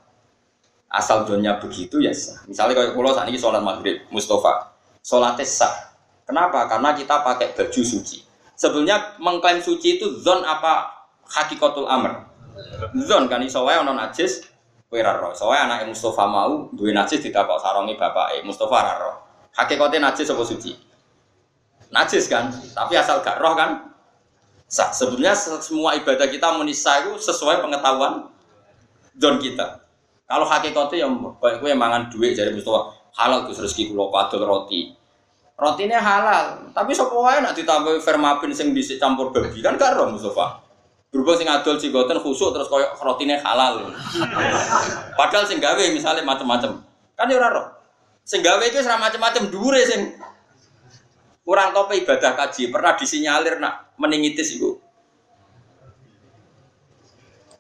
Asal 0.90 1.22
donya 1.30 1.62
begitu 1.62 2.02
ya 2.02 2.10
sah. 2.18 2.42
Misalnya 2.50 2.74
kalau 2.82 2.98
pulau 2.98 3.14
saat 3.14 3.30
ini 3.30 3.38
sholat 3.38 3.62
maghrib, 3.62 4.02
Mustafa, 4.10 4.74
sholatnya 5.06 5.46
sah. 5.46 5.94
Kenapa? 6.26 6.66
Karena 6.66 6.98
kita 6.98 7.22
pakai 7.22 7.54
baju 7.54 7.82
suci. 7.86 8.26
Sebenarnya 8.58 9.22
mengklaim 9.22 9.62
suci 9.62 10.02
itu 10.02 10.18
zon 10.18 10.42
apa 10.42 11.06
hakikatul 11.30 11.86
amr. 11.86 12.26
Zon 13.06 13.30
kan 13.30 13.42
iso 13.46 13.62
wae 13.70 13.78
ono 13.78 13.94
najis, 13.94 14.50
Kowe 14.92 15.00
ora 15.00 15.16
roh. 15.16 15.32
Soale 15.32 15.64
anake 15.64 15.88
Mustafa 15.88 16.28
mau 16.28 16.68
duwe 16.76 16.92
najis 16.92 17.24
ditakok 17.24 17.64
sarongi 17.64 17.96
bapake. 17.96 18.44
Mustafa 18.44 18.76
ora 18.76 18.94
roh. 19.00 19.16
Hakikate 19.56 20.04
najis 20.04 20.28
apa 20.28 20.44
suci? 20.44 20.76
Najis 21.96 22.28
kan, 22.28 22.52
tapi 22.76 23.00
asal 23.00 23.24
gak 23.24 23.40
roh 23.40 23.56
kan. 23.56 23.96
Sebenarnya 24.68 25.36
semua 25.36 25.96
ibadah 25.96 26.28
kita 26.28 26.56
munisa 26.60 27.04
itu 27.04 27.16
sesuai 27.20 27.64
pengetahuan 27.64 28.32
don 29.16 29.40
kita. 29.40 29.80
Kalau 30.28 30.48
hakikatnya 30.48 31.08
yang 31.08 31.20
baik 31.40 31.60
gue 31.60 31.72
mangan 31.76 32.08
duit 32.08 32.36
dari 32.36 32.52
Mustafa 32.56 32.96
halal 33.16 33.48
terus 33.48 33.64
rezeki 33.64 33.92
kulo 33.92 34.08
padol 34.12 34.48
roti. 34.48 34.96
Rotinya 35.60 36.00
halal, 36.00 36.72
tapi 36.72 36.96
sapa 36.96 37.12
wae 37.12 37.44
nak 37.44 37.56
ditambah 37.56 38.00
fermapin 38.00 38.56
sing 38.56 38.72
dhisik 38.72 39.00
campur 39.00 39.32
babi 39.36 39.60
kan 39.60 39.76
gak 39.76 40.00
roh 40.00 40.08
Mustafa. 40.12 40.64
Berhubung 41.12 41.36
sing 41.36 41.52
adol 41.52 41.76
cigoten 41.76 42.24
khusuk 42.24 42.56
terus 42.56 42.72
koyo 42.72 42.88
rotine 43.04 43.36
halal. 43.36 43.92
Padahal 45.20 45.44
sing 45.44 45.60
gawe 45.60 45.84
misalnya 45.92 46.24
macam-macam. 46.24 46.80
Kan 47.20 47.28
ya 47.28 47.36
ora 47.36 47.52
roh. 47.52 47.68
Sing 48.24 48.40
gawe 48.40 48.64
iki 48.64 48.80
ora 48.80 48.96
macam-macam 48.96 49.52
dhuwure 49.52 49.84
sing 49.84 50.16
kurang 51.44 51.76
tope 51.76 52.00
ibadah 52.00 52.32
kaji 52.40 52.72
pernah 52.72 52.96
disinyalir 52.96 53.60
nak 53.60 53.92
meningitis 54.00 54.56
iku. 54.56 54.80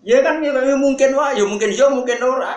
Ya 0.01 0.23
kan 0.23 0.39
ya, 0.39 0.55
ya 0.55 0.75
mungkin 0.79 1.13
wah, 1.13 1.35
ya 1.35 1.43
mungkin 1.43 1.75
yo 1.75 1.77
ya, 1.77 1.87
mungkin 1.91 2.17
ora. 2.23 2.55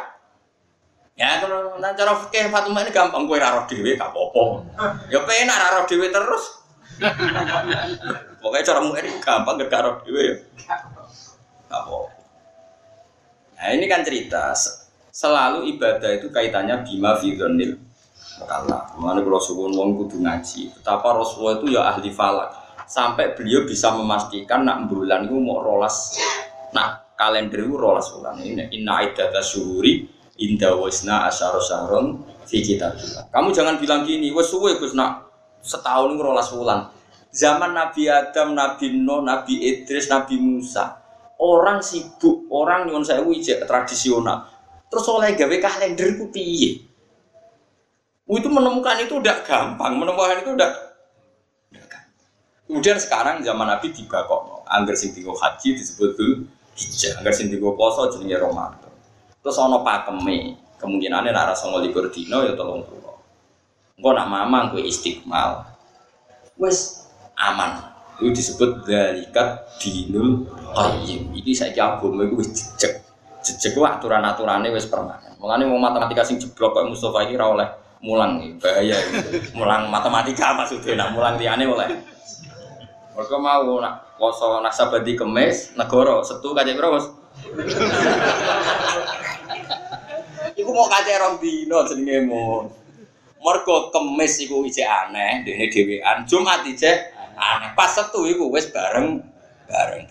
Ya 1.19 1.43
kalau 1.43 1.79
cara 1.79 2.13
fikih 2.23 2.55
Fatimah 2.55 2.87
ini 2.87 2.95
gampang 2.95 3.27
kowe 3.27 3.35
ora 3.35 3.59
roh 3.59 3.67
dhewe 3.67 3.99
gak 3.99 4.15
apa-apa. 4.15 4.43
Ya 5.11 5.19
penak 5.27 5.59
ora 5.59 5.83
roh 5.83 5.85
dhewe 5.91 6.07
terus. 6.15 6.64
Pokoknya 8.41 8.65
cara 8.65 8.81
muir 8.85 9.07
gampang 9.21 9.57
gak 9.65 9.83
roh 9.83 9.95
dhewe 10.05 10.23
ya. 10.23 10.35
Apa? 11.73 11.97
Nah 13.59 13.69
ini 13.73 13.87
kan 13.89 14.05
cerita 14.05 14.53
selalu 15.15 15.71
ibadah 15.75 16.11
itu 16.15 16.29
kaitannya 16.29 16.85
bima 16.85 17.17
fidonil 17.19 17.81
mukallaf. 18.43 18.95
Mana 18.99 19.23
kalau 19.23 19.41
suwun 19.41 19.73
wong 19.73 19.97
kudu 20.05 20.21
ngaji. 20.23 20.75
Betapa 20.77 21.15
Rasulullah 21.17 21.63
itu 21.63 21.67
ya 21.75 21.83
ahli 21.89 22.11
falak. 22.13 22.51
Sampai 22.85 23.33
beliau 23.33 23.65
bisa 23.65 23.91
memastikan 23.97 24.69
nak 24.69 24.87
bulan 24.93 25.25
itu 25.25 25.35
mau 25.41 25.65
rolas. 25.65 26.21
Nah 26.77 27.01
kalender 27.17 27.65
itu 27.65 27.75
rolas 27.75 28.13
bulan 28.13 28.39
ini. 28.45 28.69
Inna 28.77 29.01
iddata 29.03 29.41
syuhuri 29.41 30.05
inda 30.37 30.75
wasna 30.77 31.31
asyara 31.31 31.63
fi. 32.45 32.61
Kamu 33.33 33.49
jangan 33.57 33.81
bilang 33.81 34.05
gini, 34.05 34.29
wes 34.31 34.53
suwe 34.53 34.77
Gus 34.77 34.93
nak 34.93 35.34
setahun 35.65 36.13
itu 36.13 36.23
rolas 36.23 36.53
bulan. 36.53 36.93
Zaman 37.35 37.75
Nabi 37.75 38.07
Adam, 38.07 38.55
Nabi 38.55 38.95
Nuh, 38.95 39.25
Nabi 39.25 39.59
Idris, 39.59 40.07
Nabi 40.07 40.39
Musa. 40.39 41.01
Orang 41.41 41.83
sibuk, 41.83 42.47
orang 42.53 42.87
nyuwun 42.87 43.03
saya 43.03 43.27
ijek 43.27 43.67
tradisional. 43.67 44.47
Terus 44.87 45.07
oleh 45.11 45.35
gawe 45.35 45.57
kalender 45.59 46.15
itu 46.15 46.31
piye? 46.31 46.71
Itu 48.31 48.49
menemukan 48.49 49.03
itu 49.03 49.19
udah 49.19 49.43
gampang, 49.43 49.99
menemukan 49.99 50.47
itu 50.47 50.55
udah. 50.55 50.71
Kemudian 52.65 52.97
sekarang 52.97 53.45
zaman 53.45 53.69
Nabi 53.69 53.93
tiba 53.93 54.25
kok, 54.25 54.65
angger 54.65 54.97
sing 54.97 55.13
tiga 55.13 55.37
haji 55.37 55.77
disebut 55.77 56.17
tuh 56.17 56.49
hijau, 56.73 57.13
angger 57.21 57.35
sing 57.37 57.53
tiga 57.53 57.69
poso 57.77 58.09
jenenge 58.09 58.41
Ramadan. 58.41 58.93
Terus 59.45 59.57
ono 59.61 59.85
pakeme, 59.85 60.57
kemungkinannya 60.81 61.29
nak 61.29 61.53
rasa 61.53 61.69
ngolikur 61.69 62.09
dino 62.09 62.41
ya 62.41 62.57
tolong 62.57 62.81
pulau. 62.89 63.14
Engkau 63.95 64.11
nak 64.11 64.27
mamang 64.27 64.75
kue 64.75 64.83
istiqmal, 64.83 65.63
wes 66.59 67.07
aman. 67.39 67.79
Itu 68.19 68.31
disebut 68.31 68.87
dalikat 68.87 69.79
dinul 69.79 70.51
qayyim. 70.75 71.31
Ini 71.31 71.51
saya 71.55 71.95
agama 71.95 72.27
itu 72.27 72.35
wis 72.39 72.51
jejak. 72.55 73.03
Jejak 73.43 73.71
ku 73.75 73.87
aturan-aturannya 73.87 74.75
wis 74.75 74.91
permanen. 74.91 75.35
Mulane 75.39 75.67
mau 75.67 75.79
matematika 75.79 76.27
sing 76.27 76.43
jeblok 76.43 76.75
kok 76.75 76.87
Mustafa 76.91 77.23
iki 77.27 77.39
ora 77.39 77.47
oleh 77.55 77.69
mulang 78.05 78.43
bahaya 78.61 78.99
mulang 79.57 79.87
matematika 79.89 80.59
maksudnya, 80.59 80.99
nak 80.99 81.15
mulang 81.15 81.39
liyane 81.39 81.65
oleh. 81.67 81.89
Mereka 83.15 83.37
mau 83.39 83.79
nak 83.79 84.19
poso 84.19 84.59
nasabadi 84.59 85.15
kemes, 85.15 85.79
negoro 85.79 86.27
setu 86.27 86.51
kaca 86.51 86.71
piro 86.75 86.99
Mas? 86.99 87.07
Iku 90.59 90.71
mau 90.75 90.91
kaca 90.91 91.13
rong 91.23 91.39
dino 91.39 91.79
jenenge 91.87 92.19
mon. 92.27 92.84
Mergo 93.45 93.93
kemis 93.93 94.41
iku 94.41 94.65
isih 94.65 94.89
aneh, 94.89 95.45
dene 95.45 95.69
dhewean. 95.69 96.25
Jumat 96.25 96.65
isih 96.65 97.13
aneh. 97.37 97.77
Pas 97.77 97.93
setu 97.93 98.25
iku 98.25 98.49
wis 98.49 98.73
bareng 98.73 99.21
bareng. 99.69 100.09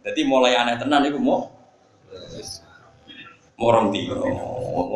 Jadi 0.00 0.20
mulai 0.24 0.56
aneh 0.56 0.80
tenan 0.80 1.04
iku 1.04 1.20
mau 1.20 1.52
mau 3.60 3.68
rong 3.68 3.92
dino. 3.92 4.16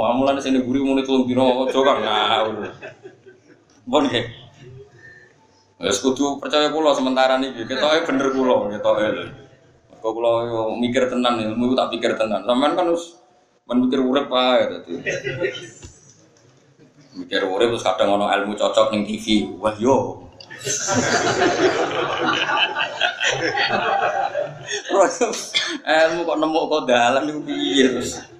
Wah 0.00 0.16
mulane 0.16 0.40
sing 0.40 0.56
guri 0.64 0.80
muni 0.80 1.04
telung 1.04 1.28
dino 1.28 1.68
aja 1.68 1.78
kang 1.78 2.00
ngawur. 2.00 2.72
Bon 3.84 4.04
nggih. 4.08 4.24
Wes 5.84 6.00
kudu 6.00 6.40
percaya 6.40 6.72
kula 6.72 6.96
sementara 6.96 7.36
niki. 7.36 7.68
Ketoke 7.68 8.08
bener 8.08 8.32
kula, 8.32 8.72
ketoke 8.72 9.04
lho. 9.12 9.24
Kula 10.00 10.32
mikir 10.80 11.04
tenan 11.12 11.36
ilmu 11.36 11.76
tak 11.76 11.92
pikir 11.92 12.16
tenan. 12.16 12.48
Sampean 12.48 12.72
kan 12.74 12.88
wis 12.90 13.20
men 13.68 13.84
mikir 13.84 14.00
urip 14.00 14.32
ae 14.32 14.60
dadi. 14.72 14.92
Mikir 17.18 17.42
urip 17.42 17.74
terus 17.74 17.82
kadang 17.82 18.14
ono 18.14 18.30
ilmu 18.30 18.54
cocok 18.54 18.94
ning 18.94 19.02
TV. 19.02 19.50
Wah 19.58 19.74
yo. 19.74 20.22
Ilmu 25.82 26.20
kok 26.22 26.38
nemu 26.38 26.60
kok 26.70 26.82
dalan 26.86 27.22
niku 27.26 27.40
piye 27.42 27.84
terus. 27.90 28.37